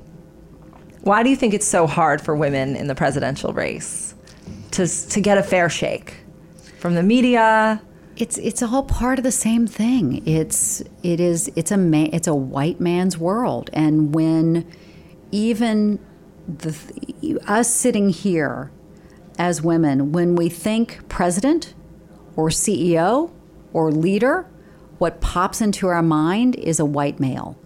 Why 1.02 1.24
do 1.24 1.30
you 1.30 1.36
think 1.36 1.54
it's 1.54 1.68
so 1.68 1.88
hard 1.88 2.22
for 2.22 2.36
women 2.36 2.76
in 2.76 2.88
the 2.88 2.96
presidential 2.96 3.54
race 3.54 4.16
to 4.72 4.88
to 4.88 5.22
get 5.22 5.38
a 5.38 5.44
fair 5.44 5.70
shake 5.70 6.16
from 6.80 6.96
the 6.96 7.04
media? 7.04 7.82
It's 8.16 8.38
it's 8.38 8.62
all 8.62 8.84
part 8.84 9.18
of 9.18 9.24
the 9.24 9.32
same 9.32 9.66
thing. 9.66 10.26
It's 10.28 10.82
it 11.02 11.20
is 11.20 11.52
it's 11.56 11.72
a 11.72 11.78
man, 11.78 12.10
it's 12.14 12.28
a 12.28 12.36
white 12.36 12.80
man's 12.80 13.18
world, 13.18 13.70
and 13.74 14.14
when 14.14 14.66
even 15.32 16.00
the 16.48 16.76
us 17.48 17.74
sitting 17.74 18.10
here 18.10 18.72
as 19.40 19.62
women, 19.64 20.12
when 20.12 20.36
we 20.36 20.48
think 20.50 21.08
president 21.10 21.74
or 22.36 22.50
CEO 22.50 23.32
or 23.74 23.92
leader, 23.92 24.46
what 25.00 25.20
pops 25.20 25.60
into 25.62 25.88
our 25.88 26.04
mind 26.04 26.56
is 26.56 26.80
a 26.80 26.86
white 26.86 27.20
male. 27.20 27.58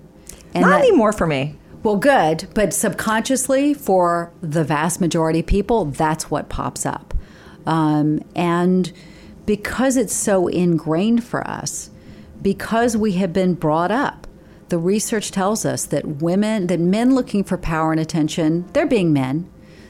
And 0.54 0.62
Not 0.62 0.70
that- 0.80 0.88
anymore 0.88 1.12
for 1.12 1.28
me. 1.28 1.56
well, 1.84 1.98
good, 1.98 2.48
but 2.54 2.74
subconsciously, 2.74 3.74
for 3.74 4.32
the 4.42 4.64
vast 4.64 5.02
majority 5.02 5.40
of 5.40 5.46
people, 5.46 5.86
that's 5.86 6.32
what 6.32 6.48
pops 6.48 6.86
up. 6.86 7.14
Um, 7.66 8.22
and 8.34 8.94
because 9.48 9.96
it's 9.96 10.14
so 10.14 10.48
ingrained 10.48 11.24
for 11.24 11.48
us, 11.48 11.90
because 12.42 12.96
we 12.96 13.14
have 13.14 13.34
been 13.34 13.56
brought 13.56 13.90
up, 13.90 14.28
the 14.70 14.78
research 14.78 15.32
tells 15.32 15.66
us 15.66 15.86
that 15.86 16.06
women, 16.22 16.68
that 16.68 16.80
men 16.82 17.16
looking 17.16 17.44
for 17.46 17.58
power 17.58 17.94
and 17.94 18.00
attention, 18.00 18.68
they're 18.74 18.86
being 18.86 19.14
men. 19.14 19.50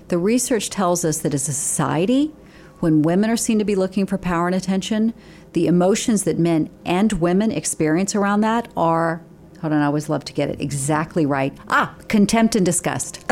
The 0.10 0.20
research 0.20 0.70
tells 0.70 1.04
us 1.04 1.18
that 1.18 1.34
as 1.34 1.50
a 1.50 1.54
society, 1.54 2.32
when 2.80 3.02
women 3.02 3.32
are 3.32 3.36
seen 3.36 3.58
to 3.58 3.66
be 3.66 3.74
looking 3.74 4.06
for 4.06 4.20
power 4.20 4.46
and 4.46 4.56
attention, 4.56 5.16
the 5.54 5.66
emotions 5.66 6.24
that 6.24 6.38
men 6.38 6.70
and 6.86 7.14
women 7.14 7.52
experience 7.52 8.16
around 8.16 8.42
that 8.42 8.72
are 8.78 9.24
hold 9.60 9.74
on, 9.74 9.82
I 9.82 9.88
always 9.88 10.08
love 10.08 10.24
to 10.26 10.34
get 10.34 10.50
it 10.52 10.62
exactly 10.62 11.26
right. 11.26 11.58
Ah, 11.68 11.96
contempt 12.08 12.56
and 12.56 12.64
disgust. 12.64 13.26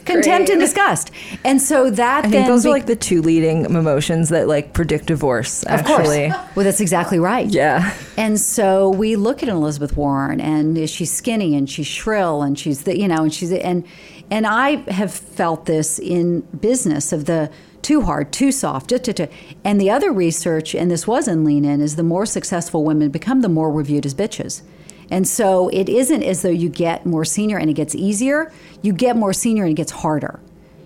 contempt 0.04 0.50
and 0.50 0.60
disgust. 0.60 1.10
And 1.44 1.60
so 1.60 1.90
that 1.90 2.18
I 2.24 2.28
then 2.28 2.30
think 2.30 2.46
those 2.46 2.64
be- 2.64 2.68
are 2.68 2.72
like 2.72 2.86
the 2.86 2.96
two 2.96 3.22
leading 3.22 3.64
emotions 3.64 4.28
that 4.30 4.48
like 4.48 4.72
predict 4.72 5.06
divorce. 5.06 5.62
of 5.64 5.84
course. 5.84 6.08
Well, 6.54 6.64
that's 6.64 6.80
exactly 6.80 7.18
right. 7.18 7.46
yeah. 7.46 7.94
And 8.16 8.38
so 8.38 8.90
we 8.90 9.16
look 9.16 9.42
at 9.42 9.48
Elizabeth 9.48 9.96
Warren, 9.96 10.40
and 10.40 10.88
she's 10.90 11.12
skinny 11.12 11.54
and 11.54 11.70
she's 11.70 11.86
shrill, 11.86 12.42
and 12.42 12.58
she's 12.58 12.82
the, 12.82 12.98
you 12.98 13.06
know, 13.08 13.22
and 13.22 13.32
she's 13.32 13.52
and 13.52 13.86
and 14.30 14.46
I 14.46 14.76
have 14.90 15.12
felt 15.12 15.66
this 15.66 15.98
in 15.98 16.40
business 16.60 17.12
of 17.12 17.24
the 17.24 17.50
too 17.82 18.02
hard, 18.02 18.32
too 18.32 18.52
soft, 18.52 18.90
da, 18.90 18.98
da, 18.98 19.12
da. 19.12 19.26
and 19.64 19.80
the 19.80 19.90
other 19.90 20.12
research, 20.12 20.74
and 20.74 20.90
this 20.90 21.06
was 21.06 21.26
in 21.26 21.44
Lean 21.44 21.64
In, 21.64 21.80
is 21.80 21.96
the 21.96 22.02
more 22.02 22.26
successful 22.26 22.84
women 22.84 23.10
become, 23.10 23.40
the 23.40 23.48
more 23.48 23.70
we're 23.70 23.82
viewed 23.82 24.04
as 24.04 24.14
bitches. 24.14 24.62
And 25.10 25.26
so 25.26 25.68
it 25.68 25.88
isn't 25.88 26.22
as 26.22 26.42
though 26.42 26.48
you 26.48 26.68
get 26.68 27.04
more 27.04 27.24
senior 27.24 27.58
and 27.58 27.68
it 27.68 27.74
gets 27.74 27.94
easier. 27.94 28.52
You 28.82 28.92
get 28.92 29.16
more 29.16 29.32
senior 29.32 29.64
and 29.64 29.72
it 29.72 29.76
gets 29.76 29.90
harder. 29.90 30.40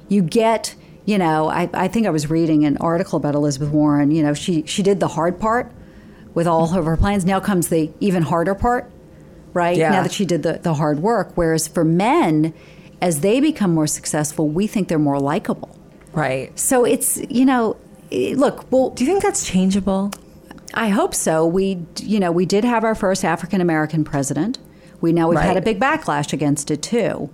You 0.09 0.23
get, 0.23 0.75
you 1.05 1.19
know, 1.19 1.49
I, 1.49 1.69
I 1.75 1.89
think 1.89 2.07
I 2.07 2.11
was 2.11 2.31
reading 2.31 2.65
an 2.65 2.77
article 2.79 3.17
about 3.19 3.35
Elizabeth 3.35 3.71
Warren. 3.71 4.11
You 4.11 4.23
know, 4.23 4.35
she 4.35 4.65
she 4.67 4.83
did 4.83 5.01
the 5.01 5.09
hard 5.09 5.39
part 5.39 5.71
with 6.33 6.47
all 6.47 6.75
of 6.77 6.85
her 6.85 6.97
plans. 6.97 7.25
Now 7.25 7.41
comes 7.41 7.69
the 7.69 7.91
even 8.01 8.23
harder 8.23 8.55
part, 8.55 8.91
right? 9.53 9.77
Yeah. 9.77 9.91
Now 9.91 10.03
that 10.03 10.13
she 10.13 10.25
did 10.25 10.43
the, 10.43 10.55
the 10.55 10.75
hard 10.75 11.01
work. 11.01 11.33
Whereas 11.35 11.69
for 11.69 11.85
men, 11.85 12.55
as 13.01 13.21
they 13.21 13.41
become 13.41 13.75
more 13.75 13.87
successful, 13.87 14.49
we 14.49 14.67
think 14.67 14.89
they're 14.89 14.99
more 14.99 15.21
likable. 15.21 15.79
Right. 16.13 16.57
So 16.59 16.85
it's, 16.85 17.19
you 17.29 17.45
know, 17.45 17.77
eh, 18.11 18.35
look, 18.37 18.71
well, 18.71 18.91
Do 18.91 19.05
you 19.05 19.11
think 19.11 19.23
that's 19.23 19.47
changeable? 19.47 20.13
I 20.75 20.89
hope 20.89 21.15
so. 21.15 21.47
We, 21.47 21.87
you 22.01 22.21
know, 22.21 22.33
we 22.33 22.45
did 22.45 22.65
have 22.65 22.85
our 22.85 22.95
first 22.95 23.25
African 23.25 23.61
American 23.61 24.05
president. 24.05 24.59
We 25.01 25.13
know 25.13 25.29
we've 25.29 25.39
had 25.39 25.57
a 25.57 25.63
big 25.63 25.79
backlash 25.79 26.33
against 26.33 26.71
it 26.71 26.83
too. 26.83 27.31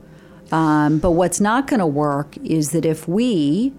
Um, 0.52 0.98
but 0.98 1.12
what's 1.12 1.40
not 1.40 1.66
going 1.66 1.80
to 1.80 1.86
work 1.86 2.36
is 2.38 2.72
that 2.72 2.84
if 2.84 3.06
we, 3.06 3.72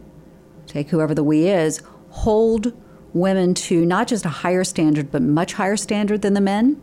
take 0.68 0.90
whoever 0.90 1.14
the 1.14 1.24
we 1.24 1.48
is, 1.48 1.82
hold 2.10 2.74
women 3.14 3.54
to 3.54 3.86
not 3.86 4.08
just 4.08 4.26
a 4.26 4.30
higher 4.30 4.64
standard, 4.64 5.12
but 5.12 5.22
much 5.22 5.54
higher 5.54 5.76
standard 5.76 6.22
than 6.22 6.34
the 6.34 6.42
men, 6.42 6.82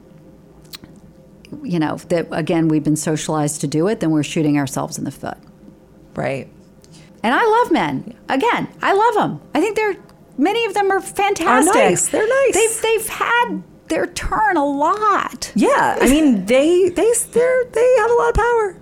you 1.62 1.78
know, 1.78 1.96
that 1.96 2.28
again, 2.30 2.68
we've 2.68 2.84
been 2.84 2.96
socialized 2.96 3.60
to 3.62 3.66
do 3.66 3.88
it, 3.88 4.00
then 4.00 4.10
we're 4.10 4.22
shooting 4.22 4.58
ourselves 4.58 4.98
in 4.98 5.04
the 5.04 5.10
foot. 5.10 5.38
Right. 6.14 6.52
And 7.22 7.34
I 7.34 7.44
love 7.44 7.72
men. 7.72 8.14
Again, 8.28 8.68
I 8.82 8.92
love 8.92 9.14
them. 9.14 9.40
I 9.54 9.60
think 9.60 9.76
they're 9.76 9.96
many 10.38 10.64
of 10.64 10.74
them 10.74 10.90
are 10.90 11.00
fantastic. 11.00 11.74
nice. 11.74 12.08
They're 12.08 12.26
nice. 12.26 12.54
They've 12.54 12.82
they've 12.82 13.08
had 13.08 13.62
their 13.88 14.06
turn 14.06 14.56
a 14.56 14.64
lot. 14.64 15.52
Yeah. 15.54 15.98
I 16.00 16.08
mean, 16.08 16.46
they 16.46 16.88
they 16.88 17.12
they're, 17.32 17.64
they 17.64 17.94
have 17.98 18.10
a 18.10 18.14
lot 18.14 18.28
of 18.30 18.34
power. 18.34 18.80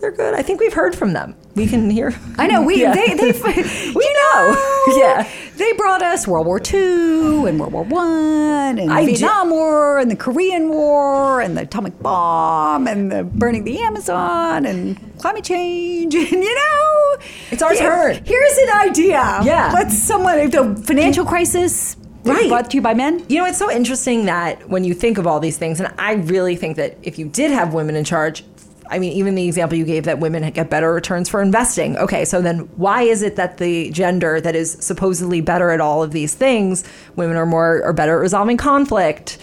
They're 0.00 0.12
good. 0.12 0.34
I 0.34 0.42
think 0.42 0.60
we've 0.60 0.72
heard 0.74 0.94
from 0.94 1.12
them. 1.12 1.34
We 1.58 1.66
can 1.66 1.90
hear. 1.90 2.14
I 2.38 2.46
know 2.46 2.62
we 2.62 2.80
Yeah. 2.80 2.94
they 2.94 3.08
they 3.14 3.32
We 3.94 4.16
know. 4.20 4.42
Yeah. 4.96 5.28
They 5.56 5.72
brought 5.72 6.02
us 6.02 6.26
World 6.28 6.46
War 6.46 6.60
II 6.72 7.48
and 7.48 7.58
World 7.58 7.72
War 7.72 7.82
One 7.82 8.78
and 8.78 8.92
I 8.92 9.00
the 9.04 9.12
Vietnam 9.14 9.50
War 9.50 9.98
and 9.98 10.08
the 10.08 10.14
Korean 10.16 10.68
War 10.70 11.40
and 11.40 11.56
the 11.56 11.62
atomic 11.62 11.98
bomb 12.00 12.86
and 12.86 13.10
the 13.10 13.24
burning 13.24 13.64
the 13.64 13.80
Amazon 13.80 14.64
and 14.66 14.96
climate 15.18 15.42
change 15.44 16.14
and 16.22 16.30
you 16.30 16.54
know 16.54 17.16
It's 17.50 17.60
our 17.62 17.72
here- 17.74 18.14
turn. 18.14 18.24
Here's 18.24 18.58
an 18.58 18.70
idea. 18.88 19.40
Yeah. 19.42 19.72
Let's 19.74 19.98
someone 19.98 20.48
the 20.50 20.80
financial 20.86 21.24
crisis 21.24 21.96
Right. 22.24 22.48
brought 22.48 22.70
to 22.72 22.76
you 22.76 22.82
by 22.82 22.92
men. 22.94 23.24
You 23.28 23.38
know, 23.38 23.46
it's 23.46 23.56
so 23.56 23.70
interesting 23.70 24.26
that 24.26 24.68
when 24.68 24.84
you 24.84 24.92
think 24.92 25.16
of 25.16 25.26
all 25.26 25.40
these 25.40 25.56
things, 25.56 25.80
and 25.80 25.90
I 25.98 26.12
really 26.14 26.56
think 26.56 26.76
that 26.76 26.98
if 27.02 27.18
you 27.18 27.26
did 27.26 27.50
have 27.52 27.72
women 27.72 27.96
in 27.96 28.04
charge, 28.04 28.44
I 28.90 28.98
mean, 28.98 29.12
even 29.12 29.34
the 29.34 29.46
example 29.46 29.76
you 29.76 29.84
gave 29.84 30.04
that 30.04 30.18
women 30.18 30.48
get 30.52 30.70
better 30.70 30.92
returns 30.92 31.28
for 31.28 31.42
investing. 31.42 31.96
Okay, 31.98 32.24
so 32.24 32.40
then 32.40 32.60
why 32.76 33.02
is 33.02 33.22
it 33.22 33.36
that 33.36 33.58
the 33.58 33.90
gender 33.90 34.40
that 34.40 34.54
is 34.54 34.72
supposedly 34.80 35.40
better 35.40 35.70
at 35.70 35.80
all 35.80 36.02
of 36.02 36.12
these 36.12 36.34
things, 36.34 36.84
women 37.16 37.36
are 37.36 37.46
more 37.46 37.82
or 37.84 37.92
better 37.92 38.16
at 38.16 38.20
resolving 38.20 38.56
conflict? 38.56 39.38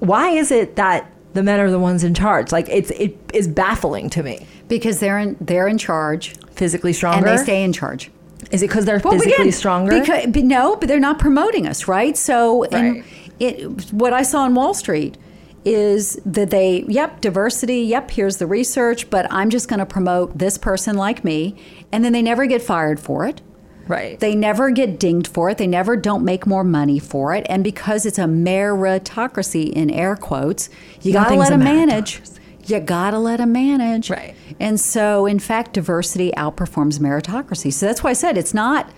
Why 0.00 0.30
is 0.30 0.50
it 0.50 0.76
that 0.76 1.10
the 1.34 1.42
men 1.42 1.60
are 1.60 1.70
the 1.70 1.78
ones 1.78 2.04
in 2.04 2.14
charge? 2.14 2.52
Like 2.52 2.68
it's 2.68 2.90
it 2.90 3.16
is 3.32 3.48
baffling 3.48 4.10
to 4.10 4.22
me. 4.22 4.46
Because 4.68 5.00
they're 5.00 5.18
in 5.18 5.36
they're 5.40 5.68
in 5.68 5.78
charge 5.78 6.34
Physically 6.52 6.92
stronger, 6.92 7.26
and 7.26 7.38
they 7.38 7.42
stay 7.42 7.62
in 7.62 7.72
charge. 7.72 8.10
Is 8.50 8.62
it 8.62 8.68
because 8.68 8.84
they're 8.84 9.00
Well, 9.02 9.14
physically 9.14 9.32
again, 9.34 9.52
stronger? 9.52 10.00
Because, 10.00 10.26
but 10.26 10.44
no, 10.44 10.76
but 10.76 10.88
they're 10.88 11.00
not 11.00 11.18
promoting 11.18 11.66
us, 11.66 11.88
right? 11.88 12.16
So, 12.16 12.66
Right. 12.66 13.04
it, 13.38 13.92
what 13.92 14.12
I 14.12 14.22
saw 14.22 14.42
on 14.42 14.54
Wall 14.54 14.74
Street 14.74 15.16
is 15.64 16.20
that 16.26 16.50
they, 16.50 16.84
yep, 16.88 17.20
diversity, 17.20 17.82
yep, 17.82 18.10
here's 18.10 18.38
the 18.38 18.46
research, 18.46 19.08
but 19.10 19.26
I'm 19.30 19.48
just 19.50 19.68
going 19.68 19.78
to 19.78 19.86
promote 19.86 20.38
this 20.38 20.58
person 20.58 20.96
like 20.96 21.24
me, 21.24 21.56
and 21.92 22.04
then 22.04 22.12
they 22.12 22.22
never 22.22 22.46
get 22.46 22.62
fired 22.62 22.98
for 22.98 23.26
it. 23.26 23.40
right. 23.88 24.18
They 24.20 24.34
never 24.34 24.70
get 24.70 24.98
dinged 24.98 25.28
for 25.28 25.50
it. 25.50 25.58
They 25.58 25.66
never 25.66 25.96
don't 25.96 26.24
make 26.24 26.46
more 26.46 26.64
money 26.64 26.98
for 26.98 27.34
it. 27.34 27.46
And 27.48 27.62
because 27.62 28.06
it's 28.06 28.18
a 28.18 28.22
meritocracy 28.24 29.70
in 29.72 29.90
air 29.90 30.16
quotes, 30.16 30.68
you 31.00 31.12
got 31.12 31.28
to 31.28 31.34
let 31.34 31.50
them 31.50 31.64
manage. 31.64 32.20
You 32.66 32.78
got 32.80 33.10
to 33.10 33.18
let 33.18 33.38
them 33.38 33.52
manage. 33.52 34.08
Right. 34.08 34.36
And 34.60 34.78
so, 34.78 35.26
in 35.26 35.38
fact, 35.40 35.72
diversity 35.74 36.30
outperforms 36.36 36.98
meritocracy. 37.00 37.72
So 37.72 37.86
that's 37.86 38.02
why 38.02 38.10
I 38.10 38.14
said 38.14 38.38
it's 38.38 38.54
not, 38.54 38.90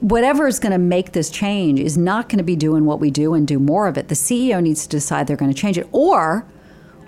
whatever 0.00 0.46
is 0.46 0.58
going 0.58 0.72
to 0.72 0.78
make 0.78 1.12
this 1.12 1.30
change 1.30 1.80
is 1.80 1.96
not 1.96 2.28
going 2.28 2.38
to 2.38 2.44
be 2.44 2.56
doing 2.56 2.84
what 2.84 3.00
we 3.00 3.10
do 3.10 3.34
and 3.34 3.46
do 3.46 3.58
more 3.58 3.86
of 3.88 3.96
it. 3.96 4.08
The 4.08 4.14
CEO 4.14 4.62
needs 4.62 4.82
to 4.84 4.88
decide 4.88 5.26
they're 5.26 5.36
going 5.36 5.52
to 5.52 5.56
change 5.58 5.78
it, 5.78 5.88
or 5.92 6.46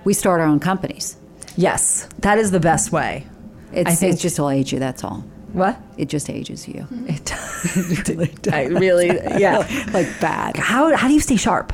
we 0.05 0.14
start 0.14 0.41
our 0.41 0.47
own 0.47 0.61
companies. 0.61 1.16
yes, 1.57 2.09
that 2.20 2.39
is 2.39 2.51
the 2.51 2.61
best 2.61 2.91
way. 2.93 3.27
It's, 3.73 3.91
I 3.91 3.95
think- 3.95 4.12
it's 4.14 4.23
just 4.23 4.39
will 4.39 4.51
age 4.51 4.73
you, 4.73 4.79
that's 4.79 5.05
all. 5.05 5.25
What? 5.53 5.79
It 5.99 6.09
just 6.09 6.31
ages 6.31 6.66
you. 6.66 6.87
It, 7.07 8.49
I 8.53 8.64
really, 8.64 9.07
yeah. 9.09 9.59
like 9.93 10.09
bad. 10.20 10.57
How, 10.57 10.95
how 10.97 11.09
do 11.09 11.14
you 11.14 11.20
stay 11.20 11.37
sharp? 11.37 11.73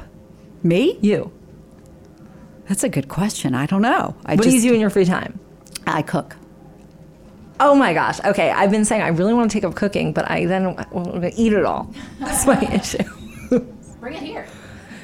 Me? 0.64 0.98
You. 1.00 1.30
That's 2.68 2.82
a 2.84 2.88
good 2.88 3.08
question. 3.08 3.54
I 3.54 3.66
don't 3.66 3.82
know. 3.82 4.16
I 4.26 4.34
What 4.34 4.42
just 4.44 4.48
do 4.48 4.56
you 4.56 4.68
do 4.70 4.74
in 4.74 4.80
your 4.80 4.90
free 4.90 5.04
time? 5.04 5.38
I 5.86 6.02
cook. 6.02 6.36
Oh 7.60 7.74
my 7.74 7.92
gosh. 7.92 8.20
Okay, 8.24 8.50
I've 8.50 8.70
been 8.70 8.84
saying 8.84 9.02
I 9.02 9.08
really 9.08 9.34
want 9.34 9.50
to 9.50 9.54
take 9.56 9.64
up 9.64 9.74
cooking, 9.74 10.12
but 10.12 10.30
I 10.30 10.46
then 10.46 10.74
want 10.92 11.22
to 11.22 11.32
eat 11.34 11.52
it 11.52 11.64
all. 11.64 11.92
That's 12.20 12.46
my 12.46 12.60
issue. 12.72 13.02
Bring 14.00 14.14
it 14.14 14.22
here. 14.22 14.46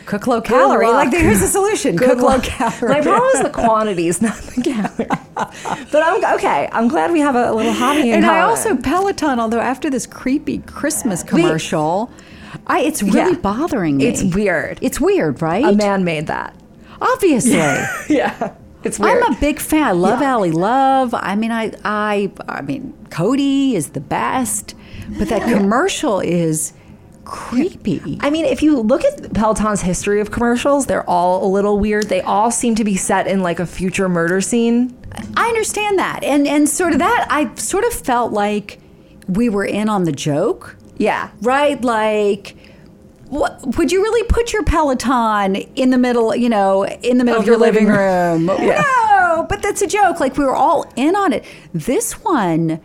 Cook 0.07 0.27
low 0.27 0.41
calorie. 0.43 0.87
Like 0.87 1.11
here's 1.13 1.41
the 1.41 1.47
solution. 1.47 1.97
Good 1.97 2.19
cook 2.19 2.21
low 2.21 2.39
calorie. 2.41 2.95
My 2.95 3.01
problem 3.01 3.31
is 3.35 3.43
the 3.43 3.51
quantities, 3.63 4.21
not 4.23 4.37
the 4.37 4.63
calories. 4.63 5.87
but 5.91 6.03
I'm 6.03 6.35
okay. 6.37 6.69
I'm 6.73 6.89
glad 6.89 7.11
we 7.11 7.21
have 7.21 7.35
a 7.35 7.51
little 7.53 7.73
hobby 7.73 8.01
in 8.01 8.05
here. 8.07 8.15
and 8.17 8.27
I 8.27 8.41
also 8.41 8.77
Peloton. 8.77 9.41
Although 9.41 9.61
after 9.61 9.89
this 9.91 10.07
creepy 10.07 10.59
Christmas 10.59 11.23
commercial, 11.23 12.11
I 12.67 12.81
it's 12.81 13.03
really 13.03 13.33
Yeah. 13.33 13.39
bothering 13.39 13.97
me. 13.97 14.05
It's 14.07 14.23
weird. 14.23 14.79
It's 14.83 15.01
weird, 15.01 15.41
right? 15.43 15.65
a 15.65 15.73
man 15.73 16.05
made 16.05 16.27
that. 16.29 16.55
Obviously. 17.01 17.53
Yeah. 18.09 18.55
It's 18.85 18.99
weird. 18.99 19.23
I'm 19.23 19.33
a 19.33 19.41
big 19.41 19.59
fan. 19.61 19.83
I 19.83 19.93
love 19.93 20.21
Yeah. 20.21 20.33
Ally 20.35 20.51
Love. 20.51 21.15
I 21.15 21.35
mean, 21.37 21.51
I, 21.53 21.73
I, 21.85 22.31
I 22.49 22.63
mean, 22.63 22.93
Cody 23.11 23.75
is 23.75 23.91
the 23.91 24.01
best, 24.01 24.75
but 25.19 25.29
that 25.29 25.43
commercial 25.43 26.21
is 26.21 26.73
creepy. 27.25 28.19
I 28.21 28.31
mean, 28.31 28.45
if 28.45 28.63
you 28.63 28.81
look 28.81 29.05
at 29.05 29.33
Peloton's 29.33 29.81
history 29.81 30.21
of 30.21 30.31
commercials, 30.31 30.87
they're 30.87 31.09
all 31.09 31.45
a 31.47 31.49
little 31.49 31.79
weird. 31.79 32.09
They 32.09 32.21
all 32.21 32.51
seem 32.51 32.75
to 32.77 32.85
be 32.85 32.97
set 32.97 33.27
in 33.27 33.41
like 33.43 33.59
a 33.61 33.67
future 33.67 34.09
murder 34.09 34.41
scene. 34.41 34.97
I 35.37 35.47
understand 35.49 35.99
that, 35.99 36.23
and 36.25 36.47
and 36.47 36.69
sort 36.69 36.93
of 36.93 36.99
that. 36.99 37.27
I 37.31 37.55
sort 37.55 37.85
of 37.85 37.93
felt 37.95 38.33
like 38.33 38.79
we 39.29 39.49
were 39.49 39.65
in 39.65 39.89
on 39.89 40.05
the 40.05 40.13
joke, 40.13 40.77
Yeah. 40.99 41.31
right? 41.41 41.81
Like. 41.83 42.57
What, 43.35 43.77
would 43.77 43.91
you 43.91 44.01
really 44.01 44.23
put 44.29 44.53
your 44.53 44.63
Peloton 44.63 45.57
in 45.57 45.91
the 45.91 45.99
middle, 45.99 46.35
you 46.37 46.49
know, 46.49 46.87
in 46.87 47.19
the 47.19 47.25
middle 47.25 47.41
of, 47.41 47.43
Of 47.43 47.47
your 47.47 47.55
your 47.57 47.61
living 47.61 47.87
living 47.89 48.47
room? 48.47 48.47
No, 49.27 49.47
but 49.49 49.61
that's 49.63 49.83
a 49.83 49.87
joke. 49.89 50.21
Like 50.21 50.37
we 50.37 50.45
were 50.45 50.55
all 50.55 50.87
in 50.95 51.17
on 51.17 51.33
it. 51.33 51.45
This 51.73 52.13
one, 52.23 52.81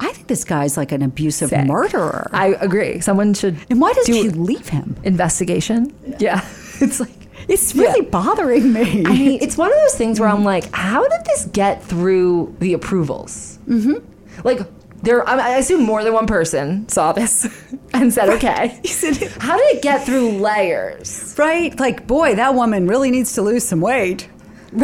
I 0.00 0.12
think 0.12 0.26
this 0.26 0.42
guy's 0.42 0.76
like 0.76 0.90
an 0.90 1.02
abusive 1.02 1.50
Sick. 1.50 1.66
murderer. 1.66 2.28
I 2.32 2.56
agree. 2.60 2.98
Someone 3.00 3.34
should 3.34 3.56
and 3.70 3.80
why 3.80 3.92
does 3.92 4.06
do 4.06 4.14
she 4.14 4.30
leave 4.30 4.68
him? 4.68 4.96
investigation. 5.04 5.94
Yeah. 6.18 6.44
It's 6.80 6.98
like 6.98 7.10
It's 7.46 7.76
really 7.76 8.00
bothering 8.04 8.72
me. 8.72 9.04
I 9.06 9.12
mean, 9.12 9.38
it's 9.40 9.56
one 9.56 9.70
of 9.70 9.76
those 9.78 9.94
things 9.94 10.18
where 10.18 10.28
I'm 10.28 10.42
like, 10.42 10.64
how 10.74 11.06
did 11.06 11.24
this 11.26 11.44
get 11.52 11.80
through 11.84 12.56
the 12.58 12.72
approvals? 12.72 13.58
Mm-hmm. 13.68 14.04
Like, 14.42 14.60
there, 15.02 15.28
I 15.28 15.54
I 15.54 15.56
assume 15.58 15.82
more 15.82 16.02
than 16.04 16.12
one 16.12 16.26
person 16.26 16.88
saw 16.88 17.12
this 17.12 17.46
and 17.92 18.12
said, 18.12 18.28
okay. 18.30 18.68
How 19.40 19.56
did 19.56 19.76
it 19.76 19.82
get 19.82 20.04
through 20.06 20.30
layers? 20.38 21.34
right? 21.38 21.78
Like, 21.78 22.06
boy, 22.06 22.34
that 22.36 22.54
woman 22.54 22.86
really 22.86 23.10
needs 23.10 23.32
to 23.34 23.42
lose 23.42 23.64
some 23.64 23.80
weight. 23.80 24.28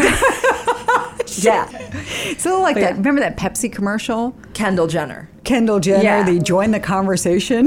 Yeah. 1.40 1.68
So 2.38 2.60
like 2.62 2.76
Yeah. 2.76 2.82
that. 2.92 2.96
Remember 2.96 3.20
that 3.20 3.36
Pepsi 3.36 3.70
commercial? 3.70 4.34
Kendall 4.54 4.86
Jenner. 4.86 5.28
Kendall 5.44 5.78
Jenner, 5.78 6.02
Yeah. 6.02 6.22
the 6.24 6.38
join 6.40 6.70
the 6.70 6.80
conversation. 6.80 7.66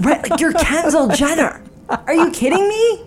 Right, 0.00 0.30
like 0.30 0.40
you're 0.40 0.52
Kendall 0.52 1.08
Jenner. 1.08 1.62
Are 1.88 2.14
you 2.14 2.30
kidding 2.30 2.66
me? 2.68 3.02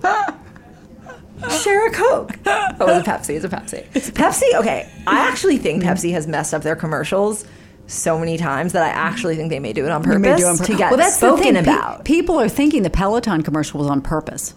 Share 1.63 1.88
a 1.88 1.91
Coke. 1.91 2.38
Oh, 2.45 2.88
it's 2.97 3.07
a 3.07 3.09
Pepsi. 3.09 3.36
It's 3.36 3.45
a 3.45 3.49
Pepsi. 3.49 3.86
It's 3.93 4.11
Pepsi, 4.11 4.53
okay. 4.55 4.91
I 5.07 5.20
actually 5.28 5.57
think 5.57 5.82
Pepsi 5.84 6.11
has 6.11 6.28
messed 6.28 6.53
up 6.53 6.61
their 6.61 6.76
commercials 6.76 7.45
so 7.89 8.17
many 8.19 8.37
times 8.37 8.73
that 8.73 8.83
I 8.83 8.89
actually 8.89 9.35
think 9.35 9.49
they 9.49 9.59
may 9.59 9.73
do 9.73 9.85
it 9.85 9.91
on 9.91 10.03
purpose 10.03 10.39
do 10.39 10.45
on 10.47 10.57
pur- 10.57 10.65
to 10.65 10.75
get 10.75 10.91
well, 10.91 10.97
that's 10.97 11.15
spoken 11.17 11.43
thing. 11.43 11.53
Pe- 11.55 11.61
about. 11.61 12.05
people 12.05 12.39
are 12.39 12.49
thinking 12.49 12.83
the 12.83 12.89
Peloton 12.89 13.41
commercial 13.41 13.79
was 13.79 13.89
on 13.89 14.01
purpose. 14.01 14.53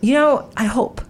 you 0.00 0.14
know, 0.14 0.48
I 0.56 0.64
hope. 0.64 1.00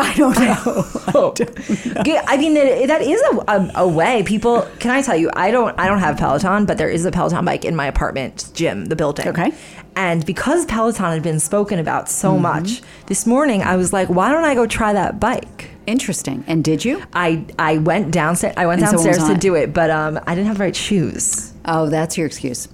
I 0.10 0.14
don't 0.14 0.38
know. 0.38 1.34
Yeah, 2.06 2.24
I 2.26 2.36
mean, 2.36 2.54
that, 2.54 2.86
that 2.88 3.02
is 3.02 3.20
a, 3.32 3.36
a, 3.48 3.70
a 3.84 3.88
way 3.88 4.22
people. 4.22 4.62
Can 4.78 4.90
I 4.90 5.02
tell 5.02 5.16
you? 5.16 5.30
I 5.34 5.50
don't. 5.50 5.78
I 5.78 5.86
don't 5.86 5.98
have 5.98 6.16
Peloton, 6.16 6.64
but 6.66 6.78
there 6.78 6.88
is 6.88 7.04
a 7.04 7.10
Peloton 7.10 7.44
bike 7.44 7.64
in 7.64 7.74
my 7.76 7.86
apartment 7.86 8.50
gym, 8.54 8.86
the 8.86 8.96
building. 8.96 9.28
Okay. 9.28 9.52
And 9.96 10.24
because 10.24 10.64
Peloton 10.66 11.04
had 11.12 11.22
been 11.22 11.40
spoken 11.40 11.78
about 11.78 12.08
so 12.08 12.32
Mm-hmm. 12.32 12.42
much, 12.42 12.82
this 13.06 13.26
morning 13.26 13.62
I 13.62 13.76
was 13.76 13.92
like, 13.92 14.08
why 14.08 14.30
don't 14.30 14.44
I 14.44 14.54
go 14.54 14.66
try 14.66 14.92
that 14.92 15.18
bike? 15.20 15.70
Interesting. 15.86 16.44
And 16.46 16.62
did 16.64 16.84
you? 16.84 17.02
I 17.12 17.44
I 17.58 17.78
went 17.78 18.12
downstairs. 18.12 18.54
I 18.56 18.66
went 18.66 18.80
And 18.82 18.90
downstairs 18.90 19.18
to 19.28 19.34
do 19.36 19.54
it, 19.56 19.72
but 19.74 19.90
um, 19.90 20.18
I 20.26 20.34
didn't 20.34 20.46
have 20.46 20.58
the 20.58 20.64
right 20.64 20.76
shoes. 20.76 21.52
Oh, 21.64 21.88
that's 21.88 22.16
your 22.16 22.26
excuse. 22.26 22.68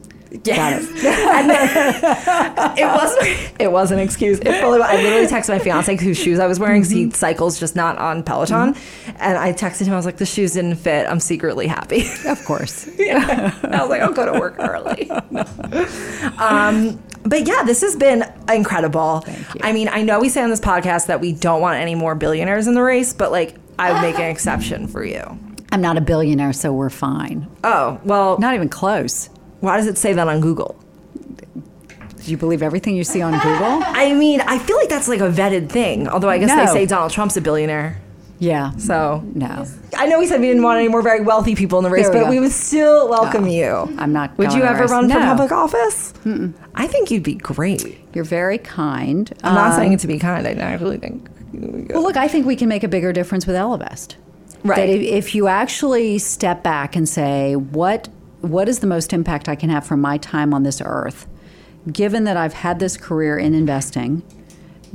Got 0.45 0.83
it. 0.83 0.83
It 2.79 2.87
wasn't. 2.87 3.61
It 3.61 3.73
was 3.73 3.91
an 3.91 3.99
excuse. 3.99 4.39
It 4.41 4.61
fully, 4.61 4.81
I 4.83 4.97
literally 4.97 5.27
texted 5.27 5.49
my 5.49 5.59
fiance 5.59 5.97
whose 5.97 6.19
shoes 6.19 6.39
I 6.39 6.47
was 6.47 6.59
wearing. 6.61 6.83
Mm-hmm. 6.83 6.95
He 6.95 7.11
cycles 7.11 7.59
just 7.59 7.75
not 7.75 7.97
on 7.99 8.23
Peloton, 8.23 8.75
and 9.19 9.39
I 9.39 9.53
texted 9.53 9.87
him. 9.87 9.95
I 9.95 9.97
was 9.97 10.05
like, 10.07 10.19
"The 10.19 10.27
shoes 10.27 10.53
didn't 10.53 10.77
fit. 10.77 11.07
I'm 11.09 11.21
secretly 11.21 11.67
happy." 11.67 12.05
Of 12.27 12.45
course. 12.45 12.89
yeah. 12.99 13.55
I 13.65 13.81
was 13.81 13.89
like, 13.89 14.03
"I'll 14.03 14.13
go 14.13 14.31
to 14.31 14.39
work 14.39 14.57
early." 14.59 15.09
um, 16.39 17.03
but 17.25 17.47
yeah, 17.47 17.63
this 17.65 17.81
has 17.81 17.97
been 17.97 18.25
incredible. 18.53 19.21
Thank 19.21 19.55
you. 19.55 19.61
I 19.63 19.73
mean, 19.73 19.89
I 19.89 20.03
know 20.03 20.21
we 20.21 20.29
say 20.29 20.43
on 20.43 20.51
this 20.51 20.61
podcast 20.61 21.07
that 21.07 21.21
we 21.21 21.33
don't 21.33 21.61
want 21.61 21.81
any 21.81 21.95
more 21.95 22.15
billionaires 22.15 22.67
in 22.67 22.75
the 22.75 22.83
race, 22.83 23.13
but 23.13 23.31
like 23.31 23.57
I 23.79 23.93
would 23.93 24.03
make 24.03 24.17
an 24.19 24.31
exception 24.31 24.87
for 24.87 25.05
you. 25.05 25.39
I'm 25.73 25.81
not 25.81 25.97
a 25.97 26.01
billionaire, 26.01 26.53
so 26.53 26.73
we're 26.73 26.91
fine. 26.91 27.49
Oh, 27.65 28.01
well, 28.05 28.39
Not 28.39 28.55
even 28.55 28.69
close. 28.69 29.29
Why 29.61 29.77
does 29.77 29.87
it 29.87 29.99
say 29.99 30.13
that 30.13 30.29
on 30.29 30.41
Google? 30.41 30.77
Do 32.25 32.31
you 32.31 32.37
believe 32.37 32.63
everything 32.63 32.97
you 32.97 33.05
see 33.05 33.23
on 33.23 33.33
Google? 33.35 33.81
I 33.85 34.13
mean, 34.13 34.41
I 34.41 34.59
feel 34.59 34.77
like 34.77 34.89
that's 34.89 35.07
like 35.09 35.21
a 35.21 35.31
vetted 35.31 35.69
thing. 35.71 36.09
Although 36.09 36.29
I 36.29 36.39
guess 36.39 36.51
they 36.73 36.81
say 36.81 36.87
Donald 36.87 37.13
Trump's 37.13 37.37
a 37.37 37.41
billionaire. 37.41 38.01
Yeah. 38.39 38.73
So 38.77 39.23
No. 39.35 39.65
I 39.97 40.07
know 40.07 40.19
we 40.19 40.27
said 40.27 40.41
we 40.41 40.47
didn't 40.49 40.63
want 40.63 40.79
any 40.79 40.89
more 40.89 41.01
very 41.01 41.21
wealthy 41.23 41.55
people 41.55 41.79
in 41.79 41.85
the 41.85 41.91
race, 41.91 42.07
we 42.09 42.13
but 42.15 42.25
go. 42.25 42.31
we 42.31 42.39
would 42.41 42.53
still 42.53 43.09
welcome 43.09 43.45
No. 43.45 43.51
you. 43.51 43.95
I'm 43.99 44.13
not 44.13 44.37
Would 44.37 44.53
you 44.53 44.63
ever 44.63 44.83
race. 44.83 44.91
run 44.91 45.09
for 45.09 45.19
public 45.21 45.53
office? 45.53 46.13
I 46.75 46.87
think 46.87 47.11
you'd 47.11 47.23
be 47.23 47.35
great. 47.35 47.99
You're 48.13 48.25
very 48.25 48.59
kind. 48.59 49.33
I'm 49.43 49.55
not 49.55 49.71
Um, 49.73 49.77
saying 49.79 49.93
it 49.95 50.01
to 50.01 50.07
be 50.07 50.19
kind. 50.19 50.47
I 50.47 50.51
actually 50.53 50.99
think. 50.99 51.29
you 51.55 51.61
would. 51.61 51.93
Well, 51.93 52.03
look, 52.03 52.17
I 52.19 52.29
think 52.29 52.45
we 52.45 52.57
can 52.57 52.69
make 52.69 52.85
a 52.85 52.89
bigger 52.89 53.13
difference 53.13 53.47
with 53.47 53.57
Ellevest. 53.57 54.17
Right. 54.65 54.77
That 54.77 54.89
if, 54.91 55.01
if 55.01 55.35
you 55.35 55.47
actually 55.49 56.19
step 56.19 56.63
back 56.63 56.95
and 56.97 57.09
say, 57.09 57.55
what 57.57 58.09
what 58.41 58.69
is 58.69 58.81
the 58.81 58.87
most 58.87 59.13
impact 59.13 59.49
I 59.49 59.57
can 59.57 59.71
have 59.71 59.87
from 59.87 60.01
my 60.01 60.19
time 60.19 60.53
on 60.53 60.63
this 60.63 60.81
earth, 60.85 61.27
given 61.91 62.25
that 62.25 62.37
I've 62.37 62.55
had 62.55 62.79
this 62.79 62.97
career 62.97 63.39
in 63.39 63.55
investing, 63.55 64.23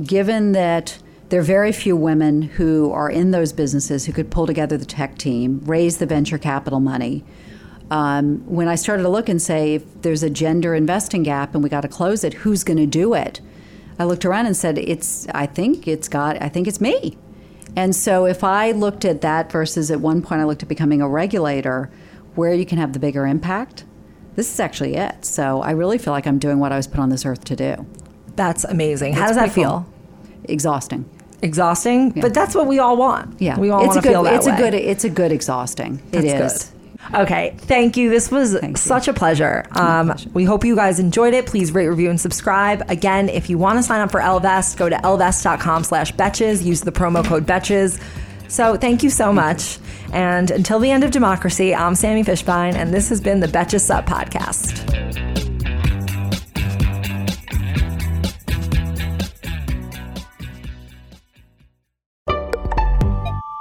given 0.02 0.52
that 0.52 0.98
there 1.28 1.40
are 1.40 1.44
very 1.44 1.72
few 1.72 1.96
women 1.96 2.42
who 2.42 2.92
are 2.92 3.10
in 3.10 3.30
those 3.30 3.52
businesses 3.52 4.04
who 4.06 4.12
could 4.12 4.30
pull 4.30 4.46
together 4.46 4.76
the 4.76 4.84
tech 4.84 5.16
team, 5.16 5.60
raise 5.64 5.98
the 5.98 6.06
venture 6.06 6.38
capital 6.38 6.80
money. 6.80 7.24
Um, 7.90 8.38
when 8.46 8.68
I 8.68 8.74
started 8.74 9.02
to 9.02 9.08
look 9.08 9.28
and 9.28 9.40
say, 9.40 9.74
if 9.76 10.02
there's 10.02 10.22
a 10.22 10.30
gender 10.30 10.74
investing 10.74 11.22
gap 11.22 11.54
and 11.54 11.62
we 11.62 11.68
got 11.68 11.82
to 11.82 11.88
close 11.88 12.24
it, 12.24 12.34
who's 12.34 12.64
going 12.64 12.78
to 12.78 12.86
do 12.86 13.14
it? 13.14 13.40
I 13.98 14.04
looked 14.04 14.24
around 14.24 14.46
and 14.46 14.56
said, 14.56 14.78
"It's. 14.78 15.26
I 15.34 15.46
think 15.46 15.86
it's 15.86 16.08
got. 16.08 16.40
I 16.42 16.48
think 16.48 16.66
it's 16.66 16.80
me." 16.80 17.16
And 17.76 17.94
so, 17.94 18.26
if 18.26 18.44
I 18.44 18.72
looked 18.72 19.04
at 19.04 19.20
that 19.20 19.50
versus 19.50 19.90
at 19.90 20.00
one 20.00 20.22
point 20.22 20.40
I 20.40 20.44
looked 20.44 20.62
at 20.62 20.68
becoming 20.68 21.00
a 21.00 21.08
regulator, 21.08 21.90
where 22.34 22.54
you 22.54 22.66
can 22.66 22.78
have 22.78 22.92
the 22.92 22.98
bigger 22.98 23.26
impact, 23.26 23.84
this 24.36 24.52
is 24.52 24.60
actually 24.60 24.94
it. 24.96 25.24
So, 25.24 25.60
I 25.62 25.72
really 25.72 25.98
feel 25.98 26.12
like 26.12 26.26
I'm 26.26 26.38
doing 26.38 26.58
what 26.58 26.72
I 26.72 26.76
was 26.76 26.86
put 26.86 27.00
on 27.00 27.08
this 27.10 27.24
earth 27.26 27.44
to 27.44 27.56
do. 27.56 27.86
That's 28.36 28.64
amazing. 28.64 29.12
How 29.14 29.26
does 29.26 29.36
that 29.36 29.52
feel? 29.52 29.86
Exhausting. 30.44 31.08
Exhausting, 31.42 32.10
but 32.10 32.32
that's 32.32 32.54
what 32.54 32.66
we 32.68 32.78
all 32.78 32.96
want. 32.96 33.40
Yeah, 33.40 33.58
we 33.58 33.68
all 33.70 33.80
it's 33.80 33.88
want 33.88 33.98
a 33.98 34.02
to 34.02 34.08
feel 34.08 34.22
that 34.22 34.34
it's 34.34 34.46
way. 34.46 34.54
a 34.54 34.56
good. 34.56 34.74
It's 34.74 35.02
a 35.04 35.10
good 35.10 35.32
exhausting. 35.32 36.00
That's 36.12 36.24
it 36.24 36.40
is. 36.40 36.64
good. 36.64 36.72
Okay, 37.22 37.54
thank 37.58 37.96
you. 37.96 38.10
This 38.10 38.30
was 38.30 38.52
Thank 38.54 38.76
you. 38.76 38.80
such 38.80 39.08
a 39.08 39.12
pleasure. 39.12 39.66
Um, 39.72 40.14
we 40.34 40.44
hope 40.44 40.64
you 40.64 40.76
guys 40.76 41.00
enjoyed 41.00 41.34
it. 41.34 41.46
Please 41.46 41.72
rate, 41.72 41.88
review, 41.88 42.10
and 42.10 42.20
subscribe. 42.20 42.88
Again, 42.88 43.28
if 43.28 43.50
you 43.50 43.58
want 43.58 43.78
to 43.78 43.82
sign 43.82 44.00
up 44.00 44.12
for 44.12 44.20
Ellevest, 44.20 44.76
go 44.76 44.88
to 44.88 44.94
ellevest.com 44.96 45.82
slash 45.82 46.12
betches. 46.14 46.64
Use 46.64 46.82
the 46.82 46.92
promo 46.92 47.24
code 47.24 47.44
betches. 47.44 48.00
So 48.52 48.76
thank 48.76 49.02
you 49.02 49.08
so 49.08 49.32
much. 49.32 49.78
And 50.12 50.50
until 50.50 50.78
the 50.78 50.90
end 50.90 51.04
of 51.04 51.10
democracy, 51.10 51.74
I'm 51.74 51.94
Sami 51.94 52.22
Fishbein, 52.22 52.74
and 52.74 52.92
this 52.92 53.08
has 53.08 53.18
been 53.18 53.40
the 53.40 53.46
Betches 53.46 53.80
Sup 53.80 54.04
podcast. 54.04 54.84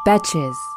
Betches. 0.06 0.71